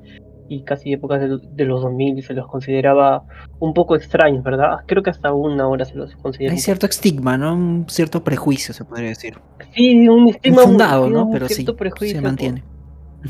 y 0.51 0.63
casi 0.63 0.95
épocas 0.95 1.21
de, 1.21 1.39
de 1.53 1.65
los 1.67 1.83
2000 1.83 2.23
se 2.23 2.33
los 2.33 2.47
consideraba 2.47 3.25
un 3.59 3.75
poco 3.75 3.95
extraños, 3.97 4.43
¿verdad? 4.43 4.79
Creo 4.87 5.03
que 5.03 5.11
hasta 5.11 5.29
aún 5.29 5.61
ahora 5.61 5.85
se 5.85 5.95
los 5.95 6.15
considera. 6.17 6.53
Hay 6.55 6.59
cierto 6.59 6.87
estigma, 6.87 7.37
¿no? 7.37 7.53
Un 7.53 7.85
cierto 7.89 8.25
prejuicio, 8.25 8.73
se 8.73 8.83
podría 8.87 9.09
decir. 9.11 9.35
Sí, 9.75 10.09
un 10.09 10.27
estigma 10.29 10.63
Infundado, 10.63 11.07
sí, 11.07 11.13
¿no? 11.13 11.27
un 11.27 11.33
Pero 11.33 11.49
sí, 11.49 11.67
prejuicio 11.67 12.17
se 12.17 12.23
por- 12.23 12.31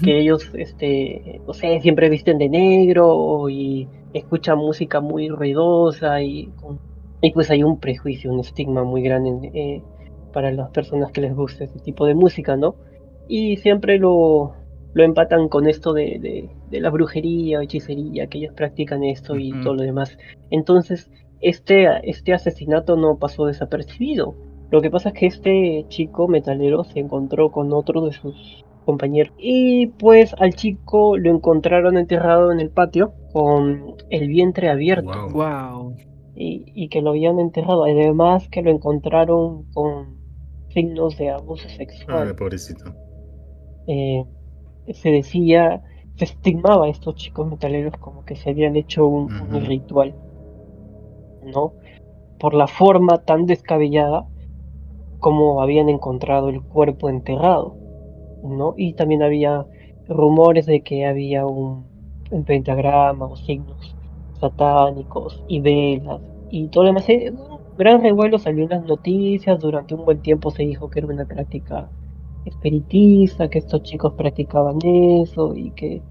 que 0.05 0.19
ellos, 0.21 0.51
este, 0.55 1.41
no 1.47 1.55
sé, 1.55 1.81
siempre 1.81 2.11
visten 2.11 2.39
de 2.39 2.49
negro 2.49 3.49
y 3.49 3.89
escuchan 4.13 4.59
música 4.59 5.01
muy 5.01 5.29
ruidosa 5.29 6.23
y, 6.23 6.53
y 7.21 7.33
pues 7.33 7.51
hay 7.51 7.63
un 7.63 7.79
prejuicio, 7.79 8.33
un 8.33 8.41
estigma 8.41 8.85
muy 8.85 9.03
grande 9.03 9.51
eh, 9.55 9.83
para 10.33 10.53
las 10.53 10.71
personas 10.71 11.11
que 11.11 11.23
les 11.23 11.35
gusta 11.35 11.65
este 11.65 11.81
tipo 11.81 12.07
de 12.07 12.15
música, 12.15 12.57
¿no? 12.57 12.77
Y 13.29 13.57
siempre 13.57 13.99
lo, 13.99 14.55
lo 14.93 15.05
empatan 15.05 15.49
con 15.49 15.69
esto 15.69 15.93
de, 15.93 16.19
de, 16.21 16.51
de 16.71 16.81
la 16.81 16.91
brujería, 16.91 17.63
hechicería, 17.63 18.27
que 18.27 18.39
ellos 18.39 18.55
practican 18.55 19.05
esto 19.05 19.37
y 19.37 19.51
todo 19.63 19.75
lo 19.75 19.83
demás. 19.83 20.19
Entonces, 20.51 21.11
este, 21.41 21.87
este 22.09 22.35
asesinato 22.35 22.97
no 22.97 23.17
pasó 23.17 23.47
desapercibido. 23.47 24.35
Lo 24.71 24.83
que 24.83 24.91
pasa 24.91 25.11
es 25.11 25.15
que 25.15 25.27
este 25.27 25.87
chico 25.89 26.29
metalero 26.29 26.85
se 26.85 27.01
encontró 27.01 27.51
con 27.51 27.73
otro 27.73 28.03
de 28.05 28.13
sus 28.13 28.65
compañero. 28.89 29.33
Y 29.39 29.89
pues 29.99 30.35
al 30.39 30.55
chico 30.55 31.19
lo 31.19 31.31
encontraron 31.31 31.99
enterrado 31.99 32.51
en 32.53 32.59
el 32.61 32.71
patio 32.71 33.13
con 33.35 33.95
el 34.09 34.29
vientre 34.29 34.71
abierto 34.71 35.29
Wow. 35.31 35.31
Wow. 35.33 35.95
y, 36.35 36.65
y 36.75 36.89
que 36.89 37.03
lo 37.03 37.11
habían 37.11 37.39
enterrado. 37.39 37.85
Además 37.85 38.49
que 38.49 38.63
lo 38.63 38.71
encontraron 38.71 39.65
con 39.75 40.17
signos 40.71 41.19
de 41.19 41.29
abuso 41.31 41.67
Ah, 41.69 41.77
sexual. 41.77 42.35
pobrecito. 42.35 42.95
Eh, 43.87 44.25
se 44.95 45.11
decía, 45.11 45.83
se 46.17 46.25
estigmaba 46.25 46.87
a 46.87 46.89
estos 46.89 47.15
chicos 47.17 47.47
metaleros 47.47 47.95
como 47.99 48.25
que 48.25 48.37
se 48.37 48.49
habían 48.51 48.75
hecho 48.77 49.07
un, 49.07 49.29
ritual, 49.67 50.15
¿no? 51.45 51.75
Por 52.39 52.55
la 52.55 52.67
forma 52.67 53.19
tan 53.19 53.45
descabellada 53.47 54.27
como 55.21 55.61
habían 55.61 55.89
encontrado 55.89 56.49
el 56.49 56.63
cuerpo 56.63 57.09
enterrado, 57.11 57.77
¿no? 58.43 58.75
Y 58.77 58.95
también 58.95 59.23
había 59.23 59.67
rumores 60.09 60.67
de 60.67 60.83
que 60.83 61.07
había 61.07 61.47
un, 61.47 61.87
un 62.31 62.45
pentagrama 62.45 63.27
o 63.27 63.37
signos 63.37 63.97
satánicos 64.41 65.43
y 65.49 65.61
velas 65.61 66.21
y 66.51 66.69
todo 66.69 66.85
lo 66.85 66.89
demás. 66.91 67.09
Eh, 67.09 67.31
Un 67.31 67.77
gran 67.77 68.03
revuelo 68.03 68.39
salió 68.39 68.65
en 68.65 68.71
las 68.71 68.85
noticias, 68.85 69.61
durante 69.61 69.95
un 69.95 70.05
buen 70.05 70.21
tiempo 70.23 70.51
se 70.51 70.63
dijo 70.65 70.91
que 70.91 71.01
era 71.01 71.09
una 71.09 71.27
práctica 71.27 71.89
espiritista, 72.45 73.49
que 73.49 73.59
estos 73.59 73.83
chicos 73.83 74.15
practicaban 74.15 74.79
eso 74.85 75.55
y 75.55 75.71
que, 75.73 76.03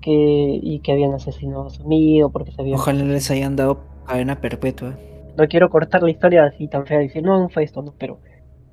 que, 0.00 0.60
y 0.62 0.80
que 0.80 0.92
habían 0.92 1.12
asesinado 1.14 1.66
a 1.66 1.70
su 1.70 1.82
amigo 1.82 2.30
porque 2.30 2.52
se 2.52 2.60
habían... 2.62 2.78
Ojalá 2.78 3.04
les 3.04 3.30
hayan 3.30 3.56
dado 3.56 3.80
cadena 4.06 4.40
perpetua. 4.40 4.96
No 5.36 5.46
quiero 5.48 5.70
cortar 5.70 6.02
la 6.02 6.10
historia 6.10 6.44
así 6.44 6.68
tan 6.68 6.86
fea 6.86 7.02
y 7.02 7.06
decir, 7.06 7.22
no, 7.22 7.38
no 7.38 7.48
fue 7.48 7.62
esto, 7.64 7.82
no, 7.82 7.94
pero, 7.98 8.18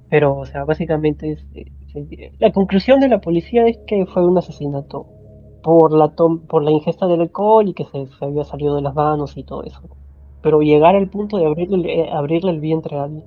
pero, 0.10 0.38
o 0.38 0.46
sea, 0.46 0.64
básicamente 0.66 1.32
es, 1.32 1.46
eh, 1.54 1.66
la 2.40 2.52
conclusión 2.52 3.00
de 3.00 3.10
la 3.10 3.20
policía 3.22 3.68
es 3.68 3.78
que 3.88 4.06
fue 4.06 4.26
un 4.26 4.38
asesinato 4.38 5.08
por 5.62 5.92
la 5.94 6.10
tom- 6.16 6.46
por 6.48 6.64
la 6.64 6.72
ingesta 6.72 7.08
del 7.08 7.22
alcohol 7.22 7.68
y 7.70 7.74
que 7.74 7.86
se, 7.86 8.08
se 8.08 8.26
había 8.26 8.44
salido 8.46 8.76
de 8.76 8.82
las 8.82 8.96
manos 8.96 9.36
y 9.38 9.44
todo 9.44 9.64
eso. 9.64 9.82
Pero 10.42 10.62
llegar 10.62 10.96
al 10.96 11.10
punto 11.10 11.38
de 11.38 11.46
abrirle, 11.48 12.02
eh, 12.02 12.12
abrirle 12.12 12.52
el 12.52 12.60
vientre 12.60 12.98
a 12.98 13.04
alguien, 13.04 13.26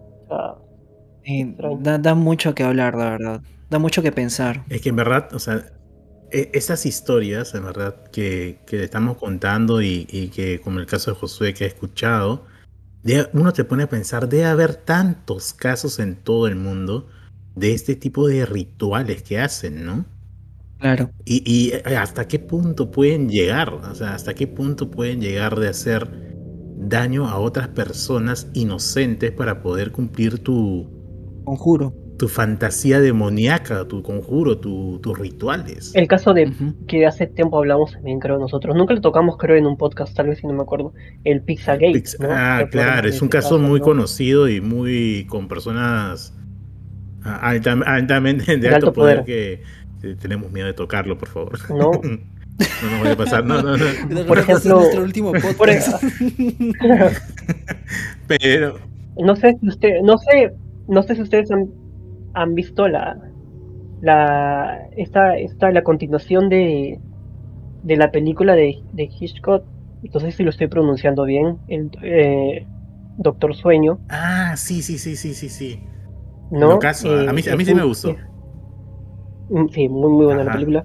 da, 1.83 1.99
da 1.99 2.15
mucho 2.15 2.55
que 2.55 2.63
hablar, 2.65 2.95
la 2.95 3.11
verdad. 3.11 3.41
Da 3.69 3.79
mucho 3.79 4.03
que 4.03 4.13
pensar. 4.13 4.65
Es 4.69 4.81
que 4.81 4.89
en 4.89 4.97
verdad, 4.97 5.29
o 5.35 5.39
sea, 5.39 5.65
e- 6.31 6.51
esas 6.55 6.87
historias, 6.87 7.55
en 7.55 7.65
verdad, 7.65 7.97
que, 8.13 8.59
que 8.67 8.79
le 8.79 8.85
estamos 8.85 9.17
contando 9.17 9.83
y, 9.83 10.07
y 10.11 10.29
que, 10.29 10.61
como 10.61 10.79
el 10.81 10.87
caso 10.87 11.11
de 11.13 11.17
Josué 11.17 11.55
que 11.55 11.65
ha 11.65 11.67
escuchado, 11.69 12.47
de- 13.03 13.29
uno 13.33 13.53
te 13.53 13.65
pone 13.65 13.85
a 13.85 13.89
pensar, 13.89 14.29
debe 14.29 14.47
haber 14.47 14.77
tantos 14.77 15.53
casos 15.55 15.99
en 15.99 16.17
todo 16.17 16.47
el 16.47 16.57
mundo 16.57 17.09
de 17.61 17.75
este 17.75 17.95
tipo 17.97 18.27
de 18.29 18.47
rituales 18.47 19.23
que 19.23 19.39
hacen, 19.39 19.85
¿no? 19.85 20.07
Claro. 20.79 21.11
Y, 21.25 21.43
y 21.47 21.73
hasta 21.95 22.27
qué 22.27 22.39
punto 22.39 22.91
pueden 22.91 23.29
llegar, 23.29 23.73
o 23.75 23.95
sea, 23.95 24.15
hasta 24.15 24.35
qué 24.35 24.47
punto 24.47 24.91
pueden 24.91 25.21
llegar 25.21 25.59
de 25.59 25.69
hacer 25.69 26.09
daño 26.77 27.27
a 27.29 27.39
otras 27.39 27.69
personas 27.69 28.49
inocentes 28.55 29.31
para 29.33 29.63
poder 29.63 29.93
cumplir 29.93 30.39
tu, 30.43 30.89
Conjuro. 31.45 31.93
tu 32.17 32.29
fantasía 32.29 33.01
demoníaca, 33.01 33.87
tu 33.89 34.03
conjuro, 34.03 34.59
tu- 34.59 34.99
tus 35.03 35.19
rituales. 35.19 35.95
el 35.95 36.07
caso 36.09 36.33
de 36.35 36.53
que 36.87 37.07
hace 37.07 37.27
tiempo 37.27 37.59
hablamos 37.59 37.93
también, 37.93 38.19
creo 38.21 38.39
nosotros, 38.39 38.77
nunca 38.77 38.95
lo 38.95 39.01
tocamos, 39.01 39.37
creo, 39.39 39.57
en 39.57 39.67
un 39.67 39.77
podcast, 39.77 40.15
tal 40.17 40.29
vez 40.29 40.39
si 40.39 40.47
no 40.47 40.55
me 40.55 40.63
acuerdo, 40.63 40.93
el 41.25 41.43
Pizzagate. 41.43 41.93
Pix- 41.93 42.19
¿no? 42.21 42.29
Ah, 42.31 42.59
¿Se 42.59 42.65
acuerdan 42.65 42.71
claro, 42.71 43.09
es 43.09 43.21
un 43.23 43.29
caso 43.29 43.59
muy 43.59 43.81
no? 43.81 43.85
conocido 43.85 44.49
y 44.49 44.61
muy 44.61 45.27
con 45.29 45.49
personas 45.49 46.35
ah, 47.25 47.37
alta- 47.51 47.73
altamente 47.87 48.45
de, 48.53 48.59
De 48.59 48.69
alto, 48.69 48.89
alto 48.89 48.93
poder, 48.93 49.21
poder. 49.25 49.61
que 50.01 50.15
tenemos 50.17 50.51
miedo 50.53 50.67
de 50.67 50.73
tocarlo, 50.75 51.17
por 51.19 51.29
favor. 51.29 51.59
No. 51.71 51.91
no 52.83 52.91
nos 52.91 53.01
vaya 53.01 53.13
a 53.13 53.17
pasar, 53.17 53.45
no, 53.45 53.63
no, 53.63 53.77
no. 53.77 54.25
Por 54.27 54.39
ejemplo, 54.39 54.77
nuestro 54.81 55.03
último 55.03 55.33
por- 55.33 55.57
podcast. 55.57 56.03
Pero 58.27 58.79
No 59.19 59.37
sé 59.37 59.57
si 59.61 59.69
usted, 59.69 60.01
no 60.03 60.19
sé, 60.19 60.53
no 60.89 61.03
sé 61.03 61.15
si 61.17 61.23
ustedes 61.23 61.51
han, 61.51 61.69
han 62.35 62.55
visto 62.55 62.87
la, 62.89 63.17
la, 64.03 64.79
esta, 64.97 65.37
esta, 65.39 65.71
la 65.71 65.83
continuación 65.83 66.49
de, 66.49 66.99
de 67.83 67.97
la 67.97 68.11
película 68.11 68.55
de, 68.55 68.79
de 68.93 69.05
Hitchcock. 69.05 69.65
No 70.15 70.21
sé 70.21 70.31
si 70.33 70.43
lo 70.43 70.51
estoy 70.51 70.69
pronunciando 70.69 71.25
bien, 71.25 71.59
el 71.69 71.91
eh, 72.03 72.67
Doctor 73.19 73.55
Sueño, 73.55 73.99
Ah, 74.09 74.55
sí, 74.57 74.81
sí, 74.83 74.97
sí, 74.99 75.17
sí, 75.17 75.35
sí, 75.35 75.49
sí. 75.51 75.81
¿No? 76.51 76.79
Caso, 76.79 77.09
a 77.13 77.33
mí- 77.33 77.43
a 77.51 77.57
mí 77.57 77.65
sí 77.65 77.75
me 77.75 77.85
gustó. 77.85 78.15
mm, 79.49 79.67
sí, 79.69 79.89
muy, 79.89 80.11
muy 80.11 80.25
buena 80.27 80.45
la 80.45 80.53
película. 80.53 80.81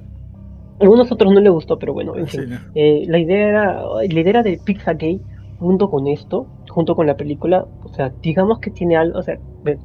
A 0.79 0.83
algunos 0.83 1.11
otros 1.11 1.33
no 1.33 1.39
le 1.39 1.49
gustó, 1.49 1.79
pero 1.79 1.93
bueno, 1.93 2.15
en 2.17 2.27
Sí, 2.27 2.37
fin. 2.39 2.49
¿no? 2.49 2.57
Eh, 2.75 3.05
la 3.07 3.19
idea 3.19 3.47
era, 3.47 3.81
la 3.83 4.03
idea 4.05 4.29
era 4.29 4.43
de 4.43 4.59
Pizzagate 4.63 5.19
junto 5.59 5.89
con 5.89 6.07
esto, 6.07 6.47
junto 6.69 6.95
con 6.95 7.07
la 7.07 7.15
película, 7.15 7.65
O 7.83 7.89
sea, 7.93 8.11
digamos 8.21 8.59
que 8.59 8.71
tiene 8.71 8.97
algo, 8.97 9.17
o 9.17 9.21
sea, 9.21 9.39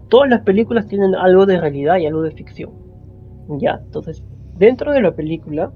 todas 0.09 0.29
las 0.29 0.41
películas 0.43 0.87
tienen 0.89 1.15
algo 1.15 1.47
de 1.47 1.61
realidad 1.61 1.99
y 1.99 2.07
algo 2.07 2.23
de 2.23 2.33
ficción. 2.33 2.71
Ya, 3.61 3.81
entonces, 3.85 4.23
dentro 4.57 4.93
de 4.93 5.01
la 5.01 5.13
película 5.13 5.71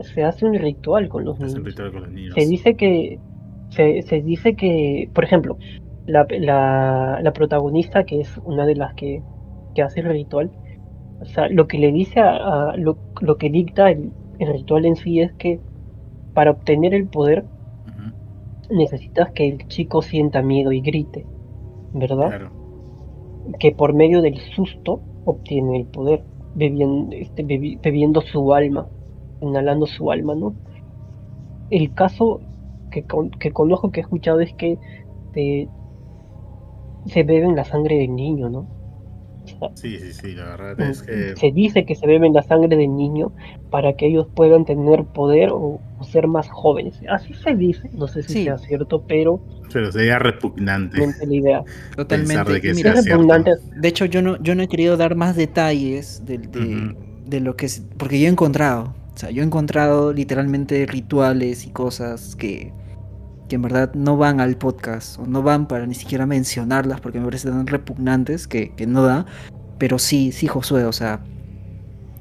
se 0.00 0.22
hace 0.22 0.46
un 0.46 0.54
ritual 0.54 1.08
con 1.08 1.24
los 1.24 1.38
niños. 1.40 1.64
ritual 1.64 1.92
con 1.92 2.02
los 2.02 2.12
niños. 2.12 2.34
Se 2.34 2.46
dice 2.46 2.76
que, 2.76 3.18
se, 3.70 4.02
se 4.02 4.22
dice 4.22 4.54
que, 4.54 5.10
por 5.12 5.24
ejemplo, 5.24 5.56
la, 6.06 6.24
la, 6.30 7.18
la 7.20 7.32
protagonista, 7.32 8.04
que 8.04 8.20
es 8.20 8.38
una 8.44 8.64
de 8.64 8.76
las 8.76 8.94
que, 8.94 9.22
que 9.72 9.82
hace 9.82 10.00
el 10.00 10.08
ritual, 10.10 10.56
o 11.20 11.26
sea, 11.26 11.48
lo 11.50 11.68
que 11.68 11.78
le 11.78 11.92
dice 11.92 12.20
a, 12.20 12.70
a- 12.72 12.76
lo, 12.78 13.00
lo 13.20 13.38
que 13.38 13.50
dicta 13.50 13.90
el, 13.90 14.16
el 14.38 14.52
ritual 14.52 14.86
en 14.86 14.96
sí 14.96 15.20
es 15.20 15.34
que 15.36 15.62
para 16.34 16.52
obtener 16.52 16.94
el 16.94 17.08
poder 17.10 17.48
necesitas 18.70 19.30
que 19.32 19.46
el 19.48 19.68
chico 19.68 20.02
sienta 20.02 20.42
miedo 20.42 20.72
y 20.72 20.80
grite, 20.80 21.28
¿verdad? 21.92 22.28
Claro. 22.28 22.56
Que 23.60 23.72
por 23.72 23.94
medio 23.94 24.20
del 24.22 24.38
susto 24.40 25.06
obtiene 25.24 25.76
el 25.78 25.86
poder, 25.88 26.26
bebiendo, 26.54 27.14
este, 27.16 27.44
bebi- 27.44 27.80
bebiendo 27.82 28.20
su 28.20 28.52
alma, 28.54 28.90
inhalando 29.40 29.86
su 29.86 30.10
alma, 30.10 30.34
¿no? 30.34 30.58
El 31.70 31.92
caso 31.94 32.42
que, 32.90 33.04
con- 33.06 33.30
que 33.32 33.52
conozco, 33.52 33.90
que 33.90 34.00
he 34.00 34.02
escuchado, 34.02 34.40
es 34.40 34.54
que 34.54 34.78
eh, 35.34 35.70
se 37.04 37.22
beben 37.22 37.54
la 37.54 37.64
sangre 37.64 37.96
del 37.96 38.12
niño, 38.16 38.48
¿no? 38.50 38.68
Sea, 39.44 39.70
Sí, 39.74 39.98
sí, 39.98 40.12
sí, 40.12 40.32
la 40.34 40.44
verdad 40.56 40.76
Mm, 40.78 40.90
es 40.90 41.02
que. 41.02 41.36
Se 41.36 41.50
dice 41.52 41.84
que 41.84 41.94
se 41.94 42.06
beben 42.06 42.32
la 42.32 42.42
sangre 42.42 42.76
del 42.76 42.94
niño 42.96 43.32
para 43.70 43.94
que 43.94 44.06
ellos 44.06 44.26
puedan 44.34 44.64
tener 44.64 45.04
poder 45.04 45.50
o, 45.50 45.80
o 45.98 46.04
ser 46.04 46.26
más 46.28 46.48
jóvenes. 46.48 47.00
Así 47.08 47.34
se 47.34 47.54
dice, 47.56 47.90
no 47.94 48.06
sé 48.08 48.22
si 48.22 48.34
Sí. 48.34 48.44
sea 48.44 48.58
cierto, 48.58 49.02
pero 49.06 49.40
Pero 49.72 49.90
sería 49.90 50.18
repugnante. 50.18 50.98
la 50.98 51.34
idea. 51.34 51.64
Totalmente. 51.96 52.52
de 52.52 52.60
que 52.60 52.74
sea 52.74 52.90
mira, 52.92 53.02
cierto. 53.02 53.22
repugnante. 53.22 53.50
de 53.74 53.88
hecho, 53.88 54.04
yo 54.04 54.22
no, 54.22 54.40
yo 54.42 54.54
no 54.54 54.62
he 54.62 54.68
querido 54.68 54.96
dar 54.96 55.16
más 55.16 55.34
detalles 55.36 56.24
de, 56.24 56.38
de, 56.38 56.60
Ujú. 56.60 56.96
de 57.26 57.40
lo 57.40 57.56
que 57.56 57.66
es. 57.66 57.82
Porque 57.96 58.20
yo 58.20 58.26
he 58.26 58.30
encontrado. 58.30 58.94
O 59.14 59.18
sea, 59.18 59.30
yo 59.30 59.42
he 59.42 59.46
encontrado 59.46 60.12
literalmente 60.12 60.86
rituales 60.86 61.66
y 61.66 61.70
cosas 61.70 62.34
que, 62.36 62.72
que 63.52 63.56
en 63.56 63.62
verdad 63.62 63.92
no 63.92 64.16
van 64.16 64.40
al 64.40 64.56
podcast. 64.56 65.18
O 65.18 65.26
no 65.26 65.42
van 65.42 65.66
para 65.68 65.84
ni 65.84 65.94
siquiera 65.94 66.24
mencionarlas 66.24 67.02
porque 67.02 67.18
me 67.18 67.26
parecen 67.26 67.50
tan 67.52 67.66
repugnantes 67.66 68.46
que, 68.48 68.72
que 68.74 68.86
no 68.86 69.02
da. 69.02 69.26
Pero 69.76 69.98
sí, 69.98 70.32
sí, 70.32 70.46
Josué, 70.46 70.86
o 70.86 70.92
sea. 70.92 71.20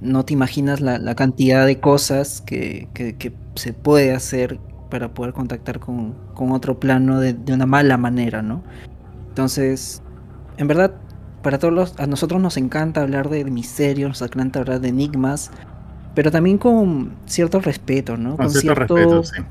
No 0.01 0.25
te 0.25 0.33
imaginas 0.33 0.81
la, 0.81 0.97
la 0.97 1.15
cantidad 1.15 1.65
de 1.65 1.79
cosas 1.79 2.41
que, 2.41 2.89
que- 2.93 3.15
que 3.15 3.31
se 3.55 3.71
puede 3.71 4.13
hacer 4.13 4.59
para 4.89 5.13
poder 5.13 5.31
contactar 5.31 5.79
con, 5.79 6.15
con 6.33 6.51
otro 6.51 6.81
plano 6.81 7.21
de, 7.21 7.31
de 7.33 7.53
una 7.53 7.65
mala 7.65 7.95
manera, 7.95 8.41
¿no? 8.41 8.61
Entonces, 9.29 10.01
en 10.57 10.67
verdad, 10.67 10.95
para 11.43 11.59
todos 11.59 11.73
los, 11.73 11.97
a 11.99 12.07
nosotros 12.07 12.41
nos 12.41 12.57
encanta 12.57 13.01
hablar 13.01 13.29
de 13.29 13.45
misterios, 13.45 14.09
nos 14.09 14.21
encanta 14.21 14.59
hablar 14.59 14.81
de 14.81 14.89
enigmas, 14.89 15.49
pero 16.13 16.29
también 16.29 16.57
con 16.57 17.13
cierto 17.25 17.61
respeto, 17.61 18.17
¿no? 18.17 18.35
Con 18.35 18.47
cierto 18.49 18.81
respeto, 18.97 19.23
sí. 19.23 19.41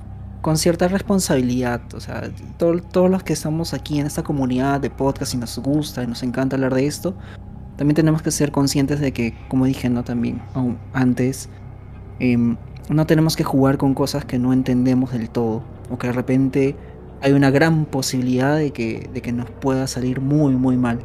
Con 0.41 0.57
cierta 0.57 0.88
responsabilidad. 0.88 1.80
O 1.95 2.01
sea, 2.01 2.30
todo- 2.59 2.80
todos 2.80 3.11
los 3.11 3.22
que 3.22 3.32
estamos 3.32 3.74
aquí 3.74 3.99
en 4.01 4.07
esta 4.07 4.22
comunidad 4.22 4.80
de 4.80 4.91
podcast 4.91 5.34
y 5.34 5.36
nos 5.36 5.59
gusta 5.59 6.03
y 6.03 6.07
nos 6.07 6.22
encanta 6.22 6.57
hablar 6.57 6.74
de 6.74 6.86
esto, 6.86 7.14
también 7.76 7.95
tenemos 7.95 8.22
que 8.22 8.30
ser 8.30 8.51
conscientes 8.53 9.01
de 9.01 9.12
que, 9.12 9.34
como 9.49 9.64
dije, 9.66 9.88
¿no? 9.91 10.05
También 10.05 10.41
antes, 10.93 11.49
em, 12.18 12.57
no 12.88 13.07
tenemos 13.07 13.36
que 13.36 13.45
jugar 13.45 13.78
con 13.78 13.95
cosas 13.95 14.24
que 14.24 14.38
no 14.38 14.53
entendemos 14.53 15.12
del 15.12 15.30
todo, 15.30 15.62
o 15.91 15.99
que 15.99 16.09
de 16.09 16.12
repente 16.12 16.76
hay 17.22 17.32
una 17.32 17.51
gran 17.51 17.84
posibilidad 17.84 18.57
de 18.57 18.72
que, 18.72 19.09
de 19.12 19.22
que 19.22 19.32
nos 19.32 19.49
pueda 19.51 19.86
salir 19.86 20.20
muy, 20.20 20.55
muy 20.57 20.76
mal. 20.76 21.01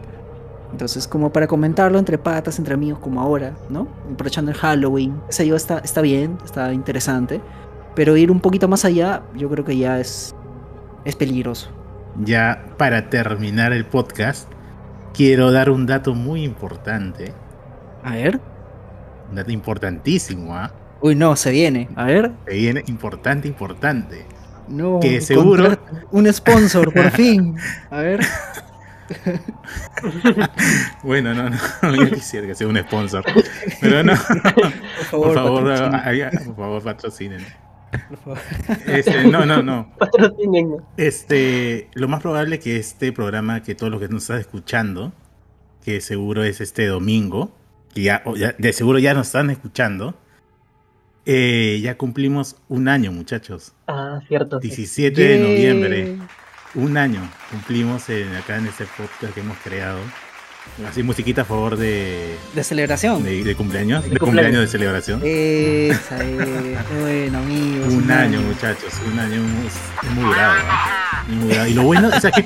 Entonces, 0.72 1.08
como 1.08 1.32
para 1.32 1.48
comentarlo 1.48 1.98
entre 2.00 2.18
patas, 2.18 2.58
entre 2.60 2.74
amigos, 2.74 3.00
como 3.00 3.22
ahora, 3.22 3.54
¿no? 3.70 3.88
Aprovechando 4.12 4.52
el 4.52 4.58
Halloween, 4.58 5.16
sé 5.30 5.48
yo, 5.48 5.56
está, 5.56 5.78
está 5.80 6.02
bien, 6.02 6.38
está 6.44 6.74
interesante. 6.74 7.40
Pero 7.96 8.18
ir 8.18 8.30
un 8.32 8.40
poquito 8.42 8.68
más 8.68 8.84
allá, 8.86 9.24
yo 9.36 9.50
creo 9.50 9.64
que 9.66 9.78
ya 9.78 10.00
es, 10.00 10.36
es 11.06 11.16
peligroso. 11.16 11.70
Ya 12.24 12.66
para 12.78 13.10
terminar 13.10 13.74
el 13.74 13.86
podcast, 13.86 14.50
quiero 15.14 15.52
dar 15.52 15.70
un 15.70 15.86
dato 15.86 16.14
muy 16.14 16.44
importante. 16.44 17.34
A 18.04 18.16
ver. 18.16 18.40
Un 19.30 19.36
dato 19.36 19.52
importantísimo, 19.52 20.56
¿ah? 20.56 20.72
Uy, 21.02 21.16
no, 21.16 21.36
se 21.36 21.52
viene. 21.52 21.90
A 21.96 22.06
ver. 22.06 22.32
Que 22.46 22.54
viene 22.56 22.84
importante, 22.88 23.48
importante. 23.48 24.26
No. 24.68 25.00
Que 25.00 25.22
seguro- 25.22 25.78
Un 26.12 26.32
sponsor, 26.34 26.92
por 26.94 27.12
fin. 27.12 27.56
A 27.90 27.98
ver. 28.00 28.20
Bueno, 31.04 31.34
no, 31.34 31.50
no, 31.50 31.58
yo 31.96 32.10
quisiera 32.12 32.48
que 32.48 32.56
sea 32.56 32.68
un 32.68 32.78
sponsor. 32.78 33.24
Pero 33.82 34.04
no, 34.04 34.14
Por 34.14 34.24
favor, 34.42 35.28
por 35.28 35.34
favor, 35.36 35.64
patrocina, 35.64 35.98
haga- 36.00 36.32
por 36.46 36.56
favor, 36.56 36.84
patrocinen. 36.84 37.46
Por 38.10 38.18
favor. 38.18 38.38
Este, 38.88 39.24
no, 39.26 39.46
no, 39.46 39.62
no. 39.64 39.92
Este, 40.98 41.90
lo 41.94 42.08
más 42.08 42.22
probable 42.22 42.60
que 42.60 42.78
este 42.78 43.12
programa, 43.12 43.62
que 43.64 43.76
todos 43.76 43.92
los 43.92 44.00
que 44.02 44.08
nos 44.08 44.24
están 44.24 44.40
escuchando, 44.40 45.14
que 45.84 46.02
seguro 46.02 46.44
es 46.44 46.62
este 46.62 46.86
domingo, 46.88 47.56
que 47.94 48.04
ya, 48.04 48.24
de 48.58 48.74
seguro 48.74 49.00
ya 49.00 49.14
nos 49.14 49.28
están 49.28 49.50
escuchando, 49.50 50.16
eh, 51.26 51.80
ya 51.82 51.98
cumplimos 51.98 52.58
un 52.68 52.88
año, 52.88 53.12
muchachos. 53.12 53.74
Ah, 53.88 54.20
cierto. 54.28 54.60
sí. 54.62 54.68
17 54.68 55.22
de 55.22 55.40
Yay. 55.40 55.42
noviembre, 55.42 56.18
un 56.76 56.98
año 56.98 57.22
cumplimos 57.52 58.10
en- 58.10 58.36
acá 58.36 58.58
en 58.58 58.68
este 58.68 58.86
podcast 58.98 59.34
que 59.34 59.40
hemos 59.40 59.58
creado. 59.60 60.00
Así, 60.90 61.04
musiquita 61.04 61.44
a 61.44 61.46
favor 61.46 61.78
de, 61.78 62.36
De 62.54 62.64
celebración. 62.64 63.24
de, 63.24 63.44
de 63.44 63.56
cumpleaños, 63.56 64.04
De 64.04 64.10
de, 64.10 64.18
cumpleaños. 64.18 64.20
cumpleaños 64.20 64.62
de 64.62 64.68
celebración. 64.68 65.22
Esa 65.24 66.24
es. 66.24 67.00
Bueno, 67.02 67.38
amigos. 67.40 67.94
Un 67.94 68.12
año, 68.12 68.42
muchachos, 68.42 68.94
un 69.12 69.18
año 69.20 69.42
es, 69.66 70.10
muy 70.14 70.24
durado. 70.26 70.56
¿no? 70.56 71.32
Es 71.32 71.36
muy 71.38 71.48
durado. 71.50 71.68
Y 71.70 71.74
lo 71.74 71.84
bueno, 71.84 72.10
o 72.16 72.20
sea 72.20 72.32
que. 72.32 72.46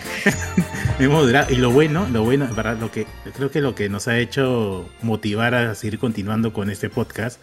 Y 0.99 1.55
lo 1.55 1.72
bueno, 1.72 2.07
lo 2.11 2.24
bueno, 2.24 2.45
en 2.45 2.55
verdad, 2.55 2.78
lo 2.80 2.91
que 2.91 3.07
creo 3.36 3.49
que 3.49 3.61
lo 3.61 3.74
que 3.74 3.89
nos 3.89 4.07
ha 4.07 4.17
hecho 4.20 4.88
motivar 5.01 5.55
a 5.55 5.74
seguir 5.74 5.97
continuando 5.97 6.51
con 6.53 6.70
este 6.70 6.89
podcast 6.89 7.39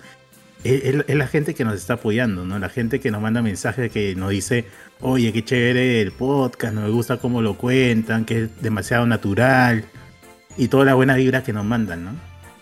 es 0.63 0.95
la 1.09 1.27
gente 1.29 1.55
que 1.55 1.65
nos 1.65 1.75
está 1.75 1.95
apoyando, 1.95 2.45
¿no? 2.45 2.59
La 2.59 2.69
gente 2.69 2.99
que 3.01 3.11
nos 3.11 3.23
manda 3.23 3.41
mensajes 3.41 3.91
que 3.93 4.15
nos 4.17 4.31
dice, 4.31 4.67
oye, 5.01 5.33
qué 5.33 5.45
chévere 5.45 6.01
el 6.03 6.13
podcast, 6.13 6.75
no 6.75 6.81
me 6.83 6.91
gusta 6.91 7.19
cómo 7.19 7.41
lo 7.41 7.57
cuentan, 7.57 8.25
que 8.25 8.43
es 8.45 8.63
demasiado 8.63 9.07
natural. 9.07 9.85
Y 10.57 10.69
toda 10.69 10.85
la 10.85 10.95
buena 10.95 11.15
vibra 11.17 11.43
que 11.43 11.53
nos 11.53 11.65
mandan, 11.65 12.05
¿no? 12.05 12.11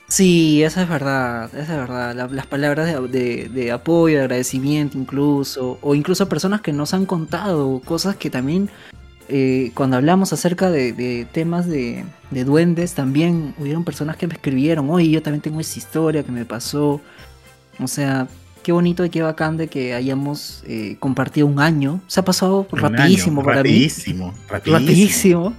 Sí, 0.09 0.63
eso 0.63 0.81
es 0.81 0.89
verdad, 0.89 1.47
eso 1.55 1.63
es 1.73 1.79
verdad. 1.79 2.15
La- 2.15 2.27
las 2.27 2.47
palabras 2.47 2.87
de, 2.87 3.09
de- 3.09 3.49
de 3.49 3.73
apoyo, 3.73 4.17
de 4.19 4.23
agradecimiento 4.23 4.99
incluso, 4.99 5.79
o 5.81 5.95
incluso 5.95 6.29
personas 6.29 6.61
que 6.61 6.73
nos 6.73 6.93
han 6.95 7.07
contado 7.07 7.81
cosas 7.85 8.15
que 8.17 8.29
también, 8.31 8.69
eh, 9.29 9.71
cuando 9.75 9.97
hablamos 9.97 10.33
acerca 10.33 10.71
de, 10.71 10.93
de 10.93 11.27
temas 11.33 11.67
de, 11.67 12.05
de 12.31 12.45
duendes, 12.45 12.93
también 12.95 13.55
hubieron 13.59 13.83
personas 13.85 14.17
que 14.17 14.27
me 14.27 14.35
escribieron, 14.35 14.91
oye, 14.91 15.09
yo 15.09 15.23
también 15.23 15.41
tengo 15.41 15.61
esa 15.61 15.79
historia 15.79 16.23
que 16.23 16.33
me 16.33 16.45
pasó. 16.45 17.01
O 17.81 17.89
sea, 17.89 18.29
qué 18.63 18.73
bonito 18.73 19.05
y 19.07 19.11
qué 19.11 19.23
bacán 19.23 19.57
de 19.57 19.69
que 19.69 19.95
hayamos 19.95 20.63
eh, 20.67 20.97
compartido 21.01 21.47
un 21.47 21.59
año. 21.61 22.01
Se 22.07 22.21
ha 22.21 22.25
pasado 22.25 22.67
Un 22.71 22.79
año, 22.85 22.89
rapidísimo 22.99 23.43
para 23.43 23.63
mí. 23.63 23.71
rapidísimo, 23.71 24.35
rapidísimo. 24.49 25.55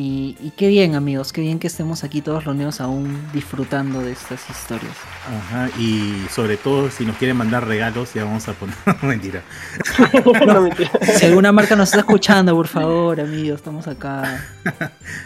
Y, 0.00 0.36
y 0.38 0.52
qué 0.52 0.68
bien, 0.68 0.94
amigos, 0.94 1.32
qué 1.32 1.40
bien 1.40 1.58
que 1.58 1.66
estemos 1.66 2.04
aquí 2.04 2.22
todos 2.22 2.44
reunidos 2.44 2.80
aún 2.80 3.20
disfrutando 3.32 4.00
de 4.00 4.12
estas 4.12 4.48
historias. 4.48 4.92
Ajá, 5.26 5.70
y 5.76 6.24
sobre 6.30 6.56
todo 6.56 6.88
si 6.88 7.04
nos 7.04 7.16
quieren 7.16 7.36
mandar 7.36 7.66
regalos, 7.66 8.14
ya 8.14 8.22
vamos 8.22 8.46
a 8.46 8.52
poner. 8.52 8.76
Mentira. 9.02 9.42
no, 10.46 10.62
mentira. 10.62 10.92
Si 11.02 11.26
alguna 11.26 11.50
marca 11.50 11.74
nos 11.74 11.88
está 11.88 11.98
escuchando, 11.98 12.54
por 12.54 12.68
favor, 12.68 13.20
amigos, 13.20 13.56
estamos 13.56 13.88
acá. 13.88 14.40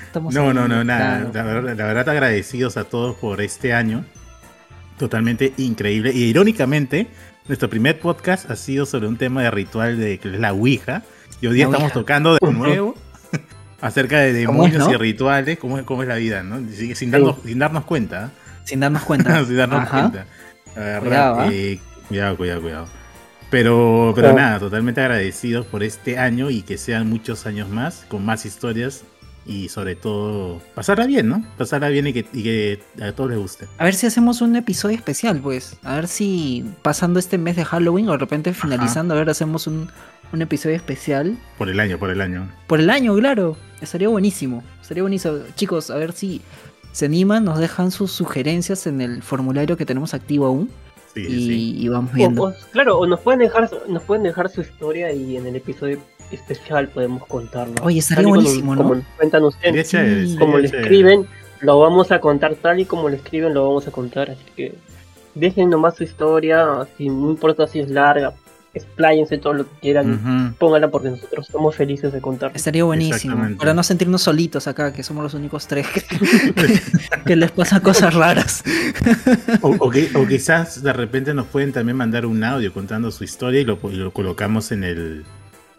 Estamos 0.06 0.32
No, 0.32 0.54
no, 0.54 0.66
no, 0.66 0.82
nada. 0.82 1.30
La 1.34 1.42
verdad, 1.42 1.76
la 1.76 1.84
verdad, 1.84 2.08
agradecidos 2.08 2.78
a 2.78 2.84
todos 2.84 3.14
por 3.16 3.42
este 3.42 3.74
año. 3.74 4.06
Totalmente 4.98 5.52
increíble. 5.58 6.12
Y 6.14 6.22
irónicamente, 6.24 7.08
nuestro 7.46 7.68
primer 7.68 8.00
podcast 8.00 8.50
ha 8.50 8.56
sido 8.56 8.86
sobre 8.86 9.06
un 9.06 9.18
tema 9.18 9.42
de 9.42 9.50
ritual 9.50 9.98
de 9.98 10.16
que 10.16 10.30
es 10.32 10.40
la 10.40 10.54
Ouija. 10.54 11.02
Y 11.42 11.46
hoy 11.48 11.56
día 11.56 11.64
La 11.64 11.72
estamos 11.72 11.90
Ouija. 11.90 12.00
tocando 12.00 12.38
de 12.40 12.52
nuevo 12.52 12.94
acerca 13.82 14.20
de 14.20 14.46
¿Cómo 14.46 14.64
es, 14.64 14.72
demonios 14.72 14.88
no? 14.88 14.94
y 14.94 14.96
rituales, 15.10 15.58
cómo, 15.58 15.76
es- 15.78 15.84
cómo 15.84 16.02
es 16.02 16.08
la 16.08 16.14
vida, 16.16 16.42
¿no? 16.42 16.56
Sin, 16.72 16.96
sin 16.96 17.10
darnos, 17.10 17.36
sin 17.44 17.58
darnos 17.58 17.84
cuenta. 17.84 18.26
¿eh? 18.26 18.28
Sin 18.64 18.80
darnos 18.80 19.02
cuenta. 19.04 19.44
sin 19.44 19.56
darnos 19.58 19.80
Ajá. 19.82 20.00
cuenta. 20.00 20.26
La 20.74 20.80
verdad, 20.82 21.00
Cuidado, 21.02 21.40
¿ah? 21.40 21.48
eh, 21.52 21.78
cuidado, 22.08 22.36
cuidado, 22.38 22.62
cuidado. 22.62 22.88
Pero, 23.50 24.12
pero 24.14 24.30
Oh. 24.30 24.34
nada, 24.34 24.58
totalmente 24.58 25.00
agradecidos 25.02 25.66
por 25.66 25.82
este 25.82 26.18
año 26.18 26.48
y 26.48 26.62
que 26.62 26.78
sean 26.78 27.08
muchos 27.10 27.44
años 27.46 27.68
más, 27.68 28.06
con 28.08 28.24
más 28.24 28.46
historias 28.46 29.04
y 29.44 29.68
sobre 29.68 29.96
todo 29.96 30.62
pasarla 30.74 31.04
bien, 31.06 31.28
¿no? 31.28 31.44
Pasarla 31.58 31.88
bien 31.88 32.06
y 32.06 32.12
que, 32.14 32.24
y 32.32 32.42
que 32.44 32.80
a 33.02 33.12
todos 33.12 33.28
les 33.30 33.38
guste. 33.38 33.66
A 33.76 33.84
ver 33.84 33.94
si 33.94 34.06
hacemos 34.06 34.40
un 34.40 34.56
episodio 34.56 34.96
especial, 34.96 35.40
pues. 35.40 35.76
A 35.82 35.96
ver 35.96 36.08
si 36.08 36.64
pasando 36.80 37.18
este 37.18 37.36
mes 37.36 37.56
de 37.56 37.64
Halloween 37.66 38.08
o 38.08 38.12
de 38.12 38.18
repente 38.18 38.54
finalizando, 38.54 39.12
a 39.14 39.18
ver, 39.18 39.28
hacemos 39.28 39.66
un, 39.66 39.90
un 40.32 40.42
episodio 40.42 40.76
especial. 40.76 41.36
Por 41.58 41.68
el 41.68 41.78
año, 41.80 41.98
por 41.98 42.10
el 42.10 42.20
año. 42.20 42.48
Por 42.66 42.80
el 42.80 42.90
año, 42.90 43.14
claro. 43.16 43.56
Estaría 43.80 44.08
buenísimo. 44.08 44.62
Estaría 44.80 45.02
buenísimo. 45.02 45.38
Chicos, 45.56 45.90
a 45.90 45.96
ver 45.96 46.12
si 46.12 46.40
se 46.92 47.06
animan, 47.06 47.44
nos 47.44 47.58
dejan 47.58 47.90
sus 47.90 48.12
sugerencias 48.12 48.86
en 48.86 49.00
el 49.00 49.22
formulario 49.22 49.76
que 49.76 49.84
tenemos 49.86 50.14
activo 50.14 50.46
aún. 50.46 50.70
Sí, 51.14 51.20
y, 51.20 51.24
sí, 51.26 51.46
sí. 51.46 51.76
y 51.80 51.88
vamos 51.88 52.12
viendo. 52.12 52.42
o- 52.44 52.54
claro, 52.72 52.98
o 52.98 53.06
nos 53.06 53.20
pueden 53.20 53.40
dejar 53.40 53.68
nos 53.88 54.02
pueden 54.02 54.22
dejar 54.22 54.48
su 54.48 54.62
historia 54.62 55.12
y 55.12 55.36
en 55.36 55.46
el 55.46 55.56
episodio 55.56 55.98
especial 56.30 56.88
podemos 56.88 57.26
contarlo. 57.26 57.74
Oye, 57.82 57.98
estaría 57.98 58.22
y 58.22 58.24
como- 58.24 58.34
buenísimo, 58.36 58.74
¿no? 58.74 58.82
Como 58.82 58.94
nos 58.94 59.04
cuentan 59.18 59.44
ustedes, 59.44 59.88
sí, 59.88 60.36
como 60.38 60.56
lo 60.56 60.64
chévere. 60.66 60.82
escriben, 60.84 61.26
lo 61.60 61.78
vamos 61.80 62.10
a 62.12 62.20
contar 62.20 62.54
tal 62.54 62.80
y 62.80 62.86
como 62.86 63.10
lo 63.10 63.16
escriben, 63.16 63.52
lo 63.52 63.66
vamos 63.68 63.86
a 63.86 63.90
contar. 63.90 64.30
Así 64.30 64.42
que 64.56 64.74
dejen 65.34 65.68
nomás 65.68 65.96
su 65.96 66.04
historia, 66.04 66.66
si 66.96 67.08
no 67.10 67.30
importa 67.30 67.66
si 67.66 67.80
es 67.80 67.90
larga, 67.90 68.32
expláyense 68.74 69.36
todo 69.38 69.52
lo 69.52 69.64
que 69.64 69.78
quieran, 69.80 70.54
pónganla 70.58 70.90
porque 70.90 71.10
nosotros 71.10 71.46
estamos 71.46 71.76
felices 71.76 72.12
de 72.12 72.20
contarla. 72.20 72.56
Estaría 72.56 72.84
buenísimo. 72.84 73.36
Para 73.58 73.74
no 73.74 73.82
sentirnos 73.82 74.22
solitos 74.22 74.66
acá, 74.66 74.92
que 74.92 75.02
somos 75.02 75.22
los 75.22 75.34
únicos 75.34 75.66
tres 75.66 75.86
que, 75.88 76.02
que 77.26 77.36
les 77.36 77.50
pasan 77.50 77.80
cosas 77.80 78.14
raras. 78.14 78.62
O, 79.60 79.76
o 79.78 79.90
que- 79.90 80.10
o 80.14 80.26
quizás 80.26 80.82
de 80.82 80.92
repente 80.92 81.34
nos 81.34 81.46
pueden 81.46 81.72
también 81.72 81.96
mandar 81.96 82.24
un 82.26 82.42
audio 82.44 82.72
contando 82.72 83.10
su 83.10 83.24
historia 83.24 83.60
y 83.60 83.64
lo, 83.64 83.78
y 83.84 83.96
lo 83.96 84.10
colocamos 84.12 84.72
en 84.72 84.84
el, 84.84 85.24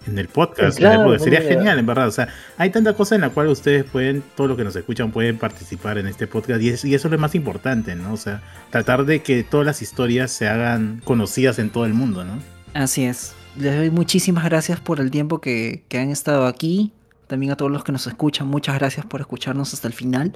en 0.06 0.20
el 0.20 0.28
podcast. 0.28 0.78
Sería 1.24 1.40
genial, 1.56 1.80
en 1.80 1.86
verdad. 1.88 2.08
O 2.08 2.12
sea, 2.12 2.28
hay 2.58 2.70
tanta 2.70 2.94
cosa 2.94 3.16
en 3.16 3.22
la 3.22 3.30
cual 3.30 3.48
ustedes 3.48 3.86
pueden, 3.86 4.22
todos 4.36 4.50
los 4.50 4.58
que 4.58 4.64
nos 4.66 4.76
escuchan, 4.76 5.12
pueden 5.12 5.38
participar 5.38 5.98
en 5.98 6.06
este 6.08 6.28
podcast 6.28 6.62
y, 6.62 6.70
es- 6.70 6.86
y 6.86 6.94
eso 6.94 7.08
es 7.08 7.12
lo 7.12 7.18
más 7.18 7.34
importante, 7.36 7.96
¿no? 7.96 8.14
O 8.14 8.18
sea, 8.18 8.42
tratar 8.70 9.06
de 9.06 9.24
que 9.24 9.44
todas 9.44 9.66
las 9.66 9.82
historias 9.82 10.32
se 10.32 10.48
hagan 10.48 11.02
conocidas 11.04 11.58
en 11.58 11.70
todo 11.72 11.86
el 11.86 11.94
mundo, 11.96 12.24
¿no? 12.24 12.38
Así 12.74 13.06
es. 13.06 13.36
Les 13.56 13.76
doy 13.76 13.92
muchísimas 13.92 14.46
gracias 14.46 14.80
por 14.80 15.00
el 15.00 15.12
tiempo 15.12 15.40
que, 15.40 15.84
que 15.88 16.00
han 16.00 16.10
estado 16.10 16.48
aquí. 16.48 16.92
También 17.28 17.52
a 17.52 17.56
todos 17.56 17.72
los 17.72 17.84
que 17.84 17.92
nos 17.92 18.08
escuchan, 18.08 18.48
muchas 18.48 18.76
gracias 18.76 19.06
por 19.06 19.22
escucharnos 19.22 19.74
hasta 19.74 19.88
el 19.88 19.94
final. 19.94 20.34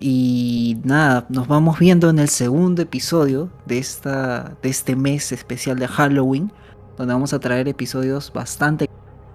Y 0.00 0.78
nada, 0.84 1.26
nos 1.28 1.48
vamos 1.48 1.78
viendo 1.78 2.10
en 2.10 2.18
el 2.18 2.28
segundo 2.28 2.82
episodio 2.82 3.50
de, 3.66 3.78
esta, 3.78 4.56
de 4.62 4.68
este 4.68 4.96
mes 4.96 5.32
especial 5.32 5.78
de 5.78 5.88
Halloween, 5.88 6.52
donde 6.96 7.14
vamos 7.14 7.32
a 7.32 7.38
traer 7.38 7.68
episodios 7.68 8.32
bastante 8.32 8.88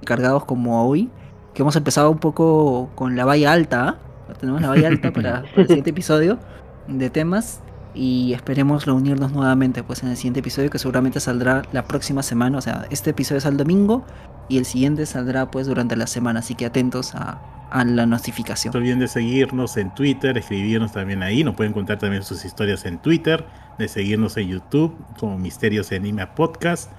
cargados 0.06 0.46
como 0.46 0.88
hoy, 0.88 1.10
que 1.54 1.62
hemos 1.62 1.76
empezado 1.76 2.12
un 2.12 2.20
poco 2.20 2.92
con 2.96 3.16
la 3.16 3.26
valla 3.26 3.52
alta. 3.52 4.00
¿ah? 4.30 4.34
Tenemos 4.39 4.62
la 4.62 4.70
valla 4.70 4.88
alta 4.88 5.12
para, 5.12 5.42
para 5.44 5.62
el 5.62 5.68
siguiente 5.68 5.89
episodio 5.92 6.39
de 6.88 7.10
temas 7.10 7.62
y 7.94 8.34
esperemos 8.34 8.86
reunirnos 8.86 9.32
nuevamente 9.32 9.84
pues 9.84 10.04
en 10.04 10.10
el 10.10 10.18
siguiente 10.18 10.39
episodio 10.39 10.70
que 10.70 10.80
seguramente 10.80 11.20
saldrá 11.20 11.64
la 11.72 11.84
próxima 11.86 12.24
semana, 12.24 12.58
o 12.58 12.62
sea, 12.62 12.86
este 12.89 13.12
episodio 13.12 13.42
sale 13.42 13.54
el 13.54 13.58
domingo 13.58 14.06
y 14.50 14.58
el 14.58 14.66
siguiente 14.66 15.06
saldrá 15.06 15.52
pues 15.52 15.68
durante 15.68 15.96
la 15.96 16.08
semana, 16.08 16.39
así 16.39 16.56
que 16.56 16.66
atentos 16.66 17.16
a, 17.16 17.42
la 17.74 17.84
No 17.84 18.06
notificación. 18.06 18.74
se 18.74 18.78
olviden 18.78 19.00
de 19.00 19.08
seguirnos 19.08 19.78
en 19.78 19.94
Twitter, 19.96 20.38
escribirnos 20.38 20.92
también 20.92 21.24
ahí. 21.24 21.42
Nos 21.46 21.56
pueden 21.56 21.72
contar 21.72 22.00
también 22.00 22.22
sus 22.22 22.44
historias 22.44 22.84
en 22.84 22.98
Twitter, 22.98 23.46
de 23.78 23.88
seguirnos 23.88 24.36
en 24.36 24.50
YouTube 24.50 24.94
como 25.18 25.38
Misterios 25.38 25.89
Enigma 25.94 26.36
Podcast 26.36 26.92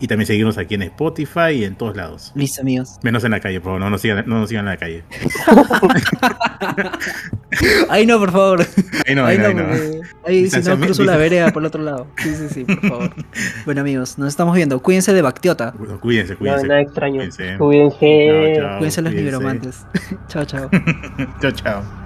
y 0.00 0.06
también 0.06 0.26
seguirnos 0.26 0.58
aquí 0.58 0.74
en 0.74 0.82
Spotify 0.82 1.50
y 1.52 1.64
en 1.64 1.76
todos 1.76 1.96
lados. 1.96 2.32
Listo 2.34 2.62
amigos. 2.62 2.98
Menos 3.02 3.22
en 3.24 3.30
la 3.32 3.40
calle, 3.40 3.60
por 3.60 3.66
favor, 3.70 3.80
no 3.80 3.90
nos 3.90 4.00
sigan, 4.00 4.24
no 4.26 4.40
nos 4.40 4.48
sigan 4.48 4.66
en 4.66 4.70
la 4.72 4.76
calle. 4.78 5.04
Ahí 7.88 8.06
no, 8.06 8.18
por 8.18 8.30
favor. 8.32 8.66
Ahí 9.06 9.14
no, 9.14 9.24
ahí 9.26 9.36
ahí 9.36 9.54
no, 9.54 9.62
no, 9.62 9.72
ahí 9.72 9.78
no. 9.78 10.00
porque 10.22 10.26
ahí 10.26 10.50
si 10.50 10.60
no 10.62 10.78
cruzo 10.78 11.04
la 11.04 11.16
vereda 11.16 11.52
por 11.52 11.62
el 11.62 11.66
otro 11.66 11.82
lado. 11.82 12.06
Sí, 12.18 12.34
sí, 12.34 12.48
sí, 12.48 12.64
por 12.64 12.80
favor. 12.88 13.10
bueno 13.64 13.80
amigos, 13.80 14.18
nos 14.18 14.28
estamos 14.28 14.54
viendo. 14.54 14.80
Cuídense 14.80 15.12
de 15.12 15.22
Bactiota. 15.22 15.72
Bueno, 15.76 16.00
Cuídense, 16.00 16.34
No, 16.34 16.38
cuídense. 16.38 16.66
nada 16.68 16.80
extraño. 16.80 17.16
Cuídense. 17.16 17.56
Cuídense. 17.58 18.54
Chao, 18.54 18.62
chao. 18.68 18.78
Cuídense 18.78 19.02
los 19.02 19.12
cuídense. 19.12 19.32
nigromantes. 19.32 19.86
chao, 20.28 20.44
chao. 20.44 20.70
chao, 21.40 21.50
chao. 21.50 21.99